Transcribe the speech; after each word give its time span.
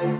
Hola, 0.00 0.14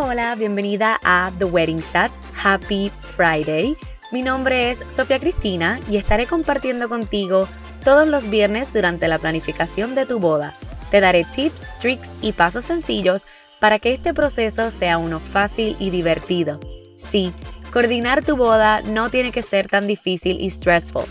hola, 0.00 0.34
bienvenida 0.36 0.98
a 1.04 1.32
The 1.38 1.44
Wedding 1.44 1.82
Chat. 1.82 2.10
Happy 2.42 2.90
Friday. 2.98 3.76
Mi 4.10 4.22
nombre 4.22 4.70
es 4.70 4.78
Sofía 4.88 5.18
Cristina 5.20 5.78
y 5.90 5.98
estaré 5.98 6.26
compartiendo 6.26 6.88
contigo 6.88 7.46
todos 7.84 8.08
los 8.08 8.30
viernes 8.30 8.72
durante 8.72 9.06
la 9.06 9.18
planificación 9.18 9.94
de 9.94 10.06
tu 10.06 10.18
boda. 10.18 10.54
Te 10.90 11.00
daré 11.00 11.24
tips, 11.24 11.66
tricks 11.78 12.10
y 12.22 12.32
pasos 12.32 12.64
sencillos 12.64 13.26
para 13.60 13.78
que 13.78 13.92
este 13.92 14.14
proceso 14.14 14.70
sea 14.70 14.96
uno 14.96 15.20
fácil 15.20 15.76
y 15.78 15.90
divertido. 15.90 16.58
Sí, 16.96 17.34
coordinar 17.74 18.24
tu 18.24 18.36
boda 18.36 18.82
no 18.82 19.10
tiene 19.10 19.32
que 19.32 19.42
ser 19.42 19.66
tan 19.66 19.88
difícil 19.88 20.40
y 20.40 20.48
stressful. 20.48 21.06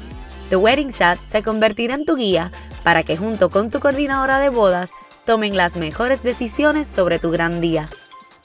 The 0.50 0.56
Wedding 0.56 0.94
Chat 0.94 1.20
se 1.28 1.44
convertirá 1.44 1.94
en 1.94 2.06
tu 2.06 2.16
guía 2.16 2.54
para 2.84 3.04
que 3.04 3.18
junto 3.18 3.50
con 3.50 3.70
tu 3.70 3.82
coordinadora 3.82 4.40
de 4.40 4.48
bodas 4.48 4.90
tomen 5.26 5.58
las 5.58 5.76
mejores 5.76 6.24
decisiones 6.24 6.88
sobre 6.88 7.20
tu 7.20 7.32
gran 7.32 7.60
día. 7.60 7.90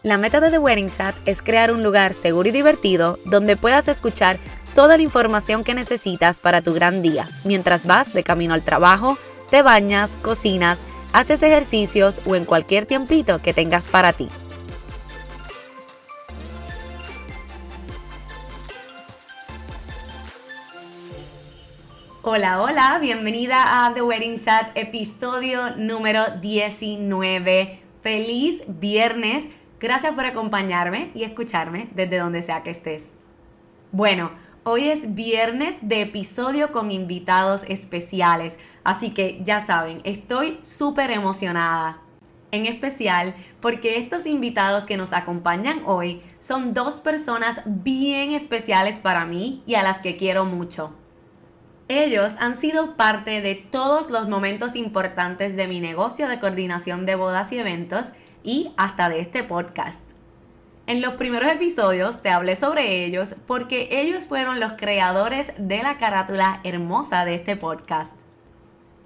La 0.02 0.18
meta 0.18 0.40
de 0.40 0.50
The 0.50 0.58
Wedding 0.58 0.90
Chat 0.90 1.14
es 1.26 1.42
crear 1.42 1.70
un 1.70 1.84
lugar 1.84 2.12
seguro 2.12 2.48
y 2.48 2.52
divertido 2.52 3.20
donde 3.24 3.56
puedas 3.56 3.86
escuchar 3.86 4.40
toda 4.74 4.96
la 4.96 5.04
información 5.04 5.62
que 5.62 5.74
necesitas 5.74 6.40
para 6.40 6.60
tu 6.60 6.74
gran 6.74 7.02
día, 7.02 7.28
mientras 7.44 7.86
vas 7.86 8.12
de 8.12 8.24
camino 8.24 8.52
al 8.52 8.62
trabajo, 8.62 9.16
te 9.48 9.62
bañas, 9.62 10.10
cocinas, 10.22 10.80
haces 11.12 11.40
ejercicios 11.44 12.20
o 12.26 12.34
en 12.34 12.44
cualquier 12.44 12.84
tiempito 12.84 13.40
que 13.40 13.54
tengas 13.54 13.88
para 13.88 14.12
ti. 14.12 14.28
Hola, 22.22 22.60
hola, 22.60 22.98
bienvenida 23.00 23.86
a 23.86 23.94
The 23.94 24.02
Wedding 24.02 24.40
Chat, 24.40 24.76
episodio 24.76 25.76
número 25.76 26.24
19. 26.42 27.80
Feliz 28.00 28.62
viernes. 28.66 29.44
Gracias 29.78 30.14
por 30.14 30.26
acompañarme 30.26 31.12
y 31.14 31.22
escucharme 31.22 31.88
desde 31.94 32.18
donde 32.18 32.42
sea 32.42 32.64
que 32.64 32.70
estés. 32.70 33.04
Bueno, 33.92 34.32
hoy 34.64 34.88
es 34.88 35.14
viernes 35.14 35.76
de 35.80 36.02
episodio 36.02 36.72
con 36.72 36.90
invitados 36.90 37.62
especiales, 37.68 38.58
así 38.82 39.10
que 39.10 39.40
ya 39.44 39.60
saben, 39.60 40.00
estoy 40.02 40.58
súper 40.62 41.12
emocionada. 41.12 42.02
En 42.50 42.66
especial 42.66 43.36
porque 43.60 43.96
estos 43.96 44.26
invitados 44.26 44.86
que 44.86 44.96
nos 44.96 45.12
acompañan 45.12 45.82
hoy 45.86 46.20
son 46.40 46.74
dos 46.74 47.00
personas 47.00 47.60
bien 47.64 48.32
especiales 48.32 48.98
para 48.98 49.24
mí 49.24 49.62
y 49.66 49.76
a 49.76 49.84
las 49.84 50.00
que 50.00 50.16
quiero 50.16 50.44
mucho. 50.44 50.92
Ellos 51.88 52.34
han 52.38 52.54
sido 52.54 52.96
parte 52.96 53.40
de 53.40 53.54
todos 53.54 54.10
los 54.10 54.28
momentos 54.28 54.76
importantes 54.76 55.56
de 55.56 55.66
mi 55.66 55.80
negocio 55.80 56.28
de 56.28 56.38
coordinación 56.38 57.06
de 57.06 57.14
bodas 57.14 57.50
y 57.50 57.58
eventos 57.58 58.08
y 58.44 58.72
hasta 58.76 59.08
de 59.08 59.20
este 59.20 59.42
podcast. 59.42 60.02
En 60.86 61.00
los 61.00 61.14
primeros 61.14 61.50
episodios 61.50 62.20
te 62.20 62.28
hablé 62.28 62.56
sobre 62.56 63.04
ellos 63.06 63.36
porque 63.46 63.88
ellos 63.90 64.26
fueron 64.26 64.60
los 64.60 64.72
creadores 64.72 65.52
de 65.56 65.82
la 65.82 65.96
carátula 65.96 66.60
hermosa 66.62 67.24
de 67.24 67.36
este 67.36 67.56
podcast. 67.56 68.14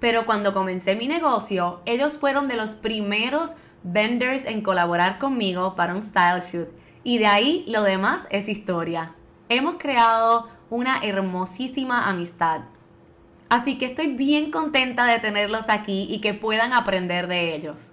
Pero 0.01 0.25
cuando 0.25 0.53
comencé 0.53 0.97
mi 0.97 1.07
negocio, 1.07 1.81
ellos 1.85 2.17
fueron 2.17 2.49
de 2.49 2.57
los 2.57 2.75
primeros 2.75 3.51
vendors 3.83 4.43
en 4.43 4.61
colaborar 4.61 5.19
conmigo 5.19 5.75
para 5.75 5.95
un 5.95 6.03
style 6.03 6.41
shoot 6.41 6.67
y 7.05 7.17
de 7.17 7.27
ahí 7.27 7.63
lo 7.67 7.83
demás 7.83 8.27
es 8.29 8.49
historia. 8.49 9.15
Hemos 9.47 9.75
creado 9.75 10.49
una 10.69 10.97
hermosísima 11.03 12.09
amistad. 12.09 12.61
Así 13.53 13.77
que 13.77 13.85
estoy 13.85 14.15
bien 14.15 14.49
contenta 14.49 15.05
de 15.05 15.19
tenerlos 15.19 15.65
aquí 15.69 16.07
y 16.09 16.21
que 16.21 16.33
puedan 16.33 16.73
aprender 16.73 17.27
de 17.27 17.53
ellos. 17.53 17.91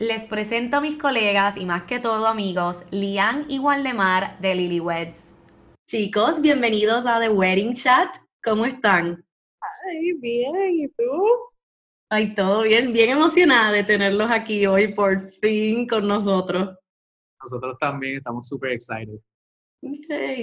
Les 0.00 0.26
presento 0.26 0.78
a 0.78 0.80
mis 0.80 0.96
colegas 0.96 1.56
y 1.56 1.64
más 1.64 1.84
que 1.84 2.00
todo 2.00 2.26
amigos, 2.26 2.82
Lian 2.90 3.46
y 3.48 3.60
Waldemar 3.60 4.36
de 4.40 4.56
Lilyweds. 4.56 5.32
Chicos, 5.86 6.40
bienvenidos 6.40 7.06
a 7.06 7.20
The 7.20 7.28
Wedding 7.28 7.74
Chat. 7.74 8.16
¿Cómo 8.42 8.66
están? 8.66 9.24
Ay, 9.88 10.12
bien, 10.14 10.74
¿y 10.74 10.88
tú? 10.88 11.22
Ay, 12.10 12.34
todo 12.34 12.62
bien, 12.62 12.92
bien 12.92 13.10
emocionada 13.10 13.70
de 13.70 13.84
tenerlos 13.84 14.28
aquí 14.28 14.66
hoy 14.66 14.92
por 14.92 15.20
fin 15.20 15.86
con 15.86 16.08
nosotros. 16.08 16.76
Nosotros 17.40 17.78
también 17.78 18.16
estamos 18.16 18.48
súper 18.48 18.72
excited. 18.72 19.20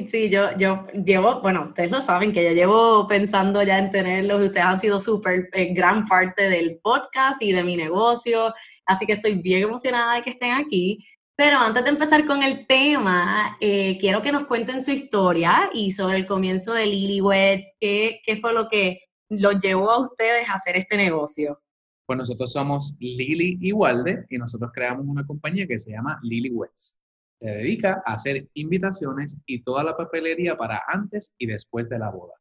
Sí, 0.07 0.29
yo, 0.29 0.55
yo 0.57 0.87
llevo, 1.05 1.41
bueno, 1.41 1.65
ustedes 1.69 1.91
lo 1.91 1.99
saben 2.01 2.31
que 2.31 2.43
yo 2.43 2.51
llevo 2.51 3.07
pensando 3.07 3.61
ya 3.63 3.77
en 3.77 3.89
tenerlos, 3.89 4.43
ustedes 4.43 4.65
han 4.65 4.79
sido 4.79 4.99
súper 4.99 5.49
eh, 5.53 5.73
gran 5.73 6.05
parte 6.05 6.49
del 6.49 6.79
podcast 6.81 7.41
y 7.41 7.51
de 7.51 7.63
mi 7.63 7.75
negocio 7.75 8.53
Así 8.85 9.05
que 9.05 9.13
estoy 9.13 9.35
bien 9.41 9.63
emocionada 9.63 10.15
de 10.15 10.21
que 10.21 10.31
estén 10.31 10.51
aquí. 10.51 11.05
Pero 11.35 11.57
antes 11.57 11.83
de 11.83 11.89
empezar 11.89 12.25
con 12.25 12.43
el 12.43 12.67
tema, 12.67 13.57
eh, 13.59 13.97
quiero 13.99 14.21
que 14.21 14.31
nos 14.31 14.45
cuenten 14.45 14.83
su 14.83 14.91
historia 14.91 15.69
y 15.73 15.91
sobre 15.91 16.17
el 16.17 16.25
comienzo 16.27 16.73
de 16.73 16.85
Lilyweds, 16.85 17.73
¿qué, 17.79 18.21
¿qué 18.23 18.37
fue 18.37 18.53
lo 18.53 18.67
que 18.67 18.99
los 19.29 19.59
llevó 19.59 19.89
a 19.89 19.99
ustedes 19.99 20.47
a 20.49 20.55
hacer 20.55 20.77
este 20.77 20.95
negocio? 20.95 21.59
Pues 22.05 22.17
nosotros 22.17 22.51
somos 22.51 22.95
Lili 22.99 23.57
y 23.61 23.71
Walde 23.71 24.25
y 24.29 24.37
nosotros 24.37 24.69
creamos 24.73 25.07
una 25.07 25.25
compañía 25.25 25.65
que 25.65 25.79
se 25.79 25.91
llama 25.91 26.19
Lilyweds. 26.21 26.99
Se 27.43 27.49
dedica 27.49 28.01
a 28.05 28.13
hacer 28.13 28.47
invitaciones 28.53 29.37
y 29.45 29.61
toda 29.63 29.83
la 29.83 29.97
papelería 29.97 30.55
para 30.55 30.81
antes 30.87 31.33
y 31.37 31.45
después 31.45 31.89
de 31.89 31.99
la 31.99 32.09
boda. 32.09 32.35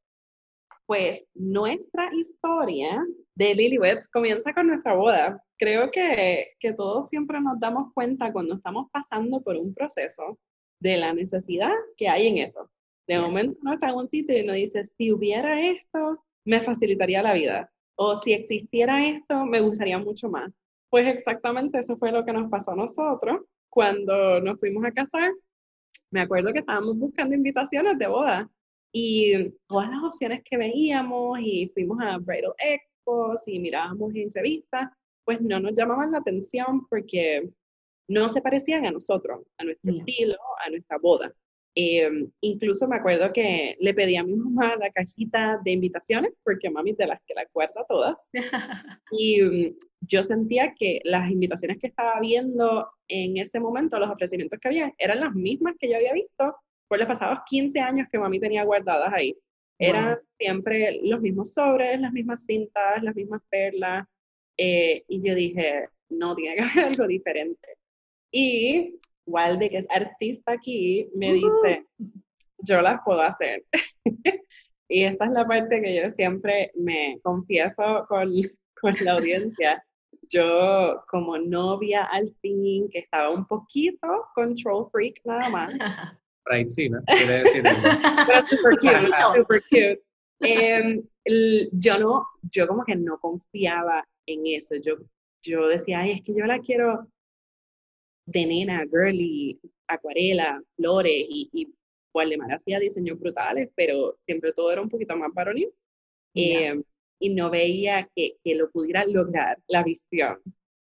Pues 0.87 1.27
nuestra 1.35 2.07
historia 2.15 3.05
de 3.35 3.53
Lilyweds 3.53 4.09
comienza 4.09 4.55
con 4.55 4.69
nuestra 4.69 4.95
boda. 4.95 5.43
Creo 5.59 5.91
que, 5.91 6.53
que 6.61 6.73
todos 6.75 7.09
siempre 7.09 7.41
nos 7.41 7.59
damos 7.59 7.93
cuenta 7.95 8.33
cuando 8.33 8.55
estamos 8.55 8.91
pasando 8.93 9.43
por 9.43 9.57
un 9.57 9.75
proceso 9.75 10.39
de 10.79 10.97
la 10.99 11.13
necesidad 11.13 11.73
que 11.97 12.09
hay 12.09 12.29
en 12.29 12.39
eso. 12.39 12.71
De 13.09 13.19
momento 13.19 13.59
uno 13.61 13.73
está 13.73 13.89
en 13.89 13.97
un 13.97 14.07
sitio 14.07 14.39
y 14.39 14.43
uno 14.43 14.53
dice, 14.53 14.85
si 14.85 15.11
hubiera 15.11 15.69
esto, 15.69 16.25
me 16.45 16.61
facilitaría 16.61 17.25
la 17.25 17.33
vida. 17.33 17.73
O 17.97 18.15
si 18.15 18.35
existiera 18.35 19.05
esto, 19.05 19.47
me 19.47 19.61
gustaría 19.61 19.99
mucho 19.99 20.29
más. 20.29 20.53
Pues 20.91 21.09
exactamente 21.09 21.81
eso 21.81 21.97
fue 21.97 22.13
lo 22.13 22.25
que 22.25 22.33
nos 22.33 22.49
pasó 22.49 22.71
a 22.71 22.77
nosotros 22.77 23.41
cuando 23.73 24.39
nos 24.41 24.61
fuimos 24.61 24.85
a 24.85 24.93
casar. 24.93 25.33
Me 26.11 26.21
acuerdo 26.21 26.53
que 26.53 26.59
estábamos 26.59 26.99
buscando 26.99 27.35
invitaciones 27.35 27.99
de 27.99 28.07
boda 28.07 28.51
y 28.93 29.49
todas 29.67 29.89
las 29.89 30.03
opciones 30.03 30.43
que 30.45 30.59
veíamos 30.59 31.41
y 31.41 31.71
fuimos 31.73 31.99
a 32.03 32.19
Bridal 32.19 32.53
Expos 32.59 33.43
y 33.47 33.59
mirábamos 33.59 34.15
entrevistas, 34.15 34.91
pues 35.25 35.41
no 35.41 35.59
nos 35.59 35.73
llamaban 35.75 36.13
la 36.13 36.19
atención 36.19 36.87
porque 36.91 37.51
no 38.09 38.29
se 38.29 38.43
parecían 38.43 38.85
a 38.85 38.91
nosotros, 38.91 39.41
a 39.57 39.65
nuestro 39.65 39.91
estilo, 39.91 40.37
a 40.67 40.69
nuestra 40.69 40.99
boda. 40.99 41.33
Em, 41.75 42.31
incluso 42.43 42.87
me 42.87 42.97
acuerdo 42.97 43.33
que 43.33 43.77
le 43.81 43.95
pedí 43.95 44.17
a 44.17 44.25
mi 44.25 44.35
mamá 44.35 44.77
la 44.77 44.91
cajita 44.91 45.59
de 45.65 45.71
invitaciones, 45.71 46.33
porque 46.45 46.69
mami 46.69 46.93
de 46.93 47.07
las 47.07 47.21
que 47.27 47.35
la 47.35 47.47
guarda 47.53 47.85
todas. 47.89 48.31
y 49.13 49.43
mm, 49.43 49.77
yo 50.01 50.23
sentía 50.23 50.75
que 50.79 51.01
las 51.05 51.31
invitaciones 51.31 51.79
que 51.79 51.87
estaba 51.87 52.21
viendo 52.21 52.91
en 53.09 53.39
ese 53.39 53.59
momento, 53.59 53.99
los 53.99 54.11
ofrecimientos 54.11 54.59
que 54.59 54.69
había, 54.69 54.93
eran 54.99 55.21
las 55.21 55.35
mismas 55.35 55.75
que 55.79 55.89
yo 55.89 55.97
había 55.97 56.13
visto 56.13 56.55
por 56.89 56.99
los 56.99 57.09
pasados 57.09 57.39
15 57.47 57.81
años 57.81 58.07
que 58.13 58.19
mami 58.19 58.39
tenía 58.39 58.65
guardadas 58.65 59.13
ahí. 59.13 59.35
Eran 59.79 60.19
siempre 60.39 61.01
los 61.03 61.21
mismos 61.21 61.55
sobres, 61.55 61.99
las 62.01 62.13
mismas 62.13 62.45
cintas, 62.45 63.03
las 63.03 63.17
mismas 63.17 63.43
perlas. 63.49 64.07
Eh, 64.57 65.03
y 65.09 65.27
yo 65.27 65.35
dije, 65.35 65.89
no, 66.11 66.37
tiene 66.37 66.57
que 66.57 66.63
haber 66.63 66.85
algo 67.01 67.07
diferente. 67.07 67.69
Y 68.31 69.01
Walde, 69.27 69.71
que 69.71 69.79
es 69.79 69.87
artista 69.91 70.53
aquí, 70.53 71.09
me 71.15 71.33
dice, 71.35 71.87
yo 72.59 72.81
las 72.81 73.01
puedo 73.05 73.21
hacer. 73.21 73.65
y 74.89 75.05
esta 75.05 75.27
es 75.27 75.31
la 75.33 75.47
parte 75.47 75.81
que 75.81 75.95
yo 75.95 76.11
siempre 76.11 76.71
me 76.75 77.19
confieso 77.23 78.05
con, 78.09 78.33
con 78.81 78.95
la 79.03 79.13
audiencia. 79.13 79.85
Yo, 80.29 81.03
como 81.09 81.37
novia 81.39 82.05
al 82.05 82.35
fin, 82.41 82.89
que 82.91 83.01
estaba 83.01 83.31
un 83.31 83.47
poquito 83.47 84.07
control 84.35 84.89
freak 84.91 85.21
nada 85.25 85.49
más, 85.51 85.73
Right, 86.45 86.69
sí, 86.69 86.89
¿no? 86.89 87.01
Quiere 87.07 87.45
decir 87.45 87.63
Pero 87.63 88.47
super 88.49 88.79
cute, 88.79 89.37
super 89.37 89.63
cute. 89.71 90.03
Em, 90.41 91.03
yo 91.73 91.99
no, 91.99 92.27
yo 92.51 92.67
como 92.67 92.85
que 92.85 92.97
no 92.97 93.19
confiaba 93.19 94.05
en 94.27 94.41
eso. 94.47 94.75
Yo, 94.77 94.97
yo 95.43 95.69
decía, 95.69 96.01
ay, 96.01 96.13
es 96.13 96.23
que 96.23 96.35
yo 96.35 96.45
la 96.47 96.59
quiero 96.59 97.07
de 98.27 98.47
nena, 98.47 98.85
girly, 98.91 99.61
acuarela, 99.87 100.63
flores 100.77 101.27
y, 101.29 101.51
y 101.53 101.75
Waldemar 102.15 102.53
hacía 102.53 102.79
diseños 102.79 103.19
brutales, 103.19 103.71
pero 103.75 104.19
siempre 104.27 104.53
todo 104.53 104.71
era 104.71 104.83
un 104.83 104.89
poquito 104.89 105.17
más 105.17 105.33
varonil. 105.33 105.71
Em, 106.35 106.83
y 107.19 107.31
no 107.31 107.51
veía 107.51 108.09
que, 108.17 108.37
que 108.43 108.55
lo 108.55 108.71
pudiera 108.71 109.05
lograr 109.05 109.59
la 109.69 109.83
visión. 109.83 110.39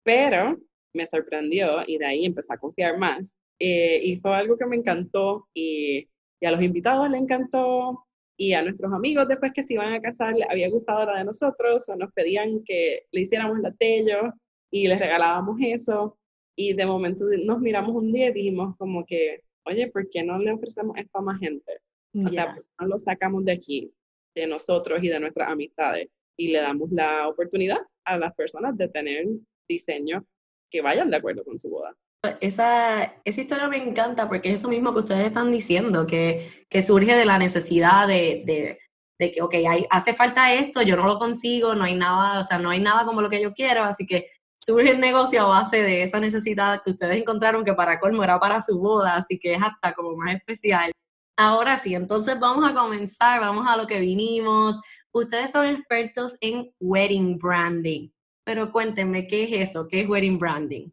Pero 0.04 0.57
me 0.94 1.06
sorprendió 1.06 1.83
y 1.86 1.98
de 1.98 2.06
ahí 2.06 2.25
empecé 2.25 2.54
a 2.54 2.57
confiar 2.57 2.98
más 2.98 3.38
eh, 3.60 4.00
y 4.04 4.18
fue 4.18 4.36
algo 4.36 4.57
que 4.57 4.66
me 4.66 4.78
encantó 4.78 5.48
y 5.54 6.07
y 6.39 6.45
a 6.45 6.51
los 6.51 6.62
invitados 6.62 7.10
les 7.10 7.21
encantó, 7.21 8.06
y 8.38 8.54
a 8.54 8.62
nuestros 8.62 8.92
amigos 8.92 9.28
después 9.28 9.54
que 9.54 9.63
se 9.63 9.75
iban 9.75 9.94
a 9.94 10.01
casar 10.01 10.36
les 10.36 10.50
había 10.50 10.69
gustado 10.69 11.06
la 11.06 11.19
de 11.19 11.24
nosotros, 11.24 11.88
o 11.89 11.95
nos 11.95 12.12
pedían 12.12 12.63
que 12.66 13.04
le 13.12 13.21
hiciéramos 13.21 13.60
la 13.60 13.71
de 13.71 13.98
ellos, 14.00 14.33
y 14.71 14.88
les 14.88 15.00
regalábamos 15.00 15.57
eso, 15.62 16.18
y 16.56 16.74
de 16.74 16.86
momento 16.86 17.25
nos 17.44 17.60
miramos 17.60 17.96
un 17.96 18.12
día 18.12 18.30
y 18.30 18.34
dijimos 18.34 18.75
como 18.78 19.06
que, 19.06 19.42
oye, 19.66 19.88
¿por 19.88 20.10
qué 20.10 20.24
no 20.24 20.38
le 20.38 20.54
ofrecemos 20.54 20.98
esto 20.98 21.18
a 21.19 21.22
más 21.22 21.40
gente? 21.40 21.80
O 22.25 22.30
sea, 22.30 22.57
no 22.80 22.88
lo 22.88 22.98
sacamos 22.98 23.44
de 23.44 23.52
aquí, 23.52 23.92
de 24.34 24.48
nosotros 24.48 25.04
y 25.04 25.10
de 25.10 25.19
nuestras 25.19 25.50
amistades, 25.50 26.07
y 26.38 26.50
le 26.50 26.62
damos 26.62 26.90
la 26.92 27.28
oportunidad 27.28 27.80
a 28.06 28.18
las 28.18 28.34
personas 28.36 28.78
de 28.78 28.88
tener 28.88 29.25
diseños 29.68 30.24
que 30.72 30.81
vayan 30.81 31.10
de 31.10 31.18
acuerdo 31.18 31.44
con 31.44 31.60
su 31.60 31.69
boda. 31.69 31.94
Esa, 32.40 33.22
esa 33.24 33.42
historia 33.42 33.68
me 33.68 33.78
encanta 33.78 34.28
porque 34.28 34.50
es 34.50 34.56
eso 34.56 34.69
mismo 34.69 34.94
que 34.94 35.00
ustedes 35.00 35.28
están 35.28 35.52
diciendo, 35.52 36.07
que, 36.07 36.48
que 36.69 36.81
surge 36.81 37.16
de 37.16 37.25
la 37.25 37.38
necesidad 37.38 38.07
de, 38.07 38.44
de, 38.46 38.80
de 39.19 39.31
que, 39.31 39.42
ok, 39.42 39.54
hay, 39.68 39.86
hace 39.90 40.13
falta 40.13 40.54
esto, 40.54 40.81
yo 40.81 40.96
no 40.96 41.06
lo 41.06 41.19
consigo, 41.19 41.75
no 41.75 41.84
hay 41.84 41.96
nada, 41.96 42.40
o 42.40 42.44
sea, 42.44 42.60
no 42.60 42.69
hay 42.69 42.80
nada 42.80 43.06
como 43.06 43.22
lo 43.22 43.30
que 43.30 43.42
yo 43.42 43.54
quiero, 43.54 43.84
así 43.84 44.06
que 44.06 44.28
surge 44.66 44.92
el 44.92 45.00
negocio 45.00 45.42
a 45.42 45.48
base 45.48 45.84
de 45.84 46.02
esa 46.02 46.20
necesidad 46.20 46.82
que 46.84 46.90
ustedes 46.90 47.18
encontraron 47.18 47.64
que 47.64 47.74
para 47.76 48.00
colmo 48.00 48.24
era 48.24 48.40
para 48.40 48.62
su 48.62 48.80
boda, 48.80 49.16
así 49.16 49.38
que 49.38 49.54
es 49.54 49.62
hasta 49.62 49.94
como 49.94 50.16
más 50.18 50.36
especial. 50.36 50.92
Ahora 51.38 51.78
sí, 51.78 51.94
entonces 51.94 52.40
vamos 52.40 52.68
a 52.68 52.74
comenzar, 52.74 53.42
vamos 53.42 53.68
a 53.68 53.78
lo 53.78 53.86
que 53.86 54.00
vinimos. 54.00 54.80
Ustedes 55.12 55.52
son 55.52 55.68
expertos 55.68 56.36
en 56.42 56.74
wedding 56.80 57.38
branding, 57.38 58.10
pero 58.44 58.72
cuéntenme, 58.72 59.28
¿qué 59.28 59.44
es 59.44 59.70
eso? 59.70 59.88
¿Qué 59.88 60.02
es 60.02 60.10
wedding 60.10 60.40
branding? 60.40 60.90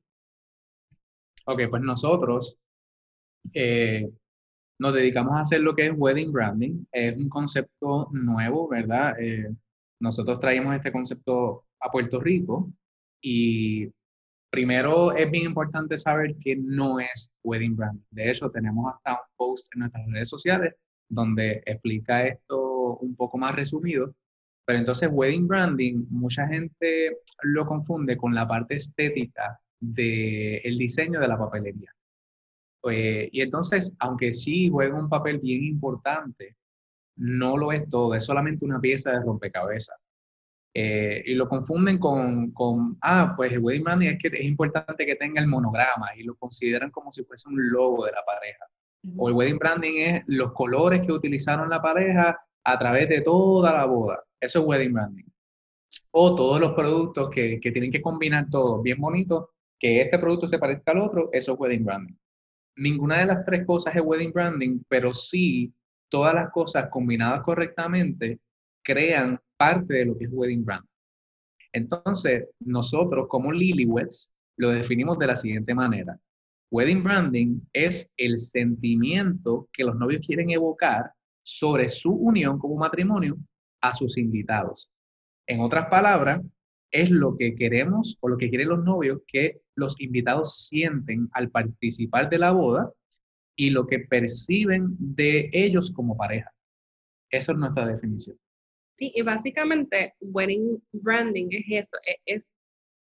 Ok, 1.47 1.63
pues 1.71 1.83
nosotros 1.83 2.59
eh, 3.55 4.07
nos 4.79 4.93
dedicamos 4.93 5.35
a 5.35 5.41
hacer 5.41 5.61
lo 5.61 5.75
que 5.75 5.87
es 5.87 5.93
wedding 5.97 6.31
branding. 6.31 6.85
Es 6.93 7.17
un 7.17 7.31
concepto 7.31 8.09
nuevo, 8.13 8.69
¿verdad? 8.69 9.19
Eh, 9.19 9.49
nosotros 9.99 10.39
traemos 10.41 10.77
este 10.77 10.93
concepto 10.93 11.65
a 11.81 11.91
Puerto 11.91 12.21
Rico 12.21 12.71
y 13.23 13.89
primero 14.51 15.13
es 15.13 15.31
bien 15.31 15.47
importante 15.47 15.97
saber 15.97 16.37
que 16.37 16.57
no 16.57 17.01
es 17.01 17.33
wedding 17.43 17.77
branding. 17.77 18.05
De 18.11 18.31
hecho, 18.31 18.51
tenemos 18.51 18.93
hasta 18.93 19.13
un 19.13 19.37
post 19.37 19.67
en 19.75 19.81
nuestras 19.81 20.07
redes 20.09 20.29
sociales 20.29 20.75
donde 21.09 21.63
explica 21.67 22.27
esto 22.27 22.99
un 22.99 23.15
poco 23.17 23.39
más 23.39 23.55
resumido. 23.55 24.15
Pero 24.65 24.79
entonces, 24.79 25.09
wedding 25.11 25.49
branding, 25.49 26.07
mucha 26.11 26.47
gente 26.47 27.19
lo 27.43 27.67
confunde 27.67 28.17
con 28.17 28.35
la 28.35 28.47
parte 28.47 28.77
estética 28.77 29.59
del 29.81 30.79
diseño 30.79 31.21
de 31.21 31.29
la 31.29 31.39
papelería. 31.39 31.93
Eh, 32.91 33.29
y 33.33 33.41
entonces, 33.41 33.95
aunque 33.99 34.33
sí 34.33 34.69
juega 34.69 34.99
un 34.99 35.09
papel 35.09 35.39
bien 35.39 35.65
importante, 35.65 36.57
no 37.17 37.57
lo 37.57 37.73
es 37.73 37.89
todo, 37.89 38.15
es 38.15 38.25
solamente 38.25 38.65
una 38.65 38.81
pieza 38.81 39.11
de 39.13 39.21
rompecabezas. 39.21 39.97
Eh, 40.75 41.23
y 41.27 41.35
lo 41.35 41.49
confunden 41.49 41.99
con, 41.99 42.99
ah, 43.03 43.35
pues 43.37 43.53
el 43.53 43.59
wedding 43.59 43.85
branding 43.85 44.09
es 44.09 44.19
que 44.19 44.29
es 44.29 44.45
importante 44.45 45.05
que 45.05 45.17
tenga 45.17 45.41
el 45.41 45.47
monograma 45.47 46.17
y 46.17 46.23
lo 46.23 46.35
consideran 46.37 46.91
como 46.91 47.13
si 47.13 47.25
fuese 47.25 47.49
un 47.49 47.71
logo 47.71 48.07
de 48.07 48.13
la 48.13 48.25
pareja. 48.25 48.67
O 49.19 49.29
el 49.29 49.35
wedding 49.35 49.59
branding 49.59 50.01
es 50.01 50.23
los 50.27 50.53
colores 50.53 51.05
que 51.05 51.13
utilizaron 51.13 51.69
la 51.69 51.83
pareja 51.83 52.39
a 52.65 52.79
través 52.79 53.09
de 53.09 53.21
toda 53.21 53.73
la 53.73 53.85
boda. 53.85 54.23
Eso 54.41 54.61
es 54.61 54.67
wedding 54.67 54.93
branding. 54.93 55.25
O 56.13 56.35
todos 56.35 56.61
los 56.61 56.73
productos 56.73 57.29
que, 57.31 57.61
que 57.61 57.73
tienen 57.73 57.91
que 57.91 58.01
combinar 58.01 58.49
todo 58.49 58.81
bien 58.81 58.99
bonito, 58.99 59.51
que 59.79 60.01
este 60.01 60.19
producto 60.19 60.47
se 60.47 60.59
parezca 60.59 60.93
al 60.93 61.01
otro, 61.01 61.29
eso 61.33 61.53
es 61.53 61.61
wedding 61.61 61.85
branding. 61.85 62.15
Ninguna 62.77 63.19
de 63.19 63.27
las 63.27 63.45
tres 63.45 63.67
cosas 63.67 63.95
es 63.95 64.03
wedding 64.03 64.33
branding, 64.33 64.83
pero 64.89 65.13
sí 65.13 65.75
todas 66.09 66.35
las 66.35 66.51
cosas 66.51 66.89
combinadas 66.89 67.43
correctamente 67.43 68.39
crean 68.83 69.39
parte 69.57 69.95
de 69.95 70.07
lo 70.07 70.19
que 70.19 70.25
es 70.25 70.31
wedding 70.33 70.65
branding. 70.65 70.89
Entonces, 71.73 72.49
nosotros 72.61 73.27
como 73.29 73.53
Lilyweds 73.53 74.31
lo 74.57 74.71
definimos 74.71 75.19
de 75.19 75.27
la 75.27 75.37
siguiente 75.37 75.75
manera. 75.75 76.19
Wedding 76.71 77.03
branding 77.03 77.61
es 77.73 78.11
el 78.17 78.39
sentimiento 78.39 79.69
que 79.73 79.85
los 79.85 79.97
novios 79.97 80.27
quieren 80.27 80.51
evocar 80.51 81.13
sobre 81.43 81.89
su 81.89 82.13
unión 82.13 82.59
como 82.59 82.77
matrimonio 82.77 83.37
a 83.81 83.93
sus 83.93 84.17
invitados. 84.17 84.91
En 85.47 85.61
otras 85.61 85.89
palabras, 85.89 86.41
es 86.93 87.11
lo 87.11 87.37
que 87.37 87.55
queremos 87.55 88.19
o 88.21 88.29
lo 88.29 88.37
que 88.37 88.51
quieren 88.51 88.69
los 88.69 88.85
novios 88.85 89.23
que 89.27 89.63
los 89.75 89.99
invitados 90.01 90.67
sienten 90.67 91.29
al 91.33 91.51
participar 91.51 92.29
de 92.29 92.39
la 92.39 92.53
boda 92.53 92.93
y 93.57 93.71
lo 93.71 93.87
que 93.87 94.01
perciben 94.01 94.87
de 94.99 95.51
ellos 95.53 95.91
como 95.91 96.17
pareja. 96.17 96.53
Esa 97.31 97.53
es 97.53 97.59
nuestra 97.59 97.87
definición. 97.87 98.39
Sí, 98.97 99.13
y 99.15 99.23
básicamente 99.23 100.15
wedding 100.21 100.83
branding 100.93 101.49
es 101.51 101.65
eso, 101.69 101.97
e, 102.07 102.17
es, 102.27 102.53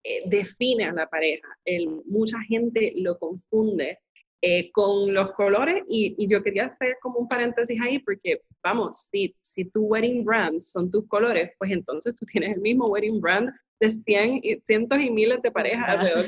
eh, 0.03 0.23
define 0.27 0.85
a 0.85 0.93
la 0.93 1.07
pareja. 1.07 1.47
El, 1.65 2.01
mucha 2.05 2.39
gente 2.41 2.93
lo 2.97 3.17
confunde 3.17 3.99
eh, 4.43 4.71
con 4.71 5.13
los 5.13 5.33
colores 5.33 5.83
y, 5.87 6.15
y, 6.17 6.27
yo 6.27 6.41
quería 6.41 6.65
hacer 6.65 6.97
como 7.01 7.19
un 7.19 7.27
paréntesis 7.27 7.79
ahí 7.79 7.99
porque, 7.99 8.41
vamos, 8.63 9.07
si, 9.11 9.35
si 9.39 9.65
tu 9.65 9.81
wedding 9.81 10.23
brand 10.25 10.61
son 10.61 10.89
tus 10.89 11.07
colores, 11.07 11.51
pues 11.59 11.71
entonces 11.71 12.15
tú 12.15 12.25
tienes 12.25 12.55
el 12.55 12.61
mismo 12.61 12.87
wedding 12.87 13.21
brand 13.21 13.51
de 13.79 13.91
cien, 13.91 14.41
cientos 14.63 14.99
y 14.99 15.11
miles 15.11 15.41
de 15.43 15.51
parejas 15.51 15.89
alrededor. 15.89 16.25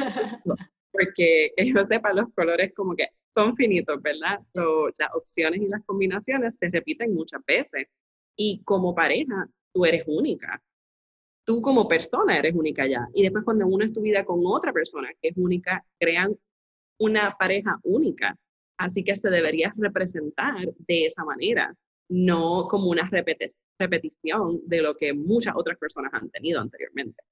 porque 0.93 1.51
que 1.57 1.65
yo 1.65 1.83
sepa, 1.83 2.13
los 2.13 2.31
colores 2.33 2.71
como 2.75 2.95
que 2.95 3.07
son 3.33 3.55
finitos, 3.55 3.99
¿verdad? 4.01 4.39
So, 4.43 4.89
las 4.97 5.09
opciones 5.15 5.61
y 5.61 5.67
las 5.67 5.83
combinaciones 5.85 6.55
se 6.55 6.69
repiten 6.69 7.13
muchas 7.13 7.41
veces. 7.45 7.87
Y 8.35 8.61
como 8.63 8.95
pareja, 8.95 9.47
tú 9.73 9.85
eres 9.85 10.03
única. 10.07 10.61
Tú 11.45 11.61
como 11.61 11.87
persona 11.87 12.37
eres 12.37 12.55
única 12.55 12.87
ya. 12.87 13.07
Y 13.13 13.23
después 13.23 13.43
cuando 13.43 13.67
uno 13.67 13.83
es 13.83 13.93
tu 13.93 14.01
vida 14.01 14.23
con 14.23 14.41
otra 14.45 14.71
persona 14.71 15.09
que 15.21 15.29
es 15.29 15.37
única, 15.37 15.85
crean 15.99 16.35
una 16.99 17.35
pareja 17.37 17.79
única. 17.83 18.37
Así 18.77 19.03
que 19.03 19.15
se 19.15 19.29
debería 19.29 19.73
representar 19.77 20.55
de 20.77 21.05
esa 21.05 21.23
manera, 21.25 21.75
no 22.09 22.67
como 22.69 22.89
una 22.89 23.09
repetición 23.77 24.61
de 24.65 24.81
lo 24.81 24.95
que 24.95 25.13
muchas 25.13 25.55
otras 25.55 25.77
personas 25.77 26.13
han 26.13 26.29
tenido 26.29 26.61
anteriormente. 26.61 27.23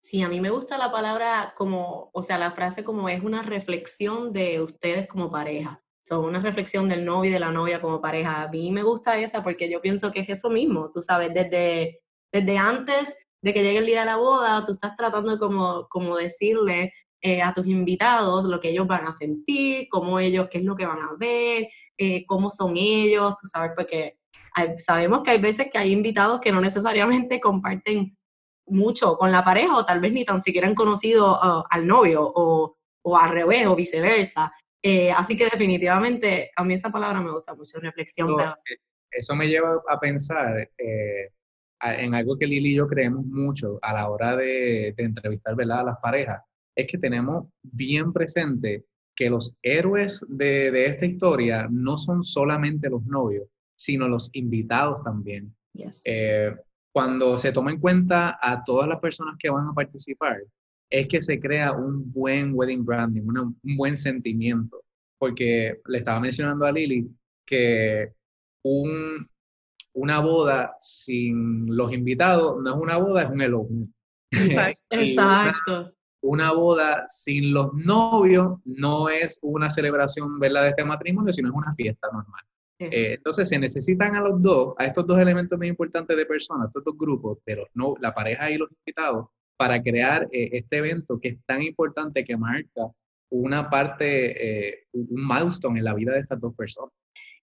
Sí, 0.00 0.22
a 0.22 0.28
mí 0.28 0.40
me 0.40 0.50
gusta 0.50 0.78
la 0.78 0.92
palabra 0.92 1.54
como, 1.56 2.10
o 2.12 2.22
sea, 2.22 2.38
la 2.38 2.50
frase 2.50 2.84
como 2.84 3.08
es 3.08 3.22
una 3.22 3.42
reflexión 3.42 4.32
de 4.32 4.60
ustedes 4.60 5.06
como 5.08 5.30
pareja 5.30 5.83
son 6.06 6.24
una 6.24 6.40
reflexión 6.40 6.88
del 6.88 7.04
novio 7.04 7.30
y 7.30 7.32
de 7.32 7.40
la 7.40 7.50
novia 7.50 7.80
como 7.80 8.00
pareja. 8.00 8.42
A 8.42 8.48
mí 8.48 8.70
me 8.70 8.82
gusta 8.82 9.18
esa 9.18 9.42
porque 9.42 9.70
yo 9.70 9.80
pienso 9.80 10.12
que 10.12 10.20
es 10.20 10.28
eso 10.28 10.50
mismo, 10.50 10.90
tú 10.92 11.00
sabes, 11.00 11.32
desde, 11.32 12.00
desde 12.32 12.58
antes 12.58 13.16
de 13.42 13.52
que 13.52 13.62
llegue 13.62 13.78
el 13.78 13.86
día 13.86 14.00
de 14.00 14.06
la 14.06 14.16
boda, 14.16 14.64
tú 14.64 14.72
estás 14.72 14.94
tratando 14.96 15.38
como, 15.38 15.86
como 15.88 16.16
decirle 16.16 16.92
eh, 17.20 17.42
a 17.42 17.54
tus 17.54 17.66
invitados 17.66 18.44
lo 18.44 18.60
que 18.60 18.68
ellos 18.68 18.86
van 18.86 19.06
a 19.06 19.12
sentir, 19.12 19.88
cómo 19.90 20.18
ellos, 20.18 20.48
qué 20.50 20.58
es 20.58 20.64
lo 20.64 20.76
que 20.76 20.86
van 20.86 21.00
a 21.00 21.12
ver, 21.18 21.68
eh, 21.96 22.26
cómo 22.26 22.50
son 22.50 22.74
ellos, 22.76 23.34
tú 23.36 23.46
sabes, 23.46 23.72
porque 23.74 24.18
sabemos 24.76 25.22
que 25.22 25.32
hay 25.32 25.40
veces 25.40 25.68
que 25.70 25.78
hay 25.78 25.90
invitados 25.90 26.40
que 26.40 26.52
no 26.52 26.60
necesariamente 26.60 27.40
comparten 27.40 28.16
mucho 28.66 29.16
con 29.16 29.32
la 29.32 29.42
pareja 29.42 29.76
o 29.76 29.84
tal 29.84 30.00
vez 30.00 30.12
ni 30.12 30.24
tan 30.24 30.42
siquiera 30.42 30.68
han 30.68 30.74
conocido 30.74 31.32
uh, 31.32 31.64
al 31.68 31.86
novio 31.86 32.22
o, 32.22 32.76
o 33.02 33.16
al 33.16 33.30
revés 33.30 33.66
o 33.66 33.74
viceversa. 33.74 34.52
Eh, 34.86 35.10
así 35.10 35.34
que 35.34 35.46
definitivamente 35.46 36.50
a 36.54 36.62
mí 36.62 36.74
esa 36.74 36.92
palabra 36.92 37.18
me 37.22 37.32
gusta 37.32 37.54
mucho, 37.54 37.80
reflexión. 37.80 38.38
Eh, 38.38 38.76
eso 39.10 39.34
me 39.34 39.48
lleva 39.48 39.80
a 39.88 39.98
pensar 39.98 40.70
eh, 40.76 41.30
en 41.80 42.14
algo 42.14 42.36
que 42.36 42.46
Lili 42.46 42.72
y 42.72 42.76
yo 42.76 42.86
creemos 42.86 43.24
mucho 43.24 43.78
a 43.80 43.94
la 43.94 44.10
hora 44.10 44.36
de, 44.36 44.94
entrevistar 44.98 45.54
a 45.58 45.82
las 45.82 45.98
parejas, 46.02 46.42
es 46.76 46.86
que 46.86 46.98
tenemos 46.98 47.46
bien 47.62 48.12
presente 48.12 48.84
que 49.16 49.30
los 49.30 49.56
héroes 49.62 50.22
de, 50.28 50.86
esta 50.86 51.06
historia 51.06 51.66
no 51.70 51.96
son 51.96 52.22
solamente 52.22 52.90
los 52.90 53.06
novios, 53.06 53.48
sino 53.74 54.06
los 54.06 54.28
invitados 54.34 55.02
también. 55.02 55.56
cuando 56.92 57.38
se 57.38 57.52
toma 57.52 57.70
en 57.70 57.80
cuenta 57.80 58.38
a 58.38 58.62
todas 58.64 58.86
las 58.86 59.00
personas 59.00 59.36
que 59.38 59.48
van 59.48 59.66
a 59.66 59.72
participar, 59.72 60.42
es 60.90 61.08
que 61.08 61.20
se 61.20 61.40
crea 61.40 61.72
un 61.72 62.12
buen 62.12 62.52
wedding 62.54 62.84
branding, 62.84 63.22
un 63.22 63.76
buen 63.76 63.96
sentimiento. 63.96 64.82
Porque 65.18 65.80
le 65.86 65.98
estaba 65.98 66.20
mencionando 66.20 66.66
a 66.66 66.72
Lili 66.72 67.08
que 67.46 68.12
un, 68.62 69.28
una 69.94 70.20
boda 70.20 70.74
sin 70.78 71.74
los 71.74 71.92
invitados 71.92 72.62
no 72.62 72.74
es 72.74 72.80
una 72.80 72.96
boda, 72.96 73.22
es 73.22 73.30
un 73.30 73.42
elopement. 73.42 73.90
Exacto. 74.90 75.92
Una, 76.20 76.52
boda 76.52 77.04
sin 77.08 77.52
los 77.52 77.72
novios 77.74 78.58
no 78.64 79.08
es 79.08 79.38
una 79.42 79.70
celebración 79.70 80.38
¿verdad? 80.38 80.62
de 80.62 80.68
este 80.70 80.84
matrimonio, 80.84 81.32
sino 81.32 81.48
es 81.48 81.54
una 81.54 81.72
fiesta 81.74 82.08
normal. 82.12 82.42
Eh, 82.78 83.14
entonces 83.14 83.48
se 83.48 83.58
necesitan 83.58 84.16
a 84.16 84.20
los 84.20 84.42
dos, 84.42 84.74
a 84.78 84.86
estos 84.86 85.06
dos 85.06 85.18
elementos 85.18 85.56
muy 85.56 85.68
importantes 85.68 86.16
de 86.16 86.26
personas, 86.26 86.68
estos 86.68 86.84
dos 86.84 86.98
grupos, 86.98 87.38
de 87.46 87.56
los 87.56 87.68
no, 87.74 87.94
la 88.00 88.12
pareja 88.12 88.50
y 88.50 88.58
los 88.58 88.68
invitados, 88.70 89.28
para 89.56 89.82
crear 89.82 90.28
eh, 90.32 90.50
este 90.52 90.78
evento 90.78 91.18
que 91.20 91.28
es 91.28 91.38
tan 91.46 91.62
importante 91.62 92.24
que 92.24 92.36
marca 92.36 92.90
una 93.30 93.68
parte, 93.68 94.68
eh, 94.68 94.86
un 94.92 95.26
milestone 95.26 95.78
en 95.78 95.84
la 95.84 95.94
vida 95.94 96.12
de 96.12 96.20
estas 96.20 96.40
dos 96.40 96.54
personas. 96.54 96.92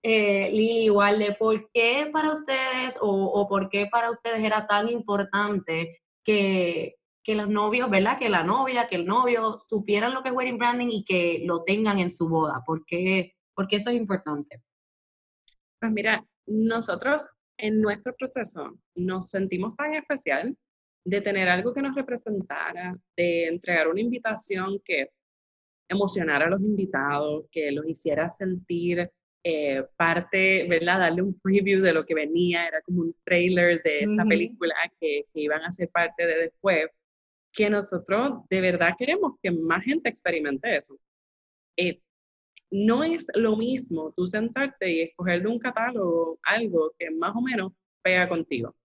Eh, 0.03 0.49
Lili, 0.51 0.85
igual 0.85 1.19
de 1.19 1.33
por 1.33 1.69
qué 1.71 2.09
para 2.11 2.33
ustedes 2.33 2.97
o, 3.01 3.07
o, 3.07 3.47
por 3.47 3.69
qué 3.69 3.87
para 3.87 4.09
ustedes 4.09 4.43
era 4.43 4.65
tan 4.65 4.89
importante 4.89 6.01
que, 6.23 6.95
que 7.23 7.35
los 7.35 7.49
novios, 7.49 7.89
¿verdad? 7.89 8.17
Que 8.17 8.29
la 8.29 8.43
novia, 8.43 8.87
que 8.87 8.95
el 8.95 9.05
novio 9.05 9.59
supieran 9.59 10.13
lo 10.13 10.23
que 10.23 10.29
es 10.29 10.35
wedding 10.35 10.57
branding 10.57 10.89
y 10.89 11.03
que 11.03 11.43
lo 11.45 11.63
tengan 11.63 11.99
en 11.99 12.09
su 12.09 12.27
boda. 12.27 12.63
¿Por 12.65 12.85
qué, 12.85 13.35
porque 13.53 13.75
eso 13.75 13.89
es 13.89 13.95
importante? 13.97 14.61
Pues 15.79 15.91
mira, 15.91 16.25
nosotros 16.47 17.27
en 17.57 17.79
nuestro 17.81 18.15
proceso 18.15 18.77
nos 18.95 19.29
sentimos 19.29 19.75
tan 19.75 19.93
especial 19.93 20.57
de 21.03 21.21
tener 21.21 21.49
algo 21.49 21.73
que 21.73 21.81
nos 21.81 21.95
representara, 21.95 22.95
de 23.15 23.47
entregar 23.47 23.87
una 23.87 24.01
invitación 24.01 24.79
que 24.83 25.09
emocionara 25.89 26.45
a 26.45 26.49
los 26.49 26.61
invitados, 26.61 27.45
que 27.51 27.71
los 27.71 27.87
hiciera 27.87 28.29
sentir 28.29 29.11
eh, 29.43 29.83
parte, 29.97 30.67
¿verdad? 30.69 30.99
Darle 30.99 31.23
un 31.23 31.39
preview 31.39 31.81
de 31.81 31.93
lo 31.93 32.05
que 32.05 32.13
venía, 32.13 32.67
era 32.67 32.81
como 32.83 33.01
un 33.01 33.15
trailer 33.23 33.81
de 33.81 34.01
esa 34.01 34.23
película 34.23 34.75
que, 34.99 35.25
que, 35.33 35.41
iban 35.41 35.63
a 35.63 35.71
ser 35.71 35.89
parte 35.89 36.25
de 36.25 36.37
después, 36.37 36.85
que 37.51 37.69
nosotros 37.69 38.47
de 38.49 38.61
verdad 38.61 38.93
queremos 38.97 39.33
que 39.41 39.51
más 39.51 39.83
gente 39.83 40.09
experimente 40.09 40.75
eso. 40.75 40.97
Eh, 41.75 41.99
no 42.69 43.03
es 43.03 43.27
lo 43.33 43.57
mismo 43.57 44.13
tú 44.15 44.27
sentarte 44.27 44.89
y 44.89 45.01
escoger 45.01 45.41
de 45.41 45.47
un 45.49 45.59
catálogo 45.59 46.39
algo 46.43 46.93
que 46.97 47.11
más 47.11 47.35
o 47.35 47.41
menos 47.41 47.73
pega 48.01 48.29
contigo. 48.29 48.75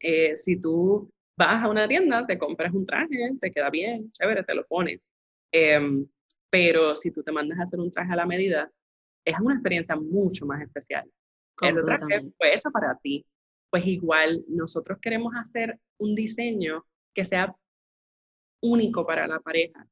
Eh, 0.00 0.36
si 0.36 0.60
tú 0.60 1.10
vas 1.38 1.64
a 1.64 1.68
una 1.68 1.86
tienda, 1.86 2.26
te 2.26 2.36
compras 2.36 2.74
un 2.74 2.84
traje, 2.84 3.30
te 3.40 3.52
queda 3.52 3.70
bien, 3.70 4.10
chévere, 4.12 4.42
te 4.42 4.54
lo 4.54 4.66
pones. 4.66 5.06
Em, 5.52 6.04
pero 6.50 6.96
si 6.96 7.12
tú 7.12 7.22
te 7.22 7.30
mandas 7.30 7.58
a 7.60 7.62
hacer 7.62 7.78
un 7.78 7.90
traje 7.92 8.12
a 8.12 8.16
la 8.16 8.26
medida, 8.26 8.70
es 9.24 9.38
una 9.38 9.54
experiencia 9.54 9.94
mucho 9.94 10.46
más 10.46 10.60
especial. 10.60 11.08
Ese 11.62 11.82
traje 11.82 12.28
fue 12.36 12.54
hecho 12.54 12.70
para 12.70 12.98
ti. 12.98 13.24
Pues 13.70 13.86
igual 13.86 14.44
nosotros 14.48 14.98
queremos 15.00 15.32
hacer 15.36 15.78
un 15.98 16.14
diseño 16.14 16.84
que 17.14 17.24
sea 17.24 17.54
único 18.60 19.06
para 19.06 19.26
la 19.28 19.38
pareja, 19.38 19.86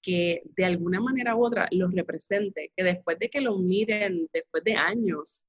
que 0.00 0.42
de 0.44 0.64
alguna 0.64 1.00
manera 1.00 1.34
u 1.34 1.44
otra 1.44 1.66
los 1.72 1.92
represente, 1.92 2.70
que 2.76 2.84
después 2.84 3.18
de 3.18 3.30
que 3.30 3.40
lo 3.40 3.58
miren, 3.58 4.28
después 4.32 4.62
de 4.62 4.74
años, 4.74 5.46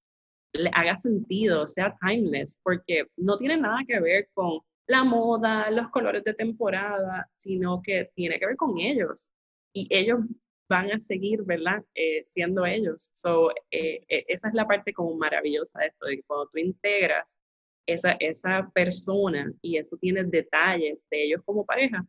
le 0.53 0.71
haga 0.73 0.95
sentido, 0.95 1.67
sea 1.67 1.95
timeless, 2.01 2.59
porque 2.63 3.05
no 3.17 3.37
tiene 3.37 3.57
nada 3.57 3.79
que 3.87 3.99
ver 3.99 4.29
con 4.33 4.61
la 4.89 5.03
moda, 5.03 5.69
los 5.69 5.89
colores 5.89 6.23
de 6.23 6.33
temporada, 6.33 7.29
sino 7.35 7.79
que 7.81 8.09
tiene 8.15 8.39
que 8.39 8.47
ver 8.47 8.55
con 8.55 8.79
ellos. 8.79 9.29
Y 9.71 9.87
ellos 9.91 10.21
van 10.67 10.91
a 10.91 10.99
seguir, 10.99 11.43
¿verdad? 11.43 11.83
Eh, 11.93 12.23
siendo 12.25 12.65
ellos. 12.65 13.11
So, 13.13 13.51
eh, 13.69 14.03
e, 14.07 14.25
esa 14.27 14.47
es 14.47 14.53
la 14.55 14.67
parte 14.67 14.91
como 14.91 15.15
maravillosa 15.15 15.79
de 15.79 15.87
esto, 15.87 16.07
de 16.07 16.17
que 16.17 16.23
cuando 16.23 16.49
tú 16.49 16.57
integras 16.57 17.37
esa, 17.85 18.13
esa 18.19 18.67
persona 18.73 19.53
y 19.61 19.77
eso 19.77 19.95
tiene 19.97 20.23
detalles 20.23 21.05
de 21.11 21.23
ellos 21.23 21.41
como 21.45 21.65
pareja, 21.65 22.03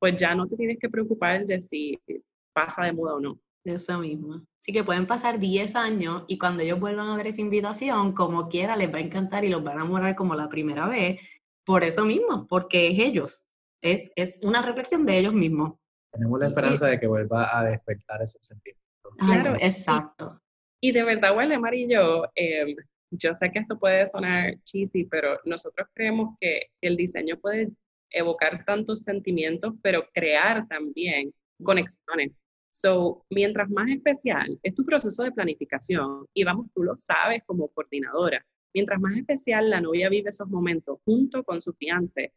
pues 0.00 0.16
ya 0.16 0.34
no 0.34 0.48
te 0.48 0.56
tienes 0.56 0.78
que 0.80 0.88
preocupar 0.88 1.46
de 1.46 1.60
si 1.62 1.96
pasa 2.52 2.84
de 2.84 2.92
moda 2.92 3.14
o 3.14 3.20
no. 3.20 3.40
Eso 3.62 3.98
mismo. 3.98 4.42
Así 4.60 4.72
que 4.72 4.84
pueden 4.84 5.06
pasar 5.06 5.40
10 5.40 5.74
años 5.76 6.24
y 6.28 6.38
cuando 6.38 6.62
ellos 6.62 6.78
vuelvan 6.78 7.08
a 7.08 7.16
ver 7.16 7.28
esa 7.28 7.40
invitación, 7.40 8.12
como 8.12 8.48
quiera, 8.48 8.76
les 8.76 8.92
va 8.92 8.98
a 8.98 9.00
encantar 9.00 9.44
y 9.44 9.48
los 9.48 9.62
van 9.62 9.78
a 9.78 9.80
enamorar 9.82 10.14
como 10.14 10.34
la 10.36 10.48
primera 10.48 10.88
vez. 10.88 11.20
Por 11.66 11.82
eso 11.82 12.04
mismo, 12.04 12.46
porque 12.46 12.86
es 12.86 12.98
ellos. 13.00 13.48
Es, 13.82 14.12
es 14.14 14.40
una 14.44 14.62
reflexión 14.62 15.04
de 15.04 15.18
ellos 15.18 15.34
mismos. 15.34 15.74
Tenemos 16.12 16.38
la 16.38 16.46
esperanza 16.46 16.86
de 16.86 17.00
que 17.00 17.08
vuelva 17.08 17.58
a 17.58 17.64
despertar 17.64 18.22
esos 18.22 18.46
sentimientos. 18.46 18.86
Claro, 19.18 19.56
exacto. 19.60 20.40
Y, 20.80 20.92
de 20.92 21.02
verdad, 21.02 21.36
Waldemar 21.36 21.74
y 21.74 21.88
yo, 21.88 22.24
em, 22.36 22.76
yo 23.10 23.32
sé 23.40 23.50
que 23.50 23.58
esto 23.58 23.78
puede 23.78 24.06
sonar 24.06 24.54
cheesy, 24.62 25.04
pero 25.04 25.40
nosotros 25.44 25.88
creemos 25.92 26.36
que 26.40 26.68
el 26.80 26.96
diseño 26.96 27.36
puede 27.38 27.70
evocar 28.10 28.64
tantos 28.64 29.00
sentimientos, 29.00 29.74
pero 29.82 30.06
crear 30.14 30.66
también 30.68 31.32
conexiones. 31.64 32.32
So, 32.70 33.24
mientras 33.30 33.68
más 33.70 33.88
especial 33.88 34.58
es 34.62 34.74
tu 34.74 34.84
proceso 34.84 35.24
de 35.24 35.32
planificación, 35.32 36.26
y 36.32 36.44
vamos, 36.44 36.66
tú 36.74 36.82
lo 36.82 36.96
sabes 36.96 37.42
como 37.44 37.68
coordinadora, 37.68 38.44
mientras 38.74 39.00
más 39.00 39.16
especial 39.16 39.70
la 39.70 39.80
novia 39.80 40.08
vive 40.08 40.30
esos 40.30 40.48
momentos 40.48 40.98
junto 41.04 41.44
con 41.44 41.62
su 41.62 41.72
fiance, 41.74 42.32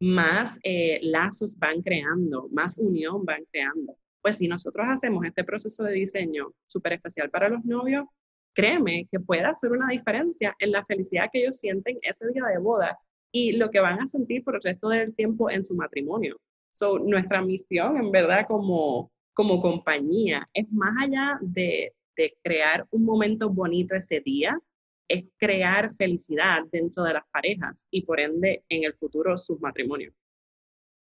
más 0.00 0.58
eh, 0.62 1.00
lazos 1.02 1.58
van 1.58 1.82
creando, 1.82 2.48
más 2.50 2.78
unión 2.78 3.24
van 3.24 3.44
creando. 3.50 3.96
Pues 4.22 4.36
si 4.36 4.48
nosotros 4.48 4.86
hacemos 4.88 5.24
este 5.24 5.44
proceso 5.44 5.84
de 5.84 5.92
diseño 5.92 6.52
súper 6.66 6.94
especial 6.94 7.30
para 7.30 7.48
los 7.48 7.64
novios, 7.64 8.06
créeme 8.54 9.06
que 9.10 9.20
puede 9.20 9.42
hacer 9.42 9.72
una 9.72 9.88
diferencia 9.88 10.54
en 10.58 10.72
la 10.72 10.84
felicidad 10.84 11.28
que 11.32 11.40
ellos 11.40 11.58
sienten 11.58 11.98
ese 12.02 12.26
día 12.32 12.44
de 12.46 12.58
boda 12.58 12.98
y 13.32 13.52
lo 13.52 13.70
que 13.70 13.80
van 13.80 14.00
a 14.00 14.06
sentir 14.06 14.42
por 14.42 14.56
el 14.56 14.62
resto 14.62 14.88
del 14.88 15.14
tiempo 15.14 15.50
en 15.50 15.62
su 15.62 15.74
matrimonio. 15.74 16.36
So, 16.72 16.98
nuestra 16.98 17.42
misión, 17.42 17.96
en 17.96 18.10
verdad, 18.10 18.46
como, 18.46 19.10
como 19.34 19.60
compañía, 19.60 20.46
es 20.52 20.70
más 20.72 20.92
allá 21.02 21.38
de, 21.40 21.92
de 22.16 22.36
crear 22.42 22.86
un 22.90 23.04
momento 23.04 23.50
bonito 23.50 23.94
ese 23.94 24.20
día, 24.20 24.58
es 25.08 25.26
crear 25.38 25.90
felicidad 25.94 26.62
dentro 26.70 27.02
de 27.02 27.14
las 27.14 27.24
parejas 27.32 27.86
y 27.90 28.02
por 28.02 28.20
ende 28.20 28.64
en 28.68 28.84
el 28.84 28.94
futuro 28.94 29.36
sus 29.36 29.60
matrimonios. 29.60 30.14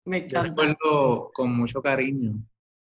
Me 0.05 0.17
encanta. 0.19 0.43
Yo 0.43 0.49
recuerdo 0.49 1.31
con 1.33 1.55
mucho 1.55 1.81
cariño 1.81 2.41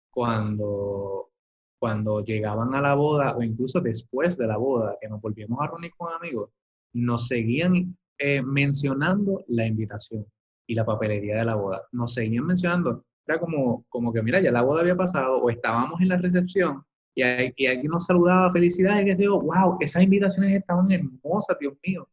cuando, 0.09 1.31
cuando 1.77 2.23
llegaban 2.23 2.73
a 2.73 2.81
la 2.81 2.95
boda 2.95 3.35
o 3.35 3.43
incluso 3.43 3.81
después 3.81 4.38
de 4.38 4.47
la 4.47 4.57
boda, 4.57 4.97
que 5.01 5.09
nos 5.09 5.21
volvíamos 5.21 5.59
a 5.61 5.67
reunir 5.67 5.91
con 5.97 6.13
amigos, 6.13 6.51
nos 6.93 7.27
seguían 7.27 7.97
eh, 8.17 8.41
mencionando 8.41 9.43
la 9.47 9.65
invitación 9.65 10.25
y 10.65 10.75
la 10.75 10.85
papelería 10.85 11.38
de 11.38 11.45
la 11.45 11.55
boda. 11.55 11.83
Nos 11.91 12.13
seguían 12.13 12.45
mencionando, 12.45 13.05
era 13.27 13.39
como, 13.39 13.85
como 13.89 14.13
que, 14.13 14.21
mira, 14.21 14.39
ya 14.39 14.51
la 14.51 14.61
boda 14.61 14.81
había 14.81 14.95
pasado 14.95 15.38
o 15.38 15.49
estábamos 15.49 15.99
en 15.99 16.09
la 16.09 16.17
recepción 16.17 16.83
y, 17.21 17.53
y 17.63 17.67
alguien 17.67 17.91
nos 17.91 18.05
saludaba, 18.05 18.51
felicidades, 18.51 19.07
y 19.07 19.15
digo, 19.15 19.41
wow, 19.41 19.77
esas 19.79 20.03
invitaciones 20.03 20.53
estaban 20.55 20.91
hermosas, 20.91 21.57
Dios 21.59 21.73
mío. 21.85 22.07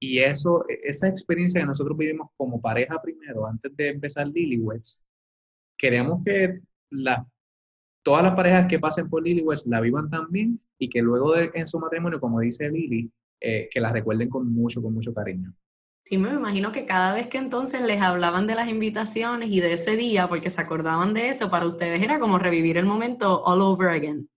Y 0.00 0.18
eso, 0.18 0.64
e, 0.68 0.80
esa 0.84 1.08
experiencia 1.08 1.60
que 1.60 1.66
nosotros 1.66 1.96
vivimos 1.96 2.28
como 2.36 2.60
pareja 2.60 3.00
primero, 3.02 3.46
antes 3.46 3.74
de 3.76 3.88
empezar 3.88 4.28
Lilyweds, 4.28 5.04
queremos 5.76 6.24
que 6.24 6.60
la, 6.90 7.26
todas 8.02 8.22
las 8.22 8.34
parejas 8.34 8.66
que 8.66 8.78
pasen 8.78 9.08
por 9.08 9.22
Lilyweds 9.22 9.66
la 9.66 9.80
vivan 9.80 10.08
también 10.10 10.60
y 10.78 10.88
que 10.88 11.02
luego 11.02 11.34
de, 11.34 11.50
en 11.54 11.66
su 11.66 11.78
matrimonio, 11.78 12.20
como 12.20 12.40
dice 12.40 12.68
Lili, 12.70 13.10
eh, 13.40 13.68
que 13.70 13.80
las 13.80 13.92
recuerden 13.92 14.28
con 14.28 14.52
mucho, 14.52 14.82
con 14.82 14.94
mucho 14.94 15.12
cariño. 15.12 15.52
Sí, 16.04 16.16
me 16.16 16.30
imagino 16.30 16.72
que 16.72 16.86
cada 16.86 17.12
vez 17.12 17.26
que 17.26 17.36
entonces 17.36 17.82
les 17.82 18.00
hablaban 18.00 18.46
de 18.46 18.54
las 18.54 18.68
invitaciones 18.68 19.50
y 19.50 19.60
de 19.60 19.74
ese 19.74 19.94
día, 19.94 20.26
porque 20.26 20.48
se 20.48 20.60
acordaban 20.60 21.12
de 21.12 21.28
eso, 21.28 21.50
para 21.50 21.66
ustedes 21.66 22.02
era 22.02 22.18
como 22.18 22.38
revivir 22.38 22.78
el 22.78 22.86
momento 22.86 23.42
all 23.44 23.60
over 23.60 23.88
again. 23.88 24.28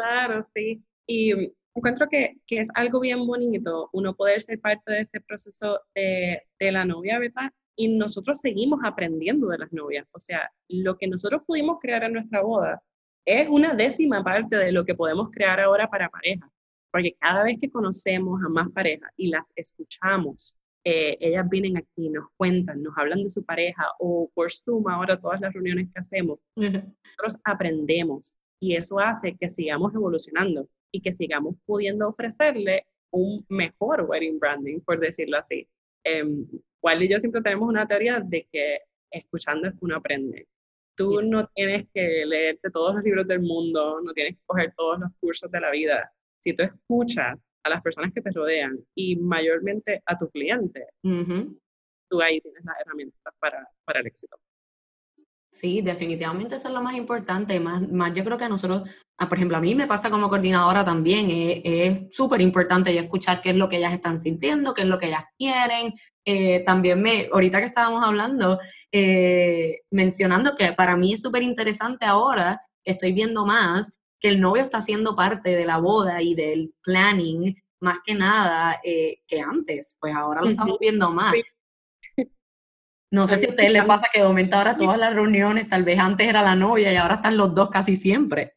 Claro, 0.00 0.42
sí. 0.42 0.82
Y 1.06 1.52
encuentro 1.74 2.08
que, 2.08 2.36
que 2.46 2.58
es 2.58 2.68
algo 2.74 3.00
bien 3.00 3.26
bonito 3.26 3.90
uno 3.92 4.14
poder 4.14 4.40
ser 4.40 4.60
parte 4.60 4.92
de 4.92 5.00
este 5.00 5.20
proceso 5.20 5.80
de, 5.94 6.42
de 6.58 6.72
la 6.72 6.84
novia, 6.84 7.18
¿verdad? 7.18 7.50
Y 7.76 7.88
nosotros 7.88 8.38
seguimos 8.40 8.80
aprendiendo 8.84 9.48
de 9.48 9.58
las 9.58 9.72
novias. 9.72 10.06
O 10.12 10.18
sea, 10.18 10.50
lo 10.68 10.96
que 10.96 11.06
nosotros 11.06 11.42
pudimos 11.46 11.78
crear 11.80 12.04
en 12.04 12.14
nuestra 12.14 12.42
boda 12.42 12.82
es 13.24 13.48
una 13.48 13.74
décima 13.74 14.22
parte 14.24 14.56
de 14.56 14.72
lo 14.72 14.84
que 14.84 14.94
podemos 14.94 15.30
crear 15.30 15.60
ahora 15.60 15.88
para 15.88 16.08
pareja 16.08 16.50
porque 16.90 17.16
cada 17.18 17.44
vez 17.44 17.58
que 17.60 17.70
conocemos 17.70 18.40
a 18.44 18.48
más 18.48 18.70
parejas 18.70 19.10
y 19.16 19.28
las 19.28 19.52
escuchamos, 19.56 20.58
eh, 20.84 21.16
ellas 21.20 21.48
vienen 21.48 21.76
aquí, 21.76 22.08
nos 22.08 22.26
cuentan, 22.36 22.82
nos 22.82 22.96
hablan 22.96 23.22
de 23.22 23.30
su 23.30 23.44
pareja 23.44 23.86
o 23.98 24.30
por 24.34 24.50
Zoom, 24.50 24.88
ahora 24.88 25.18
todas 25.18 25.40
las 25.40 25.52
reuniones 25.52 25.88
que 25.92 26.00
hacemos, 26.00 26.38
nosotros 26.56 27.36
aprendemos 27.44 28.36
y 28.60 28.76
eso 28.76 28.98
hace 28.98 29.36
que 29.36 29.48
sigamos 29.48 29.94
evolucionando 29.94 30.68
y 30.92 31.00
que 31.00 31.12
sigamos 31.12 31.56
pudiendo 31.64 32.08
ofrecerle 32.08 32.86
un 33.10 33.44
mejor 33.48 34.02
wedding 34.02 34.38
branding, 34.38 34.80
por 34.80 35.00
decirlo 35.00 35.38
así. 35.38 35.66
Eh, 36.04 36.24
y 36.24 37.08
yo 37.08 37.18
siempre 37.18 37.42
tenemos 37.42 37.68
una 37.68 37.86
teoría 37.86 38.20
de 38.20 38.46
que 38.52 38.80
escuchando 39.10 39.68
es 39.68 39.74
que 39.74 39.84
uno 39.84 39.96
aprende. 39.96 40.46
Tú 40.94 41.22
no 41.22 41.46
tienes 41.54 41.86
que 41.92 42.24
leerte 42.26 42.70
todos 42.70 42.94
los 42.94 43.04
libros 43.04 43.26
del 43.26 43.40
mundo, 43.40 44.00
no 44.02 44.12
tienes 44.12 44.34
que 44.34 44.42
coger 44.46 44.72
todos 44.76 45.00
los 45.00 45.10
cursos 45.20 45.50
de 45.50 45.60
la 45.60 45.70
vida 45.70 46.12
si 46.40 46.54
tú 46.54 46.62
escuchas 46.62 47.46
a 47.62 47.68
las 47.68 47.82
personas 47.82 48.12
que 48.12 48.22
te 48.22 48.30
rodean 48.30 48.78
y 48.94 49.16
mayormente 49.16 50.02
a 50.06 50.16
tu 50.16 50.28
cliente, 50.30 50.86
tú 51.02 52.20
ahí 52.20 52.40
tienes 52.40 52.64
las 52.64 52.80
herramientas 52.80 53.34
para, 53.38 53.68
para 53.84 54.00
el 54.00 54.06
éxito. 54.06 54.36
Sí, 55.60 55.82
definitivamente 55.82 56.54
eso 56.54 56.68
es 56.68 56.74
lo 56.74 56.80
más 56.80 56.94
importante. 56.94 57.60
Más, 57.60 57.86
más 57.90 58.14
yo 58.14 58.24
creo 58.24 58.38
que 58.38 58.44
a 58.44 58.48
nosotros, 58.48 58.88
ah, 59.18 59.28
por 59.28 59.36
ejemplo, 59.36 59.58
a 59.58 59.60
mí 59.60 59.74
me 59.74 59.86
pasa 59.86 60.08
como 60.08 60.30
coordinadora 60.30 60.82
también, 60.86 61.26
es 61.28 62.16
súper 62.16 62.40
importante 62.40 62.94
yo 62.94 63.00
escuchar 63.02 63.42
qué 63.42 63.50
es 63.50 63.56
lo 63.56 63.68
que 63.68 63.76
ellas 63.76 63.92
están 63.92 64.18
sintiendo, 64.18 64.72
qué 64.72 64.82
es 64.82 64.88
lo 64.88 64.98
que 64.98 65.08
ellas 65.08 65.24
quieren. 65.36 65.92
Eh, 66.24 66.64
también 66.64 67.02
me, 67.02 67.28
ahorita 67.30 67.60
que 67.60 67.66
estábamos 67.66 68.02
hablando, 68.02 68.58
eh, 68.90 69.80
mencionando 69.90 70.56
que 70.56 70.72
para 70.72 70.96
mí 70.96 71.12
es 71.12 71.20
súper 71.20 71.42
interesante 71.42 72.06
ahora 72.06 72.62
estoy 72.82 73.12
viendo 73.12 73.44
más 73.44 73.98
que 74.18 74.28
el 74.28 74.40
novio 74.40 74.62
está 74.62 74.80
siendo 74.80 75.14
parte 75.14 75.50
de 75.56 75.66
la 75.66 75.76
boda 75.76 76.22
y 76.22 76.34
del 76.34 76.72
planning 76.82 77.54
más 77.80 77.98
que 78.02 78.14
nada 78.14 78.80
eh, 78.82 79.18
que 79.26 79.42
antes, 79.42 79.98
pues 80.00 80.14
ahora 80.14 80.40
lo 80.40 80.48
estamos 80.48 80.78
viendo 80.80 81.10
más. 81.10 81.34
No 83.12 83.26
sé 83.26 83.38
si 83.38 83.46
a 83.46 83.48
ustedes 83.48 83.72
les 83.72 83.84
pasa 83.84 84.06
que 84.12 84.20
de 84.20 84.26
momento 84.26 84.56
ahora 84.56 84.76
todas 84.76 84.98
las 84.98 85.14
reuniones, 85.14 85.68
tal 85.68 85.82
vez 85.82 85.98
antes 85.98 86.28
era 86.28 86.42
la 86.42 86.54
novia 86.54 86.92
y 86.92 86.96
ahora 86.96 87.16
están 87.16 87.36
los 87.36 87.54
dos 87.54 87.68
casi 87.68 87.96
siempre. 87.96 88.52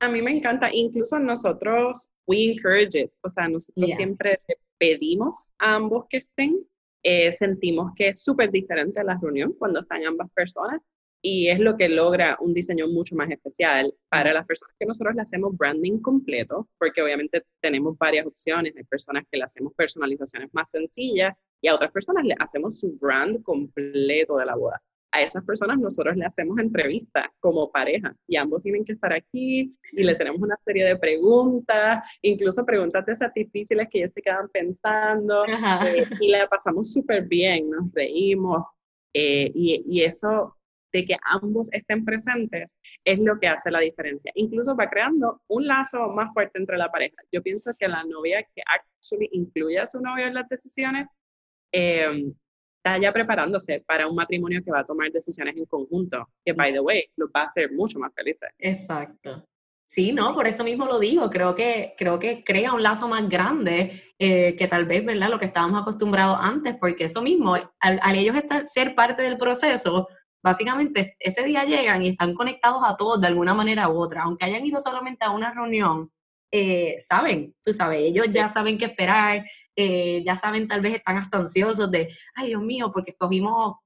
A 0.00 0.08
mí 0.08 0.22
me 0.22 0.30
encanta, 0.30 0.72
incluso 0.72 1.18
nosotros, 1.18 2.14
we 2.26 2.52
encourage 2.52 2.98
it, 2.98 3.10
o 3.22 3.28
sea, 3.28 3.48
nosotros 3.48 3.90
siempre 3.96 4.40
pedimos 4.78 5.50
a 5.58 5.74
ambos 5.74 6.06
que 6.08 6.18
estén, 6.18 6.56
eh, 7.02 7.32
sentimos 7.32 7.92
que 7.96 8.08
es 8.08 8.22
súper 8.22 8.50
diferente 8.50 9.02
la 9.02 9.18
reunión 9.20 9.52
cuando 9.58 9.80
están 9.80 10.06
ambas 10.06 10.30
personas 10.32 10.80
y 11.22 11.48
es 11.48 11.60
lo 11.60 11.76
que 11.76 11.88
logra 11.88 12.36
un 12.40 12.54
diseño 12.54 12.88
mucho 12.88 13.14
más 13.14 13.30
especial 13.30 13.92
para 14.08 14.32
las 14.32 14.46
personas 14.46 14.74
que 14.78 14.86
nosotros 14.86 15.14
le 15.14 15.22
hacemos 15.22 15.56
branding 15.56 16.00
completo, 16.00 16.68
porque 16.78 17.02
obviamente 17.02 17.44
tenemos 17.60 17.96
varias 17.98 18.26
opciones, 18.26 18.74
hay 18.76 18.84
personas 18.84 19.24
que 19.30 19.38
le 19.38 19.44
hacemos 19.44 19.74
personalizaciones 19.74 20.48
más 20.52 20.70
sencillas 20.70 21.34
y 21.60 21.68
a 21.68 21.74
otras 21.74 21.92
personas 21.92 22.24
le 22.24 22.34
hacemos 22.38 22.78
su 22.78 22.96
brand 22.98 23.42
completo 23.42 24.36
de 24.38 24.46
la 24.46 24.56
boda. 24.56 24.80
A 25.12 25.22
esas 25.22 25.44
personas 25.44 25.76
nosotros 25.78 26.16
le 26.16 26.24
hacemos 26.24 26.56
entrevistas 26.60 27.26
como 27.40 27.70
pareja 27.70 28.14
y 28.28 28.36
ambos 28.36 28.62
tienen 28.62 28.84
que 28.84 28.92
estar 28.92 29.12
aquí 29.12 29.76
y 29.92 30.04
le 30.04 30.14
tenemos 30.14 30.40
una 30.40 30.56
serie 30.64 30.84
de 30.84 30.96
preguntas, 30.96 32.04
incluso 32.22 32.64
preguntas 32.64 33.04
de 33.04 33.12
esas 33.12 33.34
difíciles 33.34 33.88
que 33.90 33.98
ellos 33.98 34.12
se 34.14 34.22
quedan 34.22 34.48
pensando. 34.48 35.44
Eh, 35.46 36.06
y 36.20 36.28
la 36.28 36.48
pasamos 36.48 36.92
súper 36.92 37.26
bien, 37.26 37.70
nos 37.70 37.92
reímos 37.92 38.64
eh, 39.12 39.50
y, 39.52 39.84
y 39.88 40.02
eso 40.04 40.56
de 40.92 41.04
que 41.04 41.16
ambos 41.30 41.68
estén 41.72 42.04
presentes 42.04 42.76
es 43.04 43.18
lo 43.20 43.38
que 43.38 43.48
hace 43.48 43.70
la 43.70 43.80
diferencia. 43.80 44.32
Incluso 44.34 44.76
va 44.76 44.88
creando 44.88 45.40
un 45.48 45.66
lazo 45.66 46.08
más 46.10 46.32
fuerte 46.32 46.58
entre 46.58 46.76
la 46.76 46.90
pareja. 46.90 47.16
Yo 47.32 47.42
pienso 47.42 47.72
que 47.78 47.88
la 47.88 48.04
novia 48.04 48.42
que 48.54 48.62
actually 48.66 49.28
incluye 49.32 49.78
a 49.78 49.86
su 49.86 50.00
novio 50.00 50.26
en 50.26 50.34
las 50.34 50.48
decisiones 50.48 51.06
em, 51.72 52.34
está 52.82 52.98
ya 52.98 53.12
preparándose 53.12 53.82
para 53.86 54.06
un 54.06 54.16
matrimonio 54.16 54.62
que 54.64 54.70
va 54.70 54.80
a 54.80 54.86
tomar 54.86 55.10
decisiones 55.12 55.56
en 55.56 55.66
conjunto, 55.66 56.28
que, 56.44 56.52
by 56.52 56.72
the 56.72 56.80
way, 56.80 57.04
lo 57.16 57.30
va 57.30 57.42
a 57.42 57.44
hacer 57.44 57.70
mucho 57.72 57.98
más 57.98 58.12
felices. 58.14 58.48
Exacto. 58.58 59.44
Sí, 59.86 60.12
no, 60.12 60.32
por 60.32 60.46
eso 60.46 60.62
mismo 60.62 60.86
lo 60.86 61.00
digo, 61.00 61.28
creo 61.30 61.54
que, 61.56 61.94
creo 61.98 62.20
que 62.20 62.44
crea 62.44 62.72
un 62.72 62.82
lazo 62.82 63.08
más 63.08 63.28
grande 63.28 64.00
eh, 64.20 64.54
que 64.56 64.68
tal 64.68 64.86
vez, 64.86 65.04
¿verdad? 65.04 65.30
Lo 65.30 65.38
que 65.40 65.46
estábamos 65.46 65.82
acostumbrados 65.82 66.38
antes, 66.40 66.76
porque 66.76 67.06
eso 67.06 67.22
mismo, 67.22 67.54
al, 67.54 68.00
al 68.00 68.14
ellos 68.14 68.36
estar, 68.36 68.68
ser 68.68 68.94
parte 68.94 69.22
del 69.22 69.36
proceso, 69.36 70.06
básicamente 70.42 71.16
ese 71.18 71.44
día 71.44 71.64
llegan 71.64 72.02
y 72.02 72.08
están 72.08 72.34
conectados 72.34 72.82
a 72.84 72.96
todos 72.96 73.20
de 73.20 73.26
alguna 73.26 73.54
manera 73.54 73.88
u 73.88 73.98
otra, 73.98 74.22
aunque 74.22 74.44
hayan 74.44 74.64
ido 74.64 74.80
solamente 74.80 75.24
a 75.24 75.30
una 75.30 75.52
reunión, 75.52 76.10
eh, 76.52 76.96
saben, 77.00 77.54
tú 77.62 77.72
sabes, 77.72 78.00
ellos 78.00 78.26
ya 78.30 78.48
saben 78.48 78.76
qué 78.78 78.86
esperar, 78.86 79.44
eh, 79.76 80.22
ya 80.24 80.36
saben, 80.36 80.66
tal 80.66 80.80
vez 80.80 80.94
están 80.94 81.16
hasta 81.16 81.38
ansiosos 81.38 81.90
de, 81.90 82.14
ay 82.34 82.48
Dios 82.48 82.62
mío, 82.62 82.90
porque 82.92 83.12
escogimos 83.12 83.76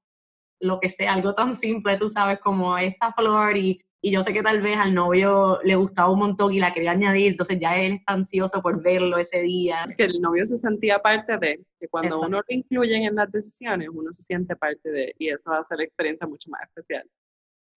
lo 0.61 0.80
que 0.80 0.88
sea, 0.88 1.12
algo 1.12 1.34
tan 1.34 1.54
simple, 1.54 1.96
tú 1.99 2.08
sabes, 2.08 2.38
como 2.40 2.76
esta 2.78 3.12
flor 3.12 3.56
y 3.56 3.84
y 4.04 4.11
yo 4.11 4.23
sé 4.23 4.34
que 4.34 4.42
tal 4.42 4.61
vez 4.61 4.76
al 4.76 4.92
novio 4.92 5.61
le 5.64 5.76
gustaba 5.76 6.11
un 6.11 6.18
montón 6.18 6.52
y 6.52 6.61
la 6.61 6.75
quería 6.75 6.90
añadir, 6.90 7.28
entonces 7.28 7.58
ya 7.58 7.78
él 7.78 7.94
está 7.94 8.12
ansioso 8.12 8.61
por 8.61 8.82
verlo 8.82 9.16
ese 9.16 9.40
día. 9.40 9.82
Es 9.82 9.96
que 9.96 10.04
el 10.04 10.20
novio 10.20 10.44
se 10.44 10.58
sentía 10.58 10.99
parte 10.99 11.38
de, 11.38 11.64
que 11.80 11.88
cuando 11.88 12.20
uno 12.20 12.37
lo 12.37 12.44
incluye 12.49 12.96
en 12.96 13.14
las 13.14 13.32
decisiones, 13.32 13.88
uno 13.90 14.12
se 14.12 14.23
siente 14.23 14.56
parte 14.56 14.90
de, 14.90 15.14
y 15.18 15.30
eso 15.30 15.50
hace 15.52 15.75
la 15.75 15.84
experiencia 15.84 16.26
mucho 16.26 16.50
más 16.50 16.61
especial. 16.64 17.08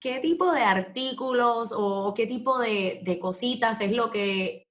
¿Qué 0.01 0.19
tipo 0.19 0.51
de 0.51 0.63
artículos 0.63 1.73
o 1.73 2.13
qué 2.13 2.27
tipo 2.27 2.59
de, 2.59 2.99
de 3.05 3.19
cositas 3.19 3.79
es 3.79 3.93
lo 3.93 4.11
que 4.11 4.67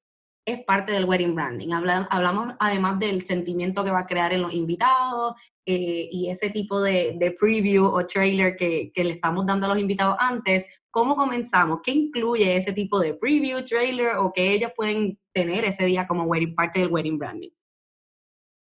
es 0.47 0.63
parte 0.63 0.93
del 0.93 1.07
wedding 1.07 1.35
branding? 1.35 1.73
hablamos 1.73 2.55
además 2.61 2.99
del 2.99 3.23
sentimiento 3.23 3.83
que 3.83 3.93
va 3.93 4.01
a 4.01 4.07
crear 4.07 4.35
en 4.35 4.43
los 4.43 4.53
invitados, 4.53 5.37
eh, 5.69 6.09
y 6.13 6.29
ese 6.31 6.51
tipo 6.51 6.81
de, 6.81 7.17
de, 7.19 7.33
preview 7.33 7.87
o 7.87 8.05
trailer 8.05 8.57
que, 8.57 8.93
que, 8.95 9.03
le 9.03 9.15
estamos 9.15 9.45
dando 9.47 9.67
a 9.67 9.71
los 9.71 9.81
invitados 9.81 10.17
antes, 10.21 10.65
¿Cómo 10.97 11.15
comenzamos? 11.15 11.81
¿Qué 11.85 11.91
incluye 11.91 12.57
ese 12.57 12.73
tipo 12.73 12.99
de 12.99 13.13
preview, 13.13 13.63
trailer 13.63 14.17
o 14.17 14.33
que 14.33 14.55
ellos 14.55 14.73
pueden 14.75 15.19
tener 15.31 15.63
ese 15.67 15.85
día 15.85 16.07
como 16.07 16.25
wedding, 16.25 16.55
parte 16.55 16.81
del 16.81 16.89
wedding 16.89 17.19
branding? 17.19 17.51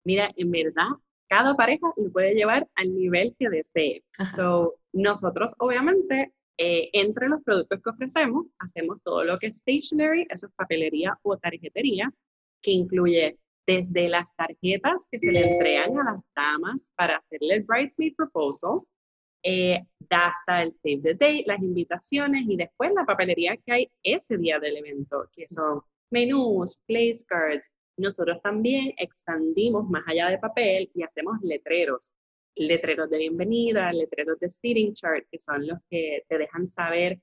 Mira, 0.04 0.32
en 0.34 0.50
verdad, 0.50 0.88
cada 1.28 1.54
pareja 1.54 1.86
lo 1.96 2.10
puede 2.10 2.34
llevar 2.34 2.68
al 2.74 2.92
nivel 2.92 3.36
que 3.38 3.48
desee. 3.48 4.02
So, 4.34 4.74
nosotros, 4.92 5.54
obviamente, 5.58 6.32
eh, 6.58 6.90
entre 6.94 7.28
los 7.28 7.44
productos 7.44 7.80
que 7.80 7.90
ofrecemos, 7.90 8.46
hacemos 8.58 9.00
todo 9.04 9.22
lo 9.22 9.38
que 9.38 9.46
es 9.46 9.58
stationery, 9.58 10.26
eso 10.28 10.46
es 10.46 10.52
papelería 10.56 11.16
o 11.22 11.36
tarjetería, 11.36 12.12
que 12.60 12.72
incluye 12.72 13.38
desde 13.68 14.08
las 14.08 14.34
tarjetas 14.34 15.06
que 15.12 15.20
se 15.20 15.30
le 15.30 15.42
entregan 15.42 15.96
a 15.96 16.10
las 16.10 16.26
damas 16.34 16.92
para 16.96 17.18
hacerle 17.18 17.54
el 17.54 17.62
bridesmaid 17.62 18.16
proposal, 18.16 18.80
eh, 19.42 19.84
hasta 20.10 20.62
el 20.62 20.72
save 20.74 21.00
the 21.02 21.14
date, 21.14 21.44
las 21.46 21.62
invitaciones 21.62 22.44
y 22.48 22.56
después 22.56 22.92
la 22.94 23.04
papelería 23.04 23.56
que 23.56 23.72
hay 23.72 23.90
ese 24.02 24.36
día 24.38 24.58
del 24.58 24.76
evento, 24.78 25.28
que 25.32 25.46
son 25.48 25.80
menús, 26.10 26.80
place 26.86 27.24
cards. 27.26 27.72
Nosotros 27.96 28.40
también 28.42 28.92
expandimos 28.98 29.88
más 29.88 30.02
allá 30.06 30.28
de 30.28 30.38
papel 30.38 30.90
y 30.94 31.02
hacemos 31.02 31.38
letreros. 31.42 32.12
Letreros 32.54 33.10
de 33.10 33.18
bienvenida, 33.18 33.92
letreros 33.92 34.38
de 34.38 34.50
sitting 34.50 34.94
chart, 34.94 35.24
que 35.30 35.38
son 35.38 35.66
los 35.66 35.78
que 35.90 36.24
te 36.28 36.38
dejan 36.38 36.66
saber, 36.66 37.20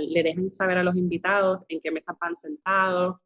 le 0.00 0.22
dejan 0.22 0.52
saber 0.52 0.78
a 0.78 0.84
los 0.84 0.96
invitados 0.96 1.64
en 1.68 1.80
qué 1.80 1.90
mesa 1.90 2.16
van 2.20 2.36
sentados. 2.36 3.16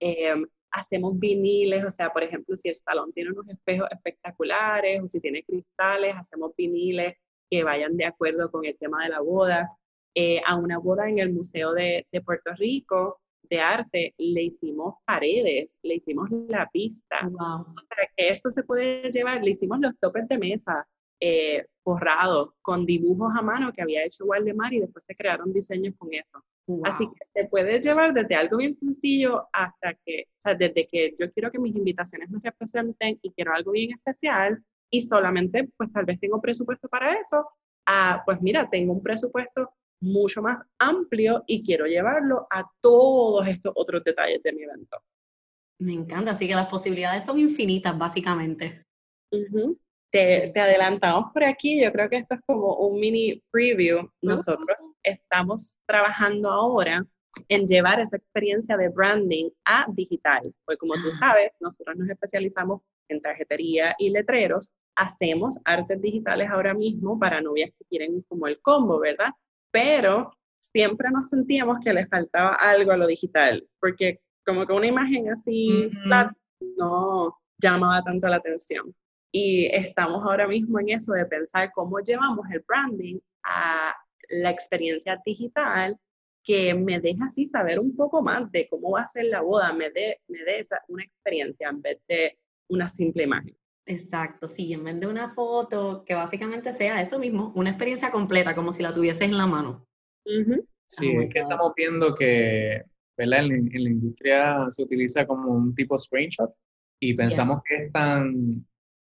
Em, 0.00 0.46
hacemos 0.70 1.18
viniles, 1.18 1.84
o 1.84 1.90
sea, 1.90 2.12
por 2.12 2.22
ejemplo, 2.22 2.56
si 2.56 2.68
el 2.68 2.80
salón 2.84 3.12
tiene 3.12 3.30
unos 3.30 3.48
espejos 3.48 3.88
espectaculares 3.90 5.00
o 5.02 5.06
si 5.06 5.20
tiene 5.20 5.44
cristales, 5.44 6.14
hacemos 6.16 6.52
viniles 6.56 7.14
que 7.50 7.64
vayan 7.64 7.96
de 7.96 8.06
acuerdo 8.06 8.50
con 8.50 8.64
el 8.64 8.76
tema 8.78 9.04
de 9.04 9.10
la 9.10 9.20
boda. 9.20 9.70
Eh, 10.14 10.40
a 10.46 10.56
una 10.56 10.78
boda 10.78 11.08
en 11.08 11.18
el 11.18 11.32
Museo 11.32 11.72
de, 11.74 12.06
de, 12.10 12.20
Puerto 12.22 12.52
Rico 12.54 13.20
de 13.42 13.60
Arte 13.60 14.14
le 14.18 14.42
hicimos 14.42 14.96
paredes, 15.04 15.78
le 15.82 15.96
hicimos 15.96 16.28
la 16.30 16.68
pista. 16.70 17.16
Wow. 17.22 17.60
O 17.60 17.94
sea, 17.94 18.08
que 18.16 18.28
esto 18.30 18.50
se 18.50 18.64
puede 18.64 19.10
llevar, 19.10 19.42
le 19.42 19.50
hicimos 19.50 19.78
los 19.80 19.98
topes 19.98 20.26
de 20.28 20.38
mesa 20.38 20.86
eh, 21.20 21.66
forrados 21.82 22.50
con 22.62 22.86
dibujos 22.86 23.32
a 23.36 23.42
mano 23.42 23.72
que 23.72 23.82
había 23.82 24.04
hecho 24.04 24.24
Waldemar 24.24 24.72
y 24.72 24.80
después 24.80 25.04
se 25.04 25.16
crearon 25.16 25.52
diseños 25.52 25.94
con 25.96 26.12
eso. 26.12 26.44
Así 26.84 27.06
que 27.06 27.26
se 27.34 27.48
puede 27.48 27.80
llevar 27.80 28.12
desde 28.12 28.36
algo 28.36 28.58
bien 28.58 28.76
sencillo 28.76 29.48
hasta 29.52 29.94
que, 30.04 30.26
o 30.28 30.40
sea, 30.40 30.54
desde 30.54 30.86
que 30.86 31.16
yo 31.18 31.32
quiero 31.32 31.50
que 31.50 31.58
mis 31.58 31.74
invitaciones 31.74 32.30
me 32.30 32.38
representen 32.42 33.18
y 33.22 33.32
quiero 33.32 33.52
algo 33.54 33.72
bien 33.72 33.92
especial, 33.92 34.62
y 34.90 35.00
solamente 35.02 35.68
pues 35.76 35.92
tal 35.92 36.04
vez 36.04 36.18
tengo 36.20 36.40
presupuesto 36.40 36.88
para 36.88 37.14
eso, 37.14 37.48
ah, 37.86 38.22
pues 38.24 38.40
mira, 38.40 38.68
tengo 38.70 38.92
un 38.92 39.02
presupuesto 39.02 39.70
mucho 40.00 40.42
más 40.42 40.62
amplio 40.78 41.42
y 41.46 41.62
quiero 41.64 41.86
llevarlo 41.86 42.46
a 42.50 42.64
todos 42.80 43.46
estos 43.48 43.72
otros 43.74 44.04
detalles 44.04 44.42
de 44.42 44.52
mi 44.52 44.62
evento. 44.62 44.98
Me 45.80 45.92
encanta, 45.92 46.32
así 46.32 46.46
que 46.48 46.54
las 46.54 46.68
posibilidades 46.68 47.24
son 47.24 47.38
infinitas 47.38 47.96
básicamente. 47.96 48.84
te, 50.10 50.50
te, 50.52 50.60
adelantamos 50.60 51.32
por 51.32 51.44
aquí, 51.44 51.82
yo 51.82 51.92
creo 51.92 52.08
que 52.08 52.16
esto 52.16 52.34
es 52.34 52.40
como 52.46 52.76
un 52.76 52.98
mini 52.98 53.42
preview. 53.50 54.08
Nosotros 54.22 54.76
estamos 55.02 55.78
trabajando 55.86 56.50
ahora 56.50 57.06
en 57.48 57.66
llevar 57.66 58.00
esa 58.00 58.16
experiencia 58.16 58.76
de 58.76 58.88
branding 58.88 59.50
a 59.64 59.86
digital, 59.90 60.52
porque 60.64 60.78
como 60.78 60.94
tú 60.94 61.10
ah. 61.12 61.18
sabes, 61.18 61.52
nosotros 61.60 61.96
nos 61.96 62.08
especializamos 62.08 62.82
en 63.08 63.20
tarjetería 63.20 63.94
y 63.98 64.10
letreros, 64.10 64.72
hacemos 64.98 65.58
artes 65.64 66.02
digitales 66.02 66.50
ahora 66.50 66.74
mismo 66.74 67.18
para 67.18 67.40
novias 67.40 67.70
que 67.78 67.84
quieren 67.84 68.22
como 68.28 68.48
el 68.48 68.60
combo, 68.60 68.98
¿verdad? 68.98 69.30
Pero 69.70 70.32
siempre 70.60 71.08
nos 71.10 71.28
sentíamos 71.28 71.78
que 71.82 71.92
les 71.92 72.08
faltaba 72.08 72.54
algo 72.54 72.90
a 72.90 72.96
lo 72.96 73.06
digital, 73.06 73.66
porque 73.80 74.20
como 74.44 74.66
que 74.66 74.72
una 74.72 74.88
imagen 74.88 75.30
así 75.30 75.90
no 76.76 77.38
llamaba 77.58 78.02
tanto 78.02 78.28
la 78.28 78.36
atención. 78.36 78.94
Y 79.30 79.66
estamos 79.66 80.24
ahora 80.24 80.48
mismo 80.48 80.80
en 80.80 80.88
eso 80.88 81.12
de 81.12 81.26
pensar 81.26 81.70
cómo 81.72 82.00
llevamos 82.00 82.46
el 82.50 82.64
branding 82.66 83.18
a 83.44 83.94
la 84.30 84.50
experiencia 84.50 85.20
digital 85.24 85.96
que 86.42 86.74
me 86.74 86.98
deja 86.98 87.26
así 87.26 87.46
saber 87.46 87.78
un 87.78 87.94
poco 87.94 88.22
más 88.22 88.50
de 88.50 88.68
cómo 88.68 88.92
va 88.92 89.02
a 89.02 89.08
ser 89.08 89.26
la 89.26 89.42
boda, 89.42 89.72
me 89.72 89.90
dé 89.90 90.20
me 90.28 90.38
esa, 90.58 90.82
una 90.88 91.04
experiencia 91.04 91.68
en 91.68 91.82
vez 91.82 92.00
de 92.08 92.38
una 92.68 92.88
simple 92.88 93.24
imagen. 93.24 93.54
Exacto, 93.88 94.46
sí, 94.46 94.72
en 94.72 94.84
vez 94.84 95.00
de 95.00 95.06
una 95.06 95.34
foto, 95.34 96.04
que 96.04 96.14
básicamente 96.14 96.72
sea 96.72 97.00
eso 97.00 97.18
mismo, 97.18 97.52
una 97.56 97.70
experiencia 97.70 98.10
completa, 98.10 98.54
como 98.54 98.70
si 98.70 98.82
la 98.82 98.92
tuvieses 98.92 99.22
en 99.22 99.36
la 99.36 99.46
mano. 99.46 99.86
Sí, 100.86 101.16
oh 101.16 101.22
es 101.22 101.32
que 101.32 101.40
estamos 101.40 101.72
viendo 101.74 102.14
que 102.14 102.82
¿verdad? 103.16 103.46
En, 103.46 103.74
en, 103.74 103.84
la 103.84 103.90
industria 103.90 104.66
se 104.70 104.82
utiliza 104.82 105.26
como 105.26 105.52
un 105.52 105.74
tipo 105.74 105.96
screenshot 105.96 106.50
y 107.00 107.14
pensamos 107.14 107.62
que 107.66 107.86
es 107.86 107.92
tan 107.92 108.64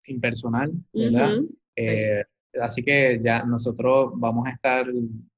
impersonal, 0.07 0.73
¿verdad? 0.93 1.41
Eh, 1.77 2.23
Así 2.61 2.83
que 2.83 3.21
ya 3.23 3.45
nosotros 3.45 4.13
vamos 4.15 4.47
a 4.47 4.53
estar 4.53 4.87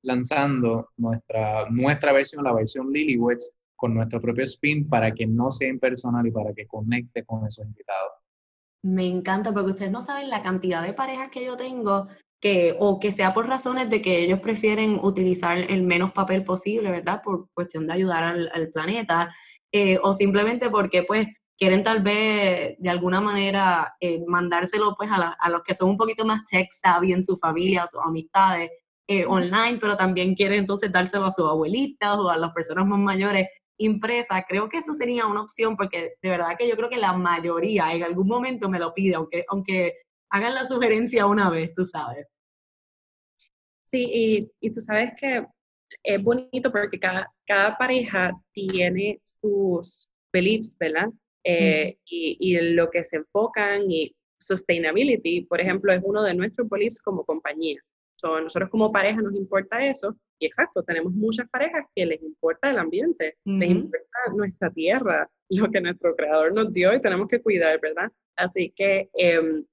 lanzando 0.03 0.90
nuestra, 0.96 1.68
nuestra 1.70 2.12
versión, 2.12 2.44
la 2.44 2.53
versión 2.53 2.92
Lilyweds, 2.92 3.57
con 3.76 3.94
nuestro 3.94 4.20
propio 4.20 4.44
spin 4.44 4.88
para 4.88 5.12
que 5.12 5.26
no 5.26 5.50
sea 5.50 5.68
impersonal 5.68 6.26
y 6.26 6.31
para 6.31 6.53
que 6.55 6.66
conecte 6.66 7.24
con 7.24 7.46
esos 7.46 7.66
invitados. 7.66 8.12
Me 8.82 9.06
encanta 9.06 9.52
porque 9.52 9.72
ustedes 9.72 9.90
no 9.90 10.00
saben 10.00 10.30
la 10.30 10.42
cantidad 10.42 10.82
de 10.82 10.94
parejas 10.94 11.28
que 11.30 11.44
yo 11.44 11.56
tengo 11.56 12.08
que, 12.40 12.76
o 12.78 12.98
que 12.98 13.12
sea 13.12 13.34
por 13.34 13.46
razones 13.46 13.90
de 13.90 14.00
que 14.00 14.20
ellos 14.20 14.40
prefieren 14.40 14.98
utilizar 15.02 15.58
el 15.58 15.82
menos 15.82 16.12
papel 16.12 16.44
posible, 16.44 16.90
¿verdad? 16.90 17.20
Por 17.22 17.48
cuestión 17.52 17.86
de 17.86 17.92
ayudar 17.92 18.24
al, 18.24 18.70
planeta, 18.72 19.28
eh, 19.72 19.98
o 20.02 20.14
simplemente 20.14 20.70
porque 20.70 21.02
pues 21.02 21.26
quieren 21.58 21.82
tal 21.82 22.02
vez 22.02 22.76
de 22.78 22.90
alguna 22.90 23.20
manera 23.20 23.90
eh, 24.00 24.24
mandárselo 24.26 24.94
pues 24.96 25.10
a, 25.10 25.36
a, 25.38 25.50
los 25.50 25.62
que 25.62 25.74
son 25.74 25.90
un 25.90 25.96
poquito 25.98 26.24
más 26.24 26.42
tech 26.50 26.68
savvy 26.72 27.12
en 27.12 27.22
su 27.24 27.36
familia 27.36 27.84
o 27.94 28.00
amistades 28.00 28.70
eh, 29.12 29.26
online, 29.26 29.78
pero 29.80 29.96
también 29.96 30.34
quieren 30.36 30.60
entonces 30.60 30.92
dárselo 30.92 31.26
a 31.26 31.30
sus 31.32 31.44
abuelitas 31.44 32.16
o 32.16 32.30
a 32.30 32.36
las 32.36 32.52
personas 32.52 32.86
más 32.86 33.00
mayores 33.00 33.48
impresa, 33.80 34.44
creo 34.46 34.68
que 34.68 34.78
eso 34.78 34.92
sería 34.92 35.26
una 35.26 35.42
opción 35.42 35.76
porque 35.76 36.14
de 36.22 36.30
verdad 36.30 36.56
que 36.58 36.68
yo 36.68 36.76
creo 36.76 36.90
que 36.90 36.98
la 36.98 37.12
mayoría 37.14 37.92
en 37.94 38.02
algún 38.02 38.28
momento 38.28 38.68
me 38.68 38.78
lo 38.78 38.92
pide, 38.92 39.14
aunque, 39.14 39.44
aunque 39.48 39.94
hagan 40.30 40.54
la 40.54 40.64
sugerencia 40.64 41.26
una 41.26 41.50
vez, 41.50 41.72
tú 41.72 41.84
sabes. 41.84 42.26
Sí, 43.84 44.08
y, 44.12 44.52
y 44.60 44.72
tú 44.72 44.80
sabes 44.80 45.12
que 45.18 45.46
es 46.04 46.22
bonito 46.22 46.70
porque 46.70 47.00
cada, 47.00 47.32
cada 47.46 47.76
pareja 47.76 48.32
tiene 48.52 49.20
sus 49.24 50.08
beliefs, 50.32 50.76
¿verdad? 50.78 51.08
Eh, 51.42 51.96
y, 52.04 52.36
y 52.38 52.60
lo 52.60 52.90
que 52.90 53.02
se 53.04 53.16
enfocan 53.16 53.90
y 53.90 54.14
sustainability, 54.38 55.42
por 55.46 55.60
ejemplo, 55.60 55.92
es 55.92 56.00
uno 56.04 56.22
de 56.22 56.34
nuestros 56.34 56.68
beliefs 56.68 57.02
como 57.02 57.24
compañía. 57.24 57.80
So, 58.20 58.38
nosotros 58.38 58.68
como 58.68 58.92
pareja 58.92 59.22
nos 59.22 59.35
importa 59.35 59.83
eso 59.83 60.14
y 60.38 60.44
exacto, 60.44 60.83
tenemos 60.83 61.14
muchas 61.14 61.48
parejas 61.48 61.87
que 61.94 62.04
les 62.04 62.22
importa 62.22 62.68
el 62.68 62.78
ambiente, 62.78 63.38
les 63.46 63.70
importa 63.70 64.18
nuestra 64.37 64.70
tierra, 64.70 65.26
lo 65.48 65.70
que 65.70 65.80
nuestro 65.80 66.14
creador 66.14 66.52
nos 66.52 66.70
dio 66.70 66.92
y 66.94 67.00
tenemos 67.00 67.28
que 67.28 67.40
cuidar, 67.40 67.80
¿verdad? 67.80 68.12
Así 68.37 68.74
que 68.76 69.09
em, 69.14 69.64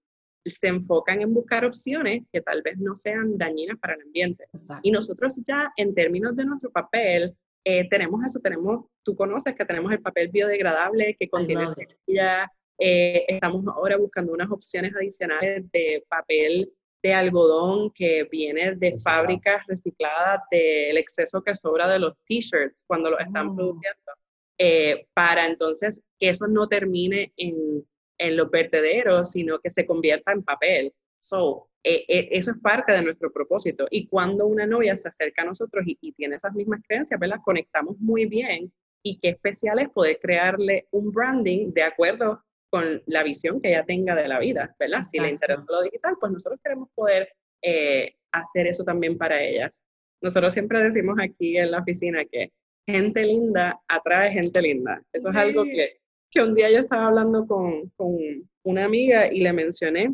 se 0.46 0.68
enfocan 0.68 1.22
en 1.22 1.34
buscar 1.34 1.66
opciones 1.66 2.24
que 2.32 2.40
tal 2.40 2.62
vez 2.62 2.78
no 2.78 2.96
sean 2.96 3.38
dañinas 3.38 3.78
para 3.80 3.96
el 3.96 4.02
ambiente. 4.04 4.46
Y 4.82 4.92
nosotros 4.92 5.42
ya 5.46 5.74
en 5.76 5.94
términos 5.94 6.34
de 6.38 6.46
nuestro 6.46 6.72
papel, 6.72 7.36
eh, 7.66 7.90
tenemos 7.90 8.26
eso, 8.26 8.40
tenemos, 8.40 8.86
tú 9.04 9.14
conoces 9.14 9.56
que 9.56 9.66
tenemos 9.66 9.92
el 9.92 10.02
papel 10.02 10.30
biodegradable 10.30 11.18
que 11.20 11.28
contiene 11.30 11.66
semillas, 11.68 12.50
eh, 12.80 13.26
estamos 13.28 13.66
ahora 13.68 13.98
buscando 13.98 14.32
unas 14.32 14.50
opciones 14.52 14.96
adicionales 14.96 15.70
de 15.72 16.06
papel 16.08 16.72
de 17.04 17.14
algodón 17.14 17.92
que 17.92 18.24
viene 18.32 18.76
de 18.76 19.00
fábricas 19.00 19.62
recicladas 19.68 20.42
del 20.52 20.98
exceso 20.98 21.42
que 21.42 21.56
sobra 21.56 21.88
de 21.88 22.00
los 22.00 22.14
t-shirts 22.26 22.84
cuando 22.86 23.12
lo 23.12 23.20
están 23.20 23.50
oh. 23.50 23.56
produciendo, 23.56 24.12
eh, 24.58 25.08
para 25.14 25.46
entonces 25.46 26.02
que 26.20 26.30
eso 26.30 26.48
no 26.48 26.68
termine 26.68 27.34
en, 27.38 27.86
en, 28.18 28.38
los 28.38 28.50
vertederos, 28.50 29.32
sino 29.32 29.60
que 29.60 29.70
se 29.70 29.86
convierta 29.86 30.32
en 30.32 30.44
papel. 30.44 30.94
So, 31.20 31.70
eh, 31.84 32.06
eh, 32.08 32.30
eso 32.32 32.52
es 32.52 32.58
parte 32.58 32.92
de 32.92 33.02
nuestro 33.04 33.32
propósito. 33.32 33.88
Y 33.92 34.08
cuando 34.08 34.48
una 34.48 34.66
novia 34.66 34.98
se 34.98 35.10
acerca 35.10 35.44
a 35.44 35.46
nosotros 35.46 35.86
y, 35.86 35.98
y 36.02 36.12
tiene 36.14 36.36
esas 36.36 36.54
mismas 36.54 36.82
creencias, 36.88 37.20
¿verdad? 37.20 37.40
Conectamos 37.44 37.98
muy 38.00 38.26
bien 38.26 38.72
y 39.04 39.20
qué 39.20 39.30
especial 39.30 39.80
es 39.80 39.90
poder 39.90 40.20
crearle 40.20 40.88
un 40.92 41.12
branding 41.12 41.72
de 41.72 41.84
acuerdo 41.84 42.44
con 42.70 43.02
la 43.06 43.24
visión 43.24 43.62
que 43.62 43.70
ella 43.70 43.84
tenga 43.86 44.16
de 44.16 44.28
la 44.28 44.40
vida, 44.40 44.76
¿verdad? 44.80 45.04
Si 45.04 45.20
le 45.20 45.30
interesa 45.30 45.64
lo 45.68 45.82
digital, 45.84 46.16
pues 46.20 46.32
nosotros 46.32 46.60
queremos 46.64 46.90
poder 46.94 47.30
eh, 47.62 48.16
hacer 48.32 48.68
eso 48.68 48.84
también 48.84 49.18
para 49.18 49.42
ellas. 49.42 49.82
Nosotros 50.22 50.54
siempre 50.54 50.84
decimos 50.84 51.18
aquí 51.22 51.58
en 51.58 51.72
la 51.72 51.80
oficina 51.80 52.26
que 52.26 52.52
gente 52.86 53.24
linda 53.24 53.80
atrae 53.88 54.32
gente 54.32 54.62
linda. 54.62 55.02
Eso 55.14 55.30
es 55.30 55.36
algo 55.36 55.64
que, 55.64 56.00
que, 56.32 56.42
un 56.42 56.56
día 56.56 56.72
yo 56.72 56.80
estaba 56.80 57.08
hablando 57.08 57.46
con, 57.46 57.90
con 57.96 58.18
una 58.64 58.86
amiga 58.86 59.32
y 59.32 59.42
le 59.42 59.54
mencioné, 59.54 60.14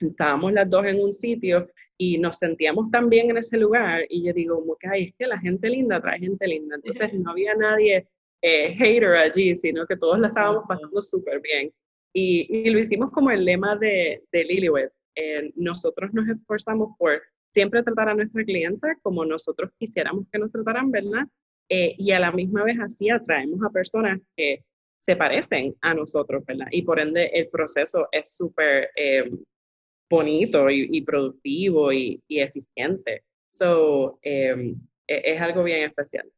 estábamos 0.00 0.52
las 0.52 0.68
dos 0.68 0.84
en 0.86 1.00
un 1.02 1.12
sitio 1.12 1.68
y 1.96 2.18
nos 2.18 2.36
sentíamos 2.36 2.90
tan 2.90 3.08
bien 3.08 3.30
en 3.30 3.38
ese 3.38 3.58
lugar 3.58 4.04
y 4.08 4.24
yo 4.24 4.32
digo, 4.32 4.56
como 4.60 4.76
que, 4.76 4.88
ay, 4.88 5.04
es 5.04 5.14
que 5.18 5.26
la 5.26 5.38
gente 5.38 5.68
linda 5.68 5.96
atrae 5.96 6.18
gente 6.18 6.46
linda. 6.46 6.76
Entonces 6.76 7.12
no 7.14 7.30
había 7.30 7.54
nadie 7.54 8.06
eh, 8.40 8.74
hater 8.76 9.16
allí, 9.16 9.56
sino 9.56 9.86
que 9.86 9.96
todos 9.96 10.18
la 10.18 10.28
estábamos 10.28 10.64
pasando 10.68 11.02
súper 11.02 11.40
bien. 11.40 11.72
Y, 12.12 12.46
y, 12.48 12.70
lo 12.70 12.78
hicimos 12.78 13.10
como 13.10 13.30
el 13.30 13.44
lema 13.44 13.76
de, 13.76 14.22
de. 14.32 14.90
Eh, 15.14 15.52
nosotros 15.56 16.12
nos 16.12 16.28
esforzamos 16.28 16.96
por 16.98 17.20
siempre 17.52 17.82
tratar 17.82 18.10
a 18.10 18.14
nuestra 18.14 18.44
clienta 18.44 18.96
como 19.02 19.24
nosotros 19.24 19.70
quisiéramos 19.78 20.26
que 20.30 20.38
nos 20.38 20.52
trataran, 20.52 20.90
¿verdad? 20.90 21.26
Eh, 21.68 21.96
y 21.98 22.12
a 22.12 22.20
la 22.20 22.30
misma 22.30 22.62
vez 22.62 22.78
así 22.80 23.10
atraemos 23.10 23.60
a 23.64 23.70
personas 23.70 24.20
que 24.36 24.64
se 24.98 25.16
parecen 25.16 25.74
a 25.80 25.94
nosotros, 25.94 26.44
¿verdad? 26.46 26.68
Y 26.70 26.82
por 26.82 27.00
ende 27.00 27.30
el 27.34 27.48
proceso 27.48 28.08
es 28.12 28.36
súper 28.36 28.90
bonito 30.08 30.70
y, 30.70 31.02
productivo 31.02 31.92
y, 31.92 32.22
y, 32.28 32.40
eficiente. 32.40 33.24
So, 33.50 34.18
e, 34.22 34.74
es 35.06 35.40
algo 35.40 35.64
bien 35.64 35.82
especial. 35.82 36.30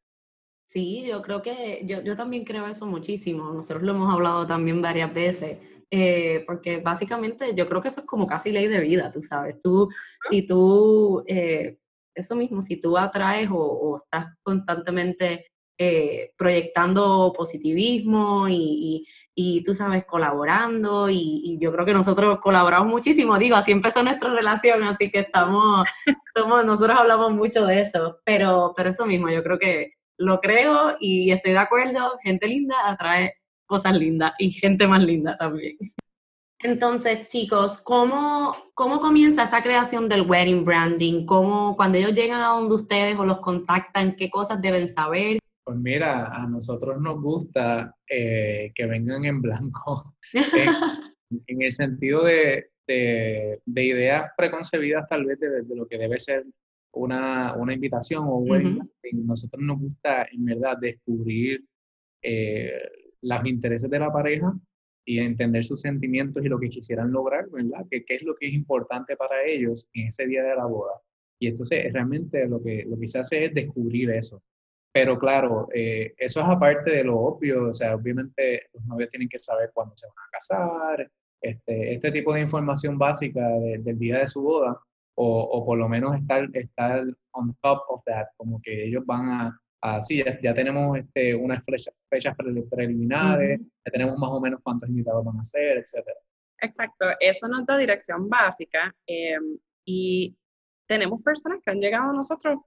Sí, 0.70 1.04
yo 1.04 1.20
creo 1.20 1.42
que 1.42 1.83
yo, 1.85 2.00
yo 2.02 2.14
también 2.14 2.44
creo 2.44 2.64
eso 2.68 2.87
muchísimo. 2.87 3.52
Nosotros 3.52 3.83
lo 3.83 3.90
hemos 3.90 4.12
hablado 4.14 4.46
también 4.46 4.80
varias 4.80 5.12
veces. 5.12 5.59
Eh, 5.90 6.44
porque 6.46 6.76
básicamente 6.78 7.54
yo 7.56 7.68
creo 7.68 7.83
que 7.83 7.88
eso 7.88 8.02
es 8.02 8.06
como 8.06 8.24
casi 8.24 8.52
ley 8.52 8.68
de 8.68 8.78
vida, 8.80 9.11
tú 9.11 9.20
sabes. 9.20 9.61
Tú, 9.61 9.88
si 10.30 10.46
tú, 10.46 11.24
eh, 11.26 11.78
eso 12.14 12.37
mismo, 12.37 12.62
si 12.62 12.80
tú 12.80 12.96
atraes 12.96 13.48
o, 13.52 13.96
estás 13.96 14.28
constantemente 14.44 15.46
eh, 15.76 16.33
proyectando 16.38 17.33
positivismo 17.37 18.48
y, 18.48 19.09
y, 19.35 19.62
tú 19.64 19.74
sabes, 19.74 20.04
colaborando, 20.04 21.11
y, 21.11 21.40
y, 21.44 21.59
yo 21.59 21.72
creo 21.72 21.85
que 21.87 21.94
nosotros 21.94 22.38
colaboramos 22.40 22.88
muchísimo, 22.88 23.38
digo, 23.38 23.56
así 23.56 23.72
empezó 23.72 24.02
nuestra 24.04 24.33
relación, 24.33 24.85
así 24.85 25.11
que 25.11 25.20
estamos, 25.20 25.85
somos, 26.35 26.64
nosotros 26.64 26.96
hablamos 26.98 27.33
mucho 27.33 27.66
de 27.66 27.80
eso, 27.80 28.20
pero, 28.24 28.72
pero 28.76 28.90
eso 28.90 29.06
mismo, 29.06 29.30
yo 29.30 29.42
creo 29.42 29.59
que 29.59 29.94
lo 30.20 30.38
creo 30.40 30.96
y 31.00 31.33
estoy 31.33 31.52
de 31.52 31.59
acuerdo, 31.59 32.18
gente 32.22 32.46
linda 32.46 32.76
atrae 32.85 33.35
cosas 33.64 33.96
lindas 33.96 34.33
y 34.38 34.50
gente 34.50 34.87
más 34.87 35.02
linda 35.02 35.37
también. 35.38 35.76
Entonces, 36.62 37.30
chicos, 37.30 37.80
¿cómo, 37.80 38.54
¿cómo 38.74 39.00
comienza 39.00 39.44
esa 39.44 39.62
creación 39.62 40.11
del 40.11 40.28
wedding 40.28 40.62
branding? 40.64 41.24
¿Cómo, 41.24 41.74
cuando 41.74 41.96
ellos 41.96 42.12
llegan 42.12 42.42
a 42.42 42.48
donde 42.48 42.74
ustedes 42.74 43.18
o 43.18 43.24
los 43.24 43.38
contactan, 43.38 44.14
qué 44.14 44.28
cosas 44.28 44.61
deben 44.61 44.87
saber? 44.87 45.38
Pues 45.64 45.78
mira, 45.78 46.26
a 46.26 46.46
nosotros 46.46 47.00
nos 47.00 47.18
gusta 47.22 47.96
eh, 48.06 48.72
que 48.74 48.87
vengan 48.87 49.24
en 49.24 49.40
blanco, 49.40 50.02
en, 51.46 51.62
el 51.62 51.72
sentido 51.72 52.24
de, 52.24 52.72
de, 52.87 53.85
ideas 53.85 54.30
preconcebidas 54.37 55.09
tal 55.09 55.24
vez 55.24 55.40
de, 55.40 55.62
de, 55.62 55.76
lo 55.76 55.87
que 55.87 55.96
debe 55.96 56.20
ser 56.20 56.44
una, 56.92 57.55
una 57.57 57.74
invitación 57.74 58.24
o 58.24 58.37
un 58.37 58.90
nosotros 59.12 59.62
nos 59.62 59.79
gusta 59.79 60.26
en 60.31 60.44
verdad 60.44 60.79
descubrir 60.79 61.64
eh, 62.22 62.83
los 63.22 63.46
intereses 63.46 63.90
de 63.90 63.98
la 63.98 64.12
pareja 64.12 64.53
y 65.05 65.18
entender 65.18 65.64
sus 65.64 65.81
sentimientos 65.81 66.44
y 66.44 66.48
lo 66.48 66.59
que 66.59 66.68
quisieran 66.68 67.11
lograr, 67.11 67.48
¿verdad? 67.50 67.87
¿Qué, 67.90 68.05
¿Qué, 68.05 68.16
es 68.16 68.22
lo 68.22 68.35
que 68.37 68.48
es 68.48 68.55
importante 68.55 69.16
para 69.16 69.44
ellos 69.44 69.88
en 69.94 70.09
ese 70.09 70.26
día 70.26 70.42
de 70.42 70.55
la 70.55 70.66
boda? 70.66 70.92
Y 71.40 71.48
entonces 71.48 71.92
realmente 71.92 72.46
lo 72.46 72.62
que, 72.62 72.85
lo 72.87 72.98
que 72.98 73.09
se 73.09 73.18
hace 73.18 73.46
es 73.46 73.55
descubrir 73.55 74.11
eso. 74.11 74.42
Pero 74.92 75.18
claro, 75.18 75.68
eh, 75.72 76.14
eso 76.18 76.40
es 76.40 76.46
aparte 76.46 76.90
de 76.90 77.05
lo 77.05 77.18
obvio, 77.18 77.68
o 77.68 77.72
sea, 77.72 77.94
obviamente 77.94 78.68
los 78.74 78.85
novios 78.87 79.09
tienen 79.09 79.29
que 79.29 79.38
saber 79.38 79.70
cuándo 79.72 79.96
se 79.96 80.07
van 80.07 80.16
a 80.16 80.31
casar, 80.33 81.11
este, 81.40 81.94
este 81.94 82.12
tipo 82.12 82.35
de 82.35 82.42
información 82.42 82.98
básica 82.98 83.48
del 83.48 83.98
día 83.98 84.18
de 84.18 84.26
su 84.26 84.42
boda, 84.42 84.79
o, 85.14 85.42
o, 85.42 85.66
por 85.66 85.79
lo 85.79 85.88
menos 85.88 86.16
estar, 86.16 86.49
estar 86.55 87.05
on 87.33 87.55
top 87.62 87.83
of 87.88 88.03
that, 88.05 88.27
como 88.37 88.61
que 88.62 88.87
ellos 88.87 89.05
van 89.07 89.29
a, 89.29 89.61
a 89.83 90.03
sí, 90.03 90.23
ya, 90.42 90.55
tenemos 90.55 90.99
este, 90.99 91.35
unas 91.35 91.64
fechas, 91.64 91.94
fechas 92.09 92.37
preliminares, 92.70 93.61
ya 93.61 93.92
tenemos 93.92 94.18
más 94.18 94.31
o 94.31 94.40
menos 94.40 94.61
cuántos 94.62 94.88
invitados 94.88 95.25
van 95.25 95.38
a 95.38 95.44
ser, 95.44 95.79
etcétera. 95.79 96.16
Exacto, 96.62 97.07
eso 97.20 97.49
nos 97.49 97.64
da 97.64 97.79
dirección 97.79 98.29
básica 98.29 98.94
em, 99.07 99.59
y 99.85 100.37
tenemos 100.87 101.23
personas 101.23 101.61
que 101.64 101.70
han 101.70 101.81
llegado 101.81 102.11
a 102.11 102.14
nosotros 102.14 102.59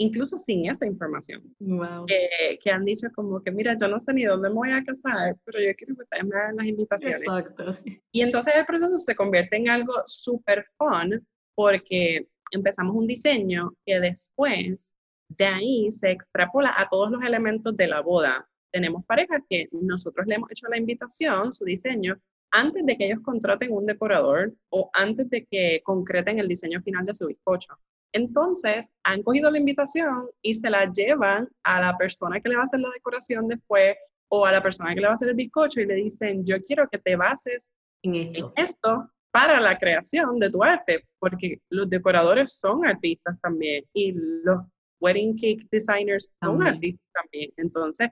incluso 0.00 0.36
sin 0.38 0.68
esa 0.68 0.86
información, 0.86 1.42
wow. 1.58 2.06
que 2.06 2.70
han 2.70 2.84
dicho 2.86 3.08
como 3.14 3.42
que, 3.42 3.50
mira, 3.50 3.76
yo 3.78 3.86
no 3.86 4.00
sé 4.00 4.14
ni 4.14 4.24
dónde 4.24 4.48
me 4.48 4.54
voy 4.54 4.72
a 4.72 4.82
casar, 4.82 5.36
pero 5.44 5.60
yo 5.60 5.74
quiero 5.76 5.94
que 5.94 6.02
ustedes 6.02 6.24
me 6.24 6.36
hagan 6.36 6.56
las 6.56 6.66
invitaciones. 6.66 7.20
Exacto. 7.20 7.76
Y 8.10 8.22
entonces 8.22 8.54
el 8.56 8.64
proceso 8.64 8.96
se 8.96 9.14
convierte 9.14 9.56
en 9.58 9.68
algo 9.68 9.92
súper 10.06 10.64
fun 10.78 11.22
porque 11.60 12.26
empezamos 12.52 12.96
un 12.96 13.06
diseño 13.06 13.74
que 13.84 14.00
después 14.00 14.94
de 15.28 15.44
ahí 15.44 15.90
se 15.90 16.10
extrapola 16.10 16.72
a 16.74 16.88
todos 16.88 17.10
los 17.10 17.22
elementos 17.22 17.76
de 17.76 17.86
la 17.86 18.00
boda. 18.00 18.48
Tenemos 18.72 19.04
parejas 19.04 19.42
que 19.46 19.68
nosotros 19.70 20.26
le 20.26 20.36
hemos 20.36 20.50
hecho 20.50 20.68
la 20.68 20.78
invitación, 20.78 21.52
su 21.52 21.66
diseño, 21.66 22.18
antes 22.50 22.86
de 22.86 22.96
que 22.96 23.04
ellos 23.04 23.20
contraten 23.22 23.72
un 23.72 23.84
decorador 23.84 24.54
o 24.70 24.88
antes 24.94 25.28
de 25.28 25.44
que 25.44 25.82
concreten 25.84 26.38
el 26.38 26.48
diseño 26.48 26.80
final 26.80 27.04
de 27.04 27.12
su 27.12 27.26
bizcocho. 27.26 27.74
Entonces, 28.14 28.90
han 29.04 29.22
cogido 29.22 29.50
la 29.50 29.58
invitación 29.58 30.30
y 30.40 30.54
se 30.54 30.70
la 30.70 30.90
llevan 30.90 31.46
a 31.62 31.82
la 31.82 31.98
persona 31.98 32.40
que 32.40 32.48
le 32.48 32.56
va 32.56 32.62
a 32.62 32.64
hacer 32.64 32.80
la 32.80 32.90
decoración 32.94 33.48
después 33.48 33.96
o 34.30 34.46
a 34.46 34.52
la 34.52 34.62
persona 34.62 34.94
que 34.94 35.02
le 35.02 35.08
va 35.08 35.12
a 35.12 35.14
hacer 35.14 35.28
el 35.28 35.34
bizcocho 35.34 35.82
y 35.82 35.86
le 35.86 35.96
dicen, 35.96 36.42
yo 36.42 36.56
quiero 36.62 36.88
que 36.88 36.96
te 36.96 37.16
bases 37.16 37.70
En 38.02 38.14
esto. 38.14 38.54
en 38.56 38.64
esto 38.64 39.10
para 39.30 39.60
la 39.60 39.78
creación 39.78 40.38
de 40.38 40.50
tu 40.50 40.62
arte, 40.62 41.04
porque 41.18 41.60
los 41.70 41.88
decoradores 41.88 42.54
son 42.54 42.86
artistas 42.86 43.38
también 43.40 43.84
y 43.92 44.12
los 44.12 44.60
wedding 45.00 45.36
cake 45.36 45.66
designers 45.70 46.28
son 46.42 46.58
También. 46.58 46.74
artistas 46.74 47.12
también. 47.12 47.50
Entonces, 47.56 48.10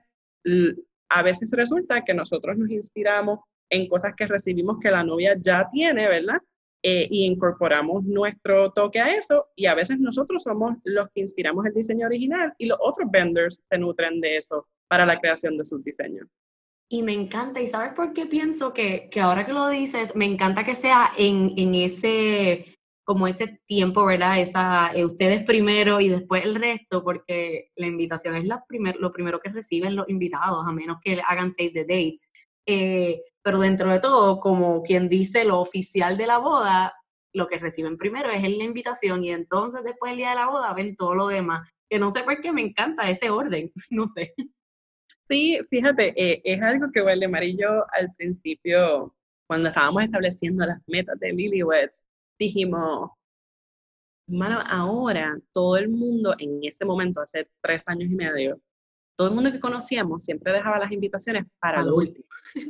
a 1.09 1.21
veces 1.23 1.51
resulta 1.51 2.03
que 2.03 2.13
nosotros 2.13 2.57
nos 2.57 2.69
inspiramos 2.69 3.39
en 3.69 3.87
cosas 3.87 4.13
que 4.15 4.25
recibimos 4.25 4.79
que 4.79 4.89
la 4.89 5.03
novia 5.03 5.35
ya 5.39 5.67
tiene, 5.71 6.07
¿verdad? 6.07 6.41
Eh, 6.81 7.07
y 7.09 7.25
incorporamos 7.25 8.05
nuestro 8.05 8.71
toque 8.71 9.01
a 9.01 9.13
eso 9.13 9.47
y 9.53 9.65
a 9.65 9.75
veces 9.75 9.99
nosotros 9.99 10.43
somos 10.43 10.77
los 10.85 11.09
que 11.09 11.19
inspiramos 11.19 11.65
el 11.65 11.73
diseño 11.73 12.07
original 12.07 12.53
y 12.57 12.67
los 12.67 12.77
otros 12.81 13.11
vendors 13.11 13.61
se 13.69 13.77
nutren 13.77 14.21
de 14.21 14.37
eso 14.37 14.65
para 14.87 15.05
la 15.05 15.19
creación 15.19 15.57
de 15.57 15.65
sus 15.65 15.83
diseños. 15.83 16.27
Y 16.91 17.03
me 17.03 17.13
encanta, 17.13 17.61
¿y 17.61 17.67
sabes 17.67 17.93
por 17.93 18.13
qué 18.13 18.25
pienso 18.25 18.73
que, 18.73 19.09
que 19.11 19.21
ahora 19.21 19.45
que 19.45 19.53
lo 19.53 19.69
dices, 19.69 20.15
me 20.15 20.25
encanta 20.25 20.63
que 20.63 20.75
sea 20.75 21.11
en, 21.15 21.53
en 21.55 21.75
ese, 21.75 22.79
como 23.03 23.27
ese 23.27 23.59
tiempo, 23.67 24.05
¿verdad? 24.05 24.39
Esa, 24.39 24.91
eh, 24.95 25.05
ustedes 25.05 25.43
primero 25.43 26.01
y 26.01 26.09
después 26.09 26.43
el 26.43 26.55
resto, 26.55 27.03
porque 27.03 27.69
la 27.75 27.85
invitación 27.85 28.35
es 28.35 28.45
la 28.45 28.65
primer, 28.67 28.95
lo 28.97 29.11
primero 29.11 29.39
que 29.39 29.49
reciben 29.49 29.95
los 29.95 30.09
invitados, 30.09 30.65
a 30.67 30.71
menos 30.71 30.97
que 31.03 31.21
hagan 31.27 31.51
save 31.51 31.71
the 31.71 31.81
dates. 31.81 32.27
Eh, 32.65 33.21
pero 33.43 33.59
dentro 33.59 33.91
de 33.91 33.99
todo, 33.99 34.39
como 34.39 34.81
quien 34.83 35.09
dice 35.09 35.43
lo 35.45 35.59
oficial 35.59 36.17
de 36.17 36.27
la 36.27 36.39
boda, 36.39 36.93
lo 37.33 37.47
que 37.47 37.57
reciben 37.59 37.97
primero 37.97 38.29
es 38.31 38.41
la 38.41 38.63
invitación 38.63 39.23
y 39.23 39.31
entonces 39.31 39.83
después 39.83 40.11
del 40.11 40.17
día 40.17 40.29
de 40.31 40.35
la 40.35 40.47
boda 40.47 40.73
ven 40.73 40.95
todo 40.95 41.13
lo 41.15 41.27
demás. 41.27 41.67
Que 41.89 41.99
no 41.99 42.11
sé 42.11 42.23
por 42.23 42.39
qué 42.41 42.51
me 42.51 42.61
encanta 42.61 43.09
ese 43.09 43.29
orden, 43.29 43.71
no 43.91 44.07
sé. 44.07 44.33
Sí, 45.29 45.59
fíjate, 45.69 46.13
eh, 46.17 46.41
es 46.43 46.61
algo 46.61 46.91
que 46.91 47.03
Waldemar 47.03 47.43
y 47.43 47.55
yo 47.55 47.85
al 47.93 48.13
principio, 48.15 49.15
cuando 49.47 49.69
estábamos 49.69 50.03
estableciendo 50.03 50.65
las 50.65 50.81
metas 50.87 51.19
de 51.19 51.31
Lilyweds, 51.31 52.03
dijimos, 52.39 53.11
mano, 54.27 54.59
ahora 54.65 55.37
todo 55.51 55.77
el 55.77 55.89
mundo 55.89 56.35
en 56.39 56.59
ese 56.63 56.83
momento, 56.83 57.21
hace 57.21 57.47
tres 57.61 57.83
años 57.87 58.09
y 58.09 58.15
medio, 58.15 58.59
todo 59.15 59.27
el 59.27 59.35
mundo 59.35 59.51
que 59.51 59.59
conocíamos 59.59 60.23
siempre 60.23 60.53
dejaba 60.53 60.79
las 60.79 60.91
invitaciones 60.91 61.45
para 61.59 61.83
lo 61.83 61.97
último. 61.97 62.25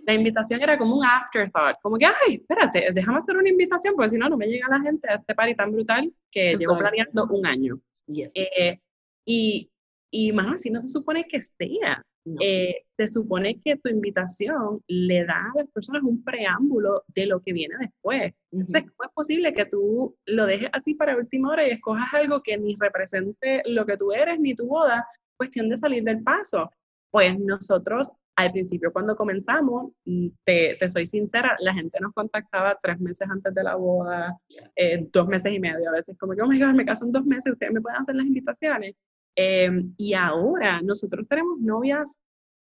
La 0.06 0.14
invitación 0.16 0.62
era 0.62 0.78
como 0.78 0.98
un 0.98 1.06
afterthought, 1.06 1.78
como 1.82 1.98
que, 1.98 2.08
ay, 2.08 2.36
espérate, 2.42 2.92
déjame 2.92 3.20
hacer 3.20 3.38
una 3.38 3.50
invitación, 3.50 3.96
porque 3.96 4.10
si 4.10 4.18
no, 4.18 4.28
no 4.28 4.36
me 4.36 4.48
llega 4.48 4.68
la 4.68 4.82
gente 4.82 5.10
a 5.10 5.16
este 5.16 5.34
party 5.36 5.56
tan 5.56 5.72
brutal 5.72 6.12
que 6.30 6.58
llevo 6.58 6.74
Exacto. 6.74 6.80
planeando 6.80 7.28
un 7.30 7.46
año. 7.46 7.80
Yes. 8.08 8.32
Eh, 8.34 8.80
y, 9.26 9.72
y, 10.12 10.32
mano, 10.32 10.54
así 10.54 10.70
no 10.70 10.82
se 10.82 10.90
supone 10.90 11.26
que 11.26 11.42
sea. 11.42 12.04
No. 12.26 12.38
Eh, 12.42 12.86
se 12.98 13.08
supone 13.08 13.60
que 13.64 13.78
tu 13.78 13.90
invitación 13.90 14.84
le 14.88 15.26
da 15.26 15.52
a 15.52 15.54
las 15.56 15.68
personas 15.68 16.04
un 16.04 16.24
preámbulo 16.24 17.04
de 17.08 17.26
lo 17.26 17.42
que 17.42 17.54
viene 17.54 17.76
después. 17.80 18.34
Entonces, 18.52 18.84
Ujú. 18.84 18.92
¿cómo 18.96 19.10
es 19.10 19.14
posible 19.14 19.54
que 19.54 19.66
tú 19.66 20.16
lo 20.26 20.46
dejes 20.46 20.70
así 20.74 20.96
para 20.96 21.16
última 21.16 21.52
hora 21.52 21.68
y 21.68 21.72
escojas 21.72 22.14
algo 22.14 22.44
que 22.44 22.58
ni 22.58 22.76
represente 22.80 23.64
lo 23.66 23.86
que 23.86 23.98
tú 23.98 24.12
eres 24.12 24.40
ni 24.40 24.54
tu 24.54 24.68
boda? 24.68 25.08
Cuestión 25.38 25.70
de 25.70 25.78
salir 25.78 26.04
del 26.04 26.22
paso. 26.22 26.70
Pues 27.10 27.40
nosotros, 27.40 28.12
al 28.36 28.52
principio, 28.52 28.92
cuando 28.92 29.16
comenzamos, 29.16 29.92
mm, 30.06 30.28
te, 30.44 30.76
te 30.80 30.90
soy 30.90 31.08
sincera, 31.08 31.56
la 31.60 31.74
gente 31.74 32.00
nos 32.00 32.14
contactaba 32.14 32.78
tres 32.82 33.00
meses 33.00 33.28
antes 33.30 33.54
de 33.54 33.64
la 33.64 33.76
boda, 33.76 34.38
eh, 34.76 35.08
dos 35.12 35.28
meses 35.28 35.52
y 35.52 35.60
medio, 35.60 35.90
a 35.90 35.94
veces 35.94 36.16
como 36.18 36.34
que, 36.34 36.42
oh 36.42 36.48
my 36.48 36.60
God, 36.60 36.76
me 36.76 36.86
caso 36.86 37.06
en 37.06 37.12
dos 37.12 37.26
meses, 37.26 37.54
ustedes 37.54 37.74
me 37.74 37.82
pueden 37.82 38.00
hacer 38.00 38.16
las 38.16 38.26
invitaciones. 38.26 38.94
Eh, 39.36 39.70
y 39.98 40.14
ahora 40.14 40.82
nosotros 40.82 41.26
tenemos 41.28 41.60
novias 41.60 42.20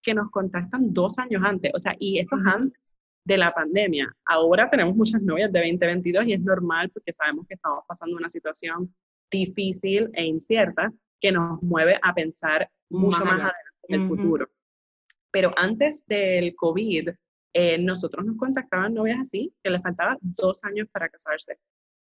que 0.01 0.13
nos 0.13 0.29
contactan 0.29 0.93
dos 0.93 1.19
años 1.19 1.41
antes, 1.43 1.71
o 1.73 1.79
sea, 1.79 1.95
y 1.99 2.19
esto 2.19 2.37
es 2.37 2.45
antes 2.45 2.97
de 3.25 3.37
la 3.37 3.53
pandemia. 3.53 4.15
Ahora 4.25 4.69
tenemos 4.69 4.95
muchas 4.95 5.21
novias 5.21 5.51
de 5.51 5.59
2022 5.59 6.27
y 6.27 6.33
es 6.33 6.39
normal 6.39 6.89
porque 6.89 7.11
sabemos 7.11 7.45
que 7.47 7.55
estamos 7.55 7.83
pasando 7.87 8.15
una 8.15 8.29
situación 8.29 8.93
difícil 9.29 10.09
e 10.13 10.23
incierta 10.23 10.93
que 11.19 11.31
nos 11.31 11.61
mueve 11.61 11.99
a 12.01 12.13
pensar 12.13 12.69
mucho 12.89 13.19
Más 13.19 13.25
más, 13.25 13.33
adelante 13.33 13.59
en 13.89 13.95
el 13.95 14.05
Ujú. 14.05 14.15
futuro. 14.15 14.49
Pero 15.31 15.53
antes 15.57 16.05
del 16.07 16.55
COVID, 16.55 17.09
eh, 17.53 17.77
nosotros 17.77 18.25
nos 18.25 18.37
contactaban 18.37 18.93
novias 18.93 19.19
así, 19.19 19.53
que 19.61 19.69
les 19.69 19.81
faltaba 19.81 20.17
dos 20.21 20.63
años 20.63 20.87
para 20.91 21.09
casarse, 21.09 21.57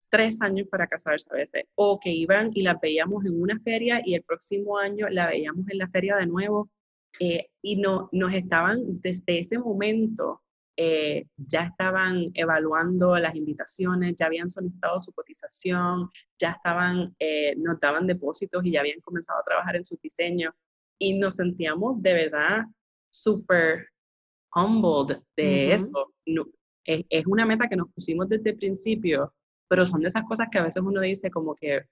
tres 0.09 0.41
años 0.41 0.67
para 0.69 0.87
casarse 0.87 1.27
a 1.31 1.35
veces, 1.35 1.63
o 1.75 1.99
que 1.99 2.11
iban 2.11 2.49
y 2.53 2.61
las 2.61 2.79
veíamos 2.79 3.25
en 3.25 3.41
una 3.41 3.59
feria 3.59 4.01
y 4.05 4.15
el 4.15 4.23
próximo 4.23 4.77
año 4.77 5.07
la 5.09 5.27
veíamos 5.27 5.67
en 5.69 5.77
la 5.77 5.87
feria 5.89 6.15
de 6.17 6.25
nuevo, 6.25 6.69
eh, 7.19 7.47
y 7.61 7.77
no, 7.77 8.09
nos 8.11 8.33
estaban 8.33 9.01
desde 9.01 9.39
ese 9.39 9.57
momento, 9.57 10.41
eh, 10.77 11.27
ya 11.37 11.63
estaban 11.63 12.31
evaluando 12.33 13.15
las 13.15 13.33
invitaciones, 13.35 14.15
ya 14.17 14.25
habían 14.25 14.49
solicitado 14.49 14.99
su 14.99 15.13
cotización, 15.13 16.09
ya 16.37 16.51
estaban, 16.51 17.15
eh, 17.19 17.55
nos 17.57 17.79
daban 17.79 18.05
depósitos 18.05 18.65
y 18.65 18.71
ya 18.71 18.81
habían 18.81 18.99
comenzado 18.99 19.39
a 19.39 19.43
trabajar 19.43 19.77
en 19.77 19.85
su 19.85 19.97
diseño, 20.03 20.53
y 20.99 21.17
nos 21.17 21.35
sentíamos 21.35 22.01
de 22.01 22.13
verdad 22.13 22.65
súper 23.09 23.87
humbled 24.53 25.19
de 25.37 25.65
Ujú. 25.65 25.73
eso. 25.75 26.13
No, 26.25 26.45
es, 26.85 27.05
es 27.09 27.25
una 27.25 27.45
meta 27.45 27.67
que 27.67 27.77
nos 27.77 27.89
pusimos 27.93 28.27
desde 28.27 28.49
el 28.51 28.57
principio, 28.57 29.33
pero 29.67 29.85
son 29.85 30.01
de 30.01 30.07
esas 30.07 30.23
cosas 30.23 30.47
que 30.51 30.59
a 30.59 30.63
veces 30.63 30.81
uno 30.83 31.01
dice 31.01 31.31
como 31.31 31.55
que 31.55 31.85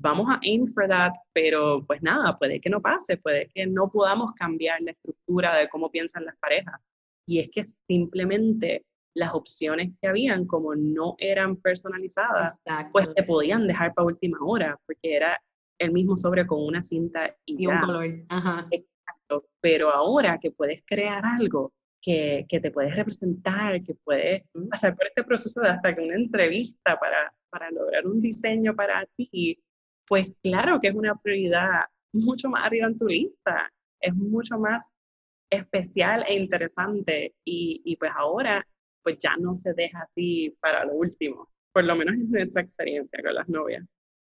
vamos 0.00 0.28
a 0.30 0.38
aim 0.42 0.66
for 0.66 0.88
that, 0.88 1.12
pero 1.32 1.84
pues 1.86 2.02
nada, 2.02 2.38
puede 2.38 2.60
que 2.60 2.70
no 2.70 2.80
pase, 2.80 3.16
puede 3.16 3.48
que 3.48 3.66
no 3.66 3.90
podamos 3.90 4.32
cambiar 4.32 4.80
la 4.82 4.92
estructura 4.92 5.56
de 5.56 5.68
cómo 5.68 5.90
piensan 5.90 6.24
las 6.24 6.36
parejas. 6.36 6.80
Y 7.26 7.40
es 7.40 7.48
que 7.50 7.64
simplemente 7.64 8.84
las 9.14 9.32
opciones 9.34 9.92
que 10.00 10.08
habían, 10.08 10.46
como 10.46 10.74
no 10.74 11.14
eran 11.18 11.56
personalizadas, 11.56 12.54
Exacto. 12.64 12.90
pues 12.92 13.14
te 13.14 13.22
podían 13.22 13.66
dejar 13.66 13.94
para 13.94 14.06
última 14.06 14.38
hora, 14.42 14.78
porque 14.86 15.16
era 15.16 15.40
el 15.78 15.92
mismo 15.92 16.16
sobre 16.16 16.46
con 16.46 16.62
una 16.62 16.82
cinta 16.82 17.34
y, 17.46 17.64
y 17.64 17.66
un 17.66 17.78
color. 17.78 18.06
Ajá. 18.28 18.66
Exacto. 18.70 19.48
Pero 19.60 19.90
ahora 19.90 20.38
que 20.38 20.50
puedes 20.50 20.82
crear 20.86 21.24
algo 21.24 21.72
que, 22.00 22.46
que 22.48 22.60
te 22.60 22.70
puedes 22.70 22.94
representar, 22.94 23.82
que 23.82 23.94
puedes 23.94 24.42
pasar 24.70 24.96
por 24.96 25.06
este 25.06 25.24
proceso 25.24 25.60
de 25.60 25.70
hasta 25.70 25.94
que 25.94 26.02
una 26.02 26.16
entrevista 26.16 26.98
para, 26.98 27.34
para 27.50 27.70
lograr 27.70 28.06
un 28.06 28.20
diseño 28.20 28.74
para 28.74 29.06
ti, 29.16 29.58
pues 30.06 30.28
claro 30.42 30.78
que 30.80 30.88
es 30.88 30.94
una 30.94 31.14
prioridad 31.16 31.84
mucho 32.12 32.48
más 32.48 32.64
arriba 32.64 32.86
en 32.86 32.96
tu 32.96 33.06
lista, 33.06 33.72
es 34.00 34.14
mucho 34.14 34.58
más 34.58 34.90
especial 35.50 36.24
e 36.28 36.34
interesante 36.34 37.34
y, 37.44 37.82
y 37.84 37.96
pues 37.96 38.12
ahora 38.16 38.66
pues 39.02 39.18
ya 39.18 39.36
no 39.36 39.54
se 39.54 39.72
deja 39.74 40.00
así 40.00 40.56
para 40.60 40.84
lo 40.84 40.94
último, 40.94 41.48
por 41.72 41.84
lo 41.84 41.94
menos 41.94 42.16
es 42.16 42.28
nuestra 42.28 42.62
experiencia 42.62 43.22
con 43.22 43.34
las 43.34 43.48
novias. 43.48 43.84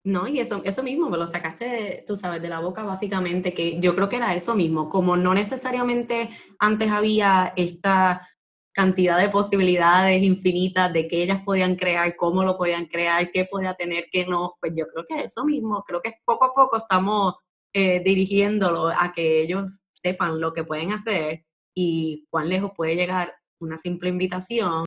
No, 0.09 0.27
y 0.27 0.41
eso, 0.41 0.63
eso 0.65 0.83
mismo, 0.83 1.11
me 1.11 1.19
lo 1.19 1.27
sacaste, 1.27 2.03
tú 2.07 2.17
sabes, 2.17 2.41
de 2.41 2.49
la 2.49 2.61
boca 2.61 2.83
básicamente, 2.83 3.53
que 3.53 3.79
yo 3.79 3.95
creo 3.95 4.09
que 4.09 4.17
era 4.17 4.35
eso 4.35 4.55
mismo, 4.55 4.89
como 4.89 5.19
no 5.19 5.35
necesariamente 5.35 6.31
antes 6.59 6.91
había 6.91 7.53
esta 7.57 8.27
cantidad 8.73 9.21
de 9.21 9.29
posibilidades 9.29 10.23
infinitas 10.23 10.91
de 10.95 11.07
que 11.07 11.23
ellas 11.23 11.43
podían 11.45 11.77
crear, 11.77 12.17
cómo 12.17 12.43
lo 12.43 12.57
podían 12.57 12.87
crear, 12.87 13.31
qué 13.31 13.45
podía 13.45 13.75
tener, 13.75 14.07
qué 14.11 14.25
no, 14.25 14.55
pues 14.63 14.73
yo 14.75 14.87
creo 14.89 15.05
que 15.07 15.25
eso 15.25 15.45
mismo, 15.45 15.85
creo 15.87 16.01
que 16.01 16.15
poco 16.25 16.47
a 16.47 16.55
poco 16.55 16.79
estamos 16.79 17.35
eh, 17.75 18.01
dirigiéndolo 18.03 18.89
a 18.89 19.13
que 19.15 19.43
ellos 19.43 19.83
sepan 19.91 20.41
lo 20.41 20.55
que 20.55 20.65
pueden 20.65 20.93
hacer 20.93 21.45
y 21.75 22.27
cuán 22.31 22.49
lejos 22.49 22.73
puede 22.75 22.97
llegar 22.97 23.35
una 23.61 23.77
simple 23.77 24.09
invitación. 24.09 24.87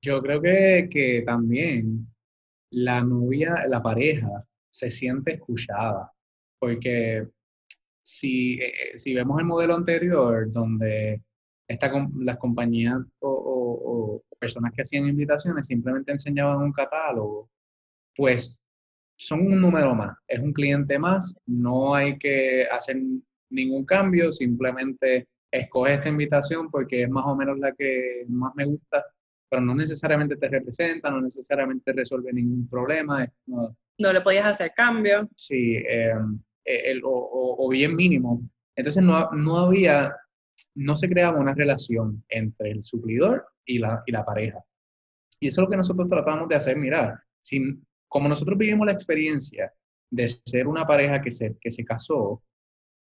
Yo 0.00 0.22
creo 0.22 0.40
que, 0.40 0.88
que 0.90 1.22
también 1.26 2.06
la 2.70 3.02
novia, 3.02 3.56
la 3.68 3.82
pareja, 3.82 4.46
se 4.74 4.90
siente 4.90 5.34
escuchada, 5.34 6.10
porque 6.58 7.28
si, 8.02 8.54
eh, 8.54 8.98
si 8.98 9.14
vemos 9.14 9.38
el 9.38 9.46
modelo 9.46 9.76
anterior, 9.76 10.50
donde 10.50 11.22
esta, 11.68 11.92
las 12.18 12.38
compañías 12.38 12.98
o, 13.20 14.20
personas 14.40 14.72
que 14.74 14.82
hacían 14.82 15.06
invitaciones 15.06 15.68
simplemente 15.68 16.10
enseñaban 16.10 16.58
un 16.58 16.72
catálogo, 16.72 17.48
pues 18.16 18.60
son 19.16 19.46
un 19.46 19.60
número 19.60 19.94
más, 19.94 20.18
es 20.26 20.40
un 20.40 20.52
cliente 20.52 20.98
más, 20.98 21.36
no 21.46 21.94
hay 21.94 22.18
que 22.18 22.66
hacer 22.66 23.00
ningún 23.50 23.86
cambio, 23.86 24.32
simplemente 24.32 25.28
escoge 25.52 25.94
esta 25.94 26.08
invitación 26.08 26.68
porque 26.68 27.04
es 27.04 27.08
más 27.08 27.24
o 27.26 27.36
menos 27.36 27.58
la 27.60 27.72
que 27.72 28.24
más 28.28 28.52
me 28.56 28.64
gusta, 28.64 29.04
pero 29.48 29.62
no 29.62 29.74
necesariamente 29.74 30.36
te 30.36 30.48
representa, 30.48 31.10
no 31.10 31.20
necesariamente 31.20 31.92
resuelve 31.92 32.32
ningún 32.32 32.68
problema, 32.68 33.26
No 33.98 34.12
le 34.12 34.20
podías 34.20 34.46
hacer 34.46 34.72
cambio, 34.74 35.28
sí, 35.36 35.76
eh, 35.76 36.12
el- 36.64 37.04
o, 37.04 37.08
o- 37.10 37.66
o 37.66 37.68
bien 37.68 37.94
mínimo. 37.94 38.42
Entonces 38.76 39.02
no, 39.02 39.30
no 39.32 39.58
había 39.58 40.14
no 40.74 40.96
se 40.96 41.08
creaba 41.08 41.38
una 41.38 41.54
relación 41.54 42.24
entre 42.28 42.70
el 42.70 42.84
suplidor 42.84 43.46
y 43.64 43.78
la, 43.78 44.02
y 44.06 44.12
la 44.12 44.24
pareja. 44.24 44.60
Y 45.40 45.48
eso 45.48 45.60
es 45.60 45.66
lo 45.66 45.70
que 45.70 45.76
nosotros 45.76 46.08
tratamos 46.08 46.48
de 46.48 46.56
hacer, 46.56 46.76
mirar, 46.76 47.18
sin, 47.42 47.86
como 48.08 48.28
nosotros 48.28 48.58
vivimos 48.58 48.86
la 48.86 48.92
experiencia 48.92 49.72
de 50.10 50.28
ser 50.28 50.66
una 50.68 50.86
pareja 50.86 51.20
que 51.22 51.30
se, 51.30 51.56
que 51.60 51.70
se 51.70 51.84
casó, 51.84 52.42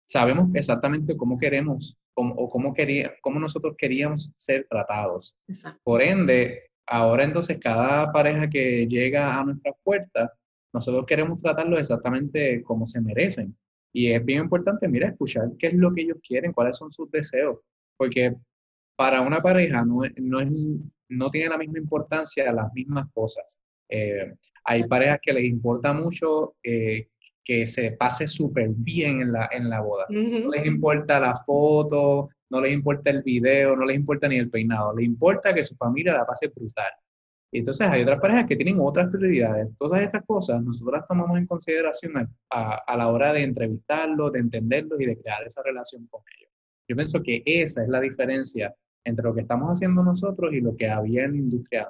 sabemos 0.07 0.49
exactamente 0.53 1.15
cómo 1.17 1.37
queremos 1.37 1.97
o 2.13 2.49
cómo, 2.49 2.73
quería, 2.73 3.13
cómo 3.21 3.39
nosotros 3.39 3.75
queríamos 3.77 4.33
ser 4.37 4.67
tratados. 4.69 5.35
Por 5.83 6.01
ende, 6.01 6.69
ahora 6.85 7.23
entonces 7.23 7.57
cada 7.59 8.11
pareja 8.11 8.49
que 8.49 8.85
llega 8.87 9.39
a 9.39 9.43
nuestra 9.43 9.73
puerta, 9.83 10.33
nosotros 10.73 11.05
queremos 11.05 11.41
tratarlos 11.41 11.79
exactamente 11.79 12.61
como 12.63 12.87
se 12.87 13.01
merecen. 13.01 13.55
Y 13.93 14.11
es 14.11 14.23
bien 14.23 14.43
importante, 14.43 14.87
mira, 14.87 15.09
escuchar 15.09 15.49
qué 15.59 15.67
es 15.67 15.73
lo 15.73 15.93
que 15.93 16.01
ellos 16.01 16.17
quieren, 16.25 16.53
cuáles 16.53 16.77
son 16.77 16.91
sus 16.91 17.11
deseos, 17.11 17.59
porque 17.97 18.35
para 18.95 19.21
una 19.21 19.41
pareja 19.41 19.83
no, 19.83 20.01
no, 20.17 20.39
es, 20.39 20.49
no 21.09 21.29
tiene 21.29 21.49
la 21.49 21.57
misma 21.57 21.79
importancia 21.79 22.51
las 22.53 22.71
mismas 22.73 23.07
cosas. 23.13 23.59
Eh, 23.89 24.33
hay 24.63 24.87
parejas 24.87 25.19
que 25.21 25.33
les 25.33 25.43
importa 25.43 25.91
mucho 25.91 26.55
eh, 26.63 27.09
que 27.43 27.65
se 27.65 27.91
pase 27.91 28.27
súper 28.27 28.69
bien 28.69 29.21
en 29.21 29.33
la, 29.33 29.49
en 29.51 29.69
la 29.69 29.81
boda. 29.81 30.05
No 30.09 30.51
les 30.51 30.65
importa 30.65 31.19
la 31.19 31.35
foto, 31.35 32.29
no 32.49 32.61
les 32.61 32.73
importa 32.73 33.09
el 33.09 33.23
video, 33.23 33.75
no 33.75 33.85
les 33.85 33.97
importa 33.97 34.27
ni 34.27 34.37
el 34.37 34.49
peinado, 34.49 34.95
les 34.95 35.05
importa 35.05 35.53
que 35.53 35.63
su 35.63 35.75
familia 35.75 36.13
la 36.13 36.25
pase 36.25 36.47
brutal. 36.47 36.91
Y 37.53 37.59
entonces 37.59 37.87
hay 37.87 38.03
otras 38.03 38.21
parejas 38.21 38.45
que 38.47 38.55
tienen 38.55 38.77
otras 38.79 39.09
prioridades. 39.09 39.67
Todas 39.77 40.01
estas 40.01 40.25
cosas 40.25 40.63
nosotros 40.63 40.99
las 40.99 41.07
tomamos 41.07 41.37
en 41.37 41.45
consideración 41.45 42.13
a, 42.49 42.75
a 42.75 42.97
la 42.97 43.09
hora 43.09 43.33
de 43.33 43.43
entrevistarlos, 43.43 44.31
de 44.31 44.39
entenderlos 44.39 44.99
y 45.01 45.05
de 45.05 45.17
crear 45.17 45.43
esa 45.45 45.61
relación 45.61 46.07
con 46.07 46.21
ellos. 46.37 46.51
Yo 46.87 46.95
pienso 46.95 47.21
que 47.21 47.43
esa 47.45 47.83
es 47.83 47.89
la 47.89 47.99
diferencia 47.99 48.73
entre 49.03 49.25
lo 49.25 49.33
que 49.33 49.41
estamos 49.41 49.69
haciendo 49.69 50.03
nosotros 50.03 50.53
y 50.53 50.61
lo 50.61 50.75
que 50.75 50.89
había 50.89 51.25
en 51.25 51.31
la 51.31 51.37
industria 51.37 51.89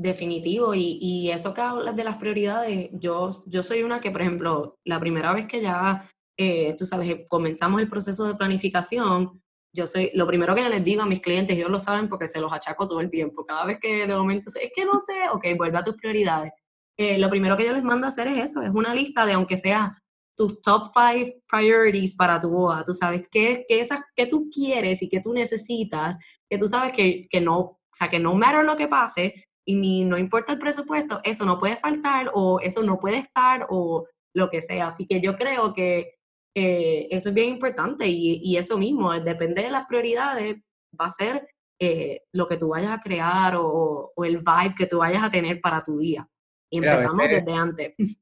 Definitivo, 0.00 0.74
y, 0.74 0.98
y, 0.98 1.30
eso 1.30 1.52
que 1.52 1.60
hablas 1.60 1.94
de 1.94 2.04
las 2.04 2.16
prioridades, 2.16 2.88
yo, 2.94 3.28
yo 3.44 3.62
soy 3.62 3.82
una 3.82 4.00
que, 4.00 4.10
por 4.10 4.22
ejemplo, 4.22 4.78
la 4.82 4.98
primera 4.98 5.34
vez 5.34 5.46
que 5.46 5.60
ya, 5.60 6.08
eh, 6.38 6.74
tú 6.78 6.86
sabes, 6.86 7.26
comenzamos 7.28 7.82
el 7.82 7.90
proceso 7.90 8.26
de 8.26 8.34
planificación, 8.34 9.42
yo 9.72 9.86
soy, 9.86 10.10
lo 10.14 10.26
primero 10.26 10.54
que 10.54 10.62
yo 10.62 10.68
les 10.68 10.84
digo 10.84 11.02
a 11.02 11.06
mis 11.06 11.20
clientes, 11.20 11.56
ellos 11.56 11.70
lo 11.70 11.80
saben 11.80 12.08
porque 12.08 12.26
se 12.26 12.40
los 12.40 12.52
achaco 12.52 12.86
todo 12.86 13.00
el 13.00 13.10
tiempo, 13.10 13.44
cada 13.46 13.64
vez 13.64 13.78
que 13.80 14.06
de 14.06 14.16
momento, 14.16 14.50
es 14.60 14.70
que 14.74 14.84
no 14.84 15.00
sé, 15.00 15.28
ok, 15.32 15.56
vuelve 15.56 15.78
a 15.78 15.82
tus 15.82 15.94
prioridades. 15.94 16.52
Eh, 16.96 17.18
lo 17.18 17.30
primero 17.30 17.56
que 17.56 17.64
yo 17.64 17.72
les 17.72 17.82
mando 17.82 18.06
a 18.06 18.08
hacer 18.08 18.28
es 18.28 18.38
eso, 18.38 18.62
es 18.62 18.70
una 18.70 18.94
lista 18.94 19.24
de, 19.26 19.32
aunque 19.32 19.56
sea 19.56 19.96
tus 20.36 20.60
top 20.60 20.90
five 20.94 21.42
priorities 21.48 22.14
para 22.16 22.40
tu 22.40 22.50
boda, 22.50 22.84
tú 22.84 22.94
sabes 22.94 23.26
qué, 23.30 23.64
qué, 23.68 23.80
esas, 23.80 24.00
qué 24.16 24.26
tú 24.26 24.48
quieres 24.52 25.02
y 25.02 25.08
qué 25.08 25.20
tú 25.20 25.32
necesitas, 25.32 26.18
que 26.48 26.58
tú 26.58 26.66
sabes 26.66 26.92
que, 26.92 27.22
que 27.28 27.40
no, 27.40 27.58
o 27.58 27.78
sea, 27.92 28.08
que 28.08 28.18
no 28.18 28.34
matter 28.34 28.64
lo 28.64 28.76
que 28.76 28.88
pase, 28.88 29.34
y 29.66 29.74
ni 29.74 30.04
no 30.04 30.18
importa 30.18 30.52
el 30.52 30.58
presupuesto, 30.58 31.20
eso 31.22 31.44
no 31.44 31.58
puede 31.58 31.76
faltar 31.76 32.30
o 32.34 32.60
eso 32.60 32.82
no 32.82 32.98
puede 32.98 33.18
estar 33.18 33.66
o 33.70 34.06
lo 34.34 34.50
que 34.50 34.60
sea. 34.60 34.88
Así 34.88 35.06
que 35.06 35.20
yo 35.20 35.36
creo 35.36 35.74
que 35.74 36.14
eso 36.54 37.28
es 37.28 37.34
bien 37.34 37.50
importante 37.50 38.06
y, 38.06 38.56
eso 38.56 38.78
mismo, 38.78 39.12
depende 39.20 39.62
de 39.62 39.70
las 39.70 39.86
prioridades, 39.86 40.56
va 40.98 41.06
a 41.06 41.10
ser 41.10 41.46
eh, 41.78 42.22
lo 42.32 42.46
que 42.46 42.56
tú 42.56 42.68
vayas 42.68 42.90
a 42.90 43.00
crear 43.00 43.54
o, 43.56 44.12
el 44.24 44.38
vibe 44.38 44.74
que 44.76 44.86
tú 44.86 44.98
vayas 44.98 45.22
a 45.22 45.30
tener 45.30 45.60
para 45.60 45.82
tu 45.82 45.98
día. 45.98 46.28
Y 46.70 46.78
empezamos 46.78 47.28
desde 47.28 47.52
antes. 47.52 47.94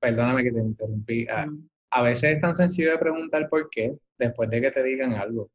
Perdóname 0.00 0.42
que 0.42 0.52
te 0.52 0.60
interrumpí. 0.60 1.26
A, 1.28 1.46
a, 1.90 2.02
veces 2.02 2.34
es 2.34 2.40
tan 2.40 2.54
sencillo 2.54 2.92
de 2.92 2.98
preguntar 2.98 3.48
por 3.48 3.68
qué 3.70 3.96
después 4.18 4.50
de 4.50 4.60
que 4.60 4.70
te 4.70 4.82
digan 4.82 5.14
algo. 5.14 5.42
O 5.42 5.50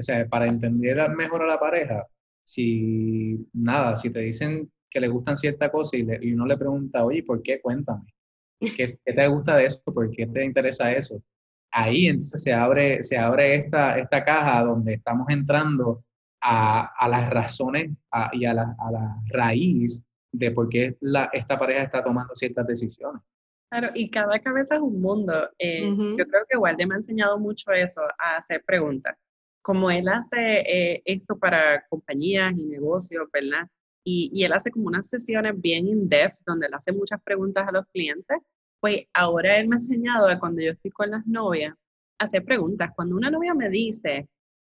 sea, 0.00 0.28
para 0.28 0.46
entender 0.46 0.96
mejor 1.10 1.42
a 1.42 1.46
la 1.46 1.58
pareja, 1.58 2.06
si 2.44 3.46
nada, 3.52 3.96
si 3.96 4.10
te 4.10 4.20
dicen 4.20 4.70
que 4.88 5.00
le 5.00 5.08
gustan 5.08 5.36
cierta 5.36 5.70
cosa 5.70 5.96
y, 5.96 6.06
y 6.22 6.32
uno 6.32 6.46
le 6.46 6.56
pregunta, 6.56 7.04
oye, 7.04 7.22
¿por 7.22 7.42
qué? 7.42 7.60
Cuéntame. 7.60 8.14
¿Qué, 8.60 8.98
¿Qué, 9.04 9.12
te 9.12 9.26
gusta 9.28 9.56
de 9.56 9.66
eso? 9.66 9.82
¿Por 9.84 10.10
qué 10.10 10.26
te 10.26 10.44
interesa 10.44 10.92
eso? 10.92 11.22
Ahí 11.78 12.06
entonces 12.06 12.42
se 12.42 12.54
abre, 12.54 13.02
se 13.02 13.18
abre 13.18 13.56
esta, 13.56 13.98
esta 13.98 14.24
caja 14.24 14.64
donde 14.64 14.94
estamos 14.94 15.26
entrando 15.28 16.02
a, 16.40 16.86
a 16.98 17.06
las 17.06 17.28
razones 17.28 17.90
y 18.32 18.46
a 18.46 18.54
la, 18.54 18.74
a 18.78 18.90
la, 18.90 19.16
raíz 19.28 20.02
de 20.32 20.52
por 20.52 20.70
qué 20.70 20.96
la, 21.00 21.28
esta 21.34 21.58
pareja 21.58 21.82
está 21.82 22.00
tomando 22.00 22.34
ciertas 22.34 22.66
decisiones. 22.66 23.20
Claro, 23.68 23.90
y 23.94 24.08
cada 24.08 24.38
cabeza 24.38 24.76
es 24.76 24.80
un 24.80 25.02
mundo. 25.02 25.50
Eh, 25.58 25.94
yo 26.16 26.26
creo 26.26 26.44
que 26.48 26.56
Walde 26.56 26.86
me 26.86 26.94
ha 26.94 26.98
enseñado 26.98 27.38
mucho 27.38 27.70
eso, 27.72 28.00
a 28.18 28.38
hacer 28.38 28.62
preguntas 28.64 29.14
como 29.60 29.90
él 29.90 30.08
hace 30.08 30.60
eh, 30.60 31.02
esto 31.04 31.36
para 31.36 31.84
compañías 31.88 32.56
y 32.56 32.66
negocios, 32.66 33.28
¿verdad? 33.32 33.68
Y, 34.04 34.30
y, 34.32 34.44
él 34.44 34.52
hace 34.52 34.70
como 34.70 34.86
unas 34.86 35.08
sesiones 35.08 35.60
bien 35.60 35.88
in-depth 35.88 36.36
donde 36.46 36.68
él 36.68 36.74
hace 36.74 36.92
muchas 36.92 37.20
preguntas 37.20 37.66
a 37.66 37.72
los 37.72 37.84
clientes, 37.92 38.38
pues 38.86 39.04
ahora 39.14 39.58
él 39.58 39.66
me 39.66 39.74
ha 39.74 39.78
enseñado 39.80 40.28
a 40.28 40.38
cuando 40.38 40.62
yo 40.62 40.70
estoy 40.70 40.92
con 40.92 41.10
las 41.10 41.26
novias, 41.26 41.74
hacer 42.20 42.44
preguntas. 42.44 42.92
Cuando 42.94 43.16
una 43.16 43.30
novia 43.30 43.52
me 43.52 43.68
dice, 43.68 44.28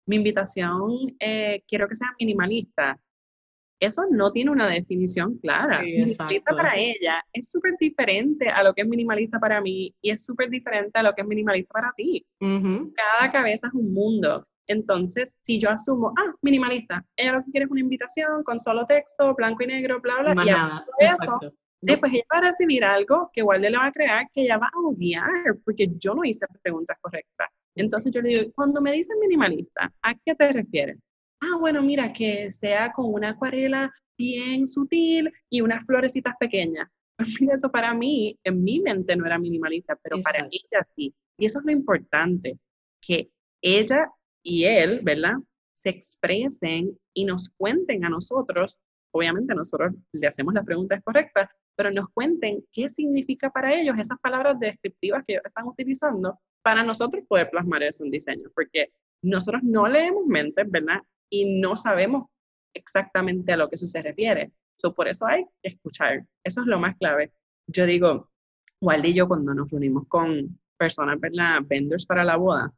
mi 0.07 0.15
invitación 0.15 1.13
eh, 1.19 1.61
quiero 1.67 1.85
que 1.89 1.95
sea 1.95 2.15
minimalista, 2.17 2.97
eso 3.77 4.03
no 4.09 4.31
tiene 4.31 4.51
una 4.51 4.69
definición 4.69 5.37
clara. 5.39 5.81
Sí, 5.81 5.97
minimalista 5.97 6.55
para 6.55 6.77
ella 6.77 7.21
es 7.33 7.49
súper 7.49 7.73
diferente 7.77 8.47
a 8.47 8.63
lo 8.63 8.73
que 8.73 8.83
es 8.83 8.87
minimalista 8.87 9.37
para 9.37 9.59
mí 9.59 9.93
y 10.01 10.11
es 10.11 10.23
súper 10.23 10.49
diferente 10.49 10.97
a 10.97 11.03
lo 11.03 11.13
que 11.13 11.21
es 11.21 11.27
minimalista 11.27 11.73
para 11.73 11.91
ti. 11.97 12.25
Cada 12.39 13.31
cabeza 13.33 13.67
es 13.67 13.73
un 13.73 13.93
mundo. 13.93 14.47
Entonces, 14.65 15.37
si 15.41 15.59
yo 15.59 15.69
asumo, 15.71 16.13
ah, 16.17 16.33
minimalista, 16.41 17.05
ella 17.17 17.33
lo 17.33 17.43
que 17.43 17.51
quiere 17.51 17.65
es 17.65 17.71
una 17.71 17.81
invitación 17.81 18.45
con 18.45 18.59
solo 18.59 18.85
texto, 18.85 19.35
blanco 19.35 19.61
y 19.63 19.67
negro, 19.67 19.99
bla, 19.99 20.21
bla, 20.21 20.31
y 20.31 20.49
nada, 20.49 20.85
eso, 20.99 21.53
después 21.85 22.13
ella 22.13 22.23
va 22.33 22.39
a 22.39 22.41
recibir 22.41 22.83
algo 22.83 23.29
que 23.33 23.41
igual 23.41 23.61
le 23.61 23.71
va 23.71 23.87
a 23.87 23.91
crear, 23.91 24.27
que 24.33 24.41
ella 24.41 24.57
va 24.57 24.67
a 24.67 24.79
odiar, 24.79 25.57
porque 25.63 25.87
yo 25.97 26.13
no 26.13 26.23
hice 26.23 26.45
preguntas 26.61 26.97
correctas. 27.01 27.49
Entonces 27.75 28.11
yo 28.13 28.21
le 28.21 28.29
digo, 28.29 28.51
cuando 28.55 28.81
me 28.81 28.93
dicen 28.93 29.19
minimalista, 29.19 29.91
¿a 30.01 30.13
qué 30.15 30.33
te 30.33 30.51
refieres? 30.51 30.97
Ah, 31.41 31.57
bueno, 31.59 31.83
mira, 31.83 32.11
que 32.11 32.49
sea 32.51 32.91
con 32.93 33.13
una 33.13 33.29
acuarela 33.29 33.93
bien 34.17 34.65
sutil 34.65 35.31
y 35.49 35.61
unas 35.61 35.85
florecitas 35.85 36.35
pequeñas. 36.39 36.89
Eso 37.53 37.69
para 37.69 37.93
mí, 37.93 38.37
en 38.43 38.63
mi 38.63 38.79
mente 38.79 39.15
no 39.15 39.25
era 39.25 39.37
minimalista, 39.37 39.95
pero 40.01 40.21
para 40.21 40.39
ella 40.39 40.85
sí. 40.95 41.13
Y 41.37 41.45
eso 41.45 41.59
es 41.59 41.65
lo 41.65 41.71
importante, 41.71 42.57
que 43.01 43.29
ella 43.61 44.09
y 44.41 44.63
él, 44.63 45.01
¿verdad? 45.03 45.33
Se 45.73 45.89
expresen 45.89 46.97
y 47.13 47.25
nos 47.25 47.49
cuenten 47.57 48.05
a 48.05 48.09
nosotros, 48.09 48.79
obviamente 49.11 49.53
nosotros 49.53 49.93
le 50.13 50.27
hacemos 50.27 50.53
las 50.53 50.65
preguntas 50.65 51.01
correctas, 51.03 51.49
pero 51.75 51.91
nos 51.91 52.09
cuenten 52.09 52.63
qué 52.71 52.89
significa 52.89 53.49
para 53.49 53.73
ellos 53.73 53.97
esas 53.97 54.19
palabras 54.19 54.59
descriptivas 54.59 55.23
que 55.25 55.33
ellos 55.33 55.45
están 55.45 55.67
utilizando 55.67 56.39
para 56.63 56.83
nosotros 56.83 57.23
poder 57.27 57.49
plasmar 57.49 57.83
eso 57.83 58.03
en 58.03 58.11
diseño, 58.11 58.49
porque 58.55 58.85
nosotros 59.21 59.61
no 59.63 59.87
leemos 59.87 60.25
mentes, 60.25 60.69
¿verdad? 60.69 61.01
Y 61.29 61.59
no 61.59 61.75
sabemos 61.75 62.27
exactamente 62.73 63.53
a 63.53 63.57
lo 63.57 63.69
que 63.69 63.75
eso 63.75 63.87
se 63.87 64.01
refiere. 64.01 64.51
So, 64.77 64.93
por 64.93 65.07
eso 65.07 65.25
hay 65.25 65.45
que 65.61 65.69
escuchar. 65.69 66.25
Eso 66.43 66.61
es 66.61 66.67
lo 66.67 66.79
más 66.79 66.97
clave. 66.97 67.31
Yo 67.67 67.85
digo, 67.85 68.29
Waldi 68.81 69.09
y 69.09 69.13
yo 69.13 69.27
cuando 69.27 69.53
nos 69.53 69.69
reunimos 69.69 70.07
con 70.07 70.59
personas, 70.77 71.19
¿verdad? 71.19 71.61
Vendors 71.65 72.05
para 72.05 72.23
la 72.23 72.35
boda, 72.35 72.73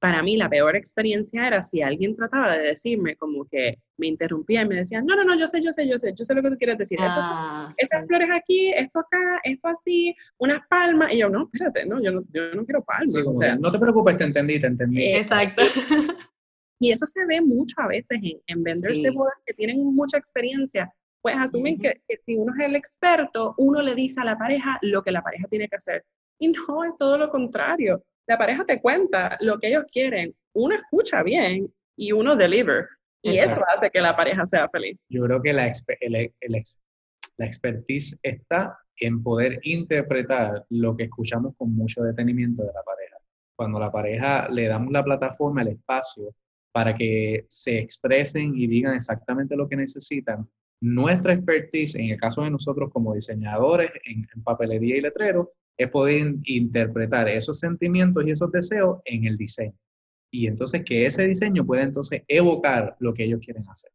para 0.00 0.22
mí 0.22 0.36
la 0.36 0.48
peor 0.48 0.76
experiencia 0.76 1.46
era 1.46 1.62
si 1.62 1.82
alguien 1.82 2.16
trataba 2.16 2.56
de 2.56 2.68
decirme 2.68 3.16
como 3.16 3.44
que 3.44 3.78
me 3.98 4.06
interrumpía 4.06 4.62
y 4.62 4.68
me 4.68 4.76
decía, 4.76 5.02
no, 5.02 5.14
no, 5.14 5.24
no, 5.24 5.36
yo 5.36 5.46
sé, 5.46 5.60
yo 5.62 5.72
sé, 5.72 5.86
yo 5.86 5.98
sé, 5.98 6.14
yo 6.16 6.24
sé 6.24 6.34
lo 6.34 6.42
que 6.42 6.50
tú 6.50 6.56
quieres 6.56 6.78
decir. 6.78 6.98
Ah, 7.00 7.70
estas 7.76 8.06
flores 8.06 8.30
aquí, 8.32 8.72
esto 8.72 9.00
acá, 9.00 9.40
esto 9.44 9.68
así, 9.68 10.14
unas 10.38 10.60
palmas. 10.68 11.12
Y 11.12 11.18
yo, 11.18 11.28
no, 11.28 11.50
espérate, 11.52 11.84
no, 11.84 12.02
yo 12.02 12.12
no, 12.12 12.22
yo 12.32 12.54
no 12.54 12.64
quiero 12.64 12.82
palmas. 12.82 13.14
o 13.14 13.34
sea, 13.34 13.56
no 13.56 13.70
te 13.70 13.78
preocupes, 13.78 14.16
te 14.16 14.24
entendí, 14.24 14.58
te 14.58 14.66
entendí. 14.68 15.12
Exacto. 15.12 15.62
Y 16.82 16.90
eso 16.90 17.04
se 17.04 17.26
ve 17.26 17.42
mucho 17.42 17.74
a 17.76 17.88
veces 17.88 18.18
en, 18.22 18.40
en 18.46 18.62
vendors 18.62 19.02
de 19.02 19.10
bodas 19.10 19.34
que 19.44 19.52
tienen 19.52 19.84
mucha 19.94 20.16
experiencia. 20.16 20.90
Pues 21.20 21.36
asumen 21.36 21.78
que, 21.78 22.00
que 22.08 22.16
si 22.24 22.36
uno 22.36 22.54
es 22.58 22.64
el 22.66 22.74
experto, 22.74 23.54
uno 23.58 23.82
le 23.82 23.94
dice 23.94 24.22
a 24.22 24.24
la 24.24 24.38
pareja 24.38 24.78
lo 24.80 25.02
que 25.02 25.10
la 25.10 25.20
pareja 25.20 25.46
tiene 25.50 25.68
que 25.68 25.76
hacer. 25.76 26.06
Y 26.38 26.48
no, 26.48 26.84
es 26.84 26.96
todo 26.96 27.18
lo 27.18 27.28
contrario 27.28 28.02
la 28.26 28.38
pareja 28.38 28.64
te 28.64 28.80
cuenta 28.80 29.36
lo 29.40 29.58
que 29.58 29.68
ellos 29.68 29.84
quieren, 29.90 30.34
uno 30.54 30.74
escucha 30.74 31.22
bien 31.22 31.72
y 31.96 32.12
uno 32.12 32.36
deliver. 32.36 32.88
Y 33.22 33.36
eso 33.36 33.62
hace 33.76 33.90
que 33.90 34.00
la 34.00 34.16
pareja 34.16 34.46
sea 34.46 34.68
feliz. 34.68 34.96
Yo 35.10 35.24
creo 35.24 35.42
que 35.42 35.52
la, 35.52 35.70
la 37.36 37.46
expertise 37.46 38.18
está 38.22 38.78
en 38.96 39.22
poder 39.22 39.60
interpretar 39.62 40.64
lo 40.70 40.96
que 40.96 41.04
escuchamos 41.04 41.54
con 41.56 41.74
mucho 41.74 42.02
detenimiento 42.02 42.62
de 42.62 42.72
la 42.72 42.82
pareja. 42.82 43.16
Cuando 43.56 43.78
la 43.78 43.92
pareja 43.92 44.48
le 44.48 44.68
damos 44.68 44.92
la 44.92 45.04
plataforma, 45.04 45.62
el 45.62 45.68
espacio 45.68 46.34
para 46.72 46.94
que 46.94 47.44
se 47.48 47.78
expresen 47.78 48.56
y 48.56 48.66
digan 48.66 48.94
exactamente 48.94 49.56
lo 49.56 49.68
que 49.68 49.76
necesitan, 49.76 50.48
nuestra 50.80 51.34
expertise, 51.34 51.96
en 51.96 52.10
el 52.10 52.18
caso 52.18 52.42
de 52.42 52.50
nosotros 52.50 52.90
como 52.90 53.12
diseñadores 53.12 53.90
en, 54.04 54.26
en 54.34 54.42
papelería 54.42 54.96
y 54.96 55.00
letrero, 55.02 55.52
es 55.80 55.88
poder 55.88 56.34
interpretar 56.44 57.26
esos 57.28 57.58
sentimientos 57.58 58.22
y 58.26 58.30
esos 58.30 58.52
deseos 58.52 58.98
en 59.06 59.24
el 59.24 59.36
diseño. 59.36 59.74
y 60.32 60.46
entonces 60.46 60.84
que 60.84 61.06
ese 61.06 61.26
diseño 61.26 61.66
pueda 61.66 61.82
entonces 61.82 62.22
evocar 62.28 62.94
lo 63.00 63.12
que 63.12 63.24
ellos 63.24 63.40
quieren 63.44 63.68
hacer. 63.68 63.90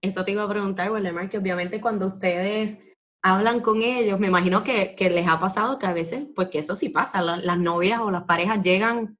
Eso 0.00 0.24
te 0.24 0.32
iba 0.32 0.44
a 0.44 0.48
preguntar, 0.48 0.90
Waldemar, 0.90 1.28
que 1.28 1.36
obviamente 1.36 1.80
cuando 1.80 2.06
ustedes 2.06 2.78
hablan 3.22 3.60
con 3.60 3.82
ellos, 3.82 4.18
me 4.20 4.28
imagino 4.28 4.62
que, 4.62 4.94
que, 4.94 5.10
les 5.10 5.26
ha 5.26 5.38
pasado 5.38 5.78
que 5.78 5.86
a 5.86 5.92
veces, 5.92 6.26
pues 6.34 6.48
que 6.48 6.60
eso 6.60 6.74
sí 6.74 6.88
pasa, 6.88 7.20
las 7.20 7.58
novias 7.58 8.00
o 8.00 8.10
las 8.10 8.22
parejas 8.22 8.62
llegan, 8.62 9.18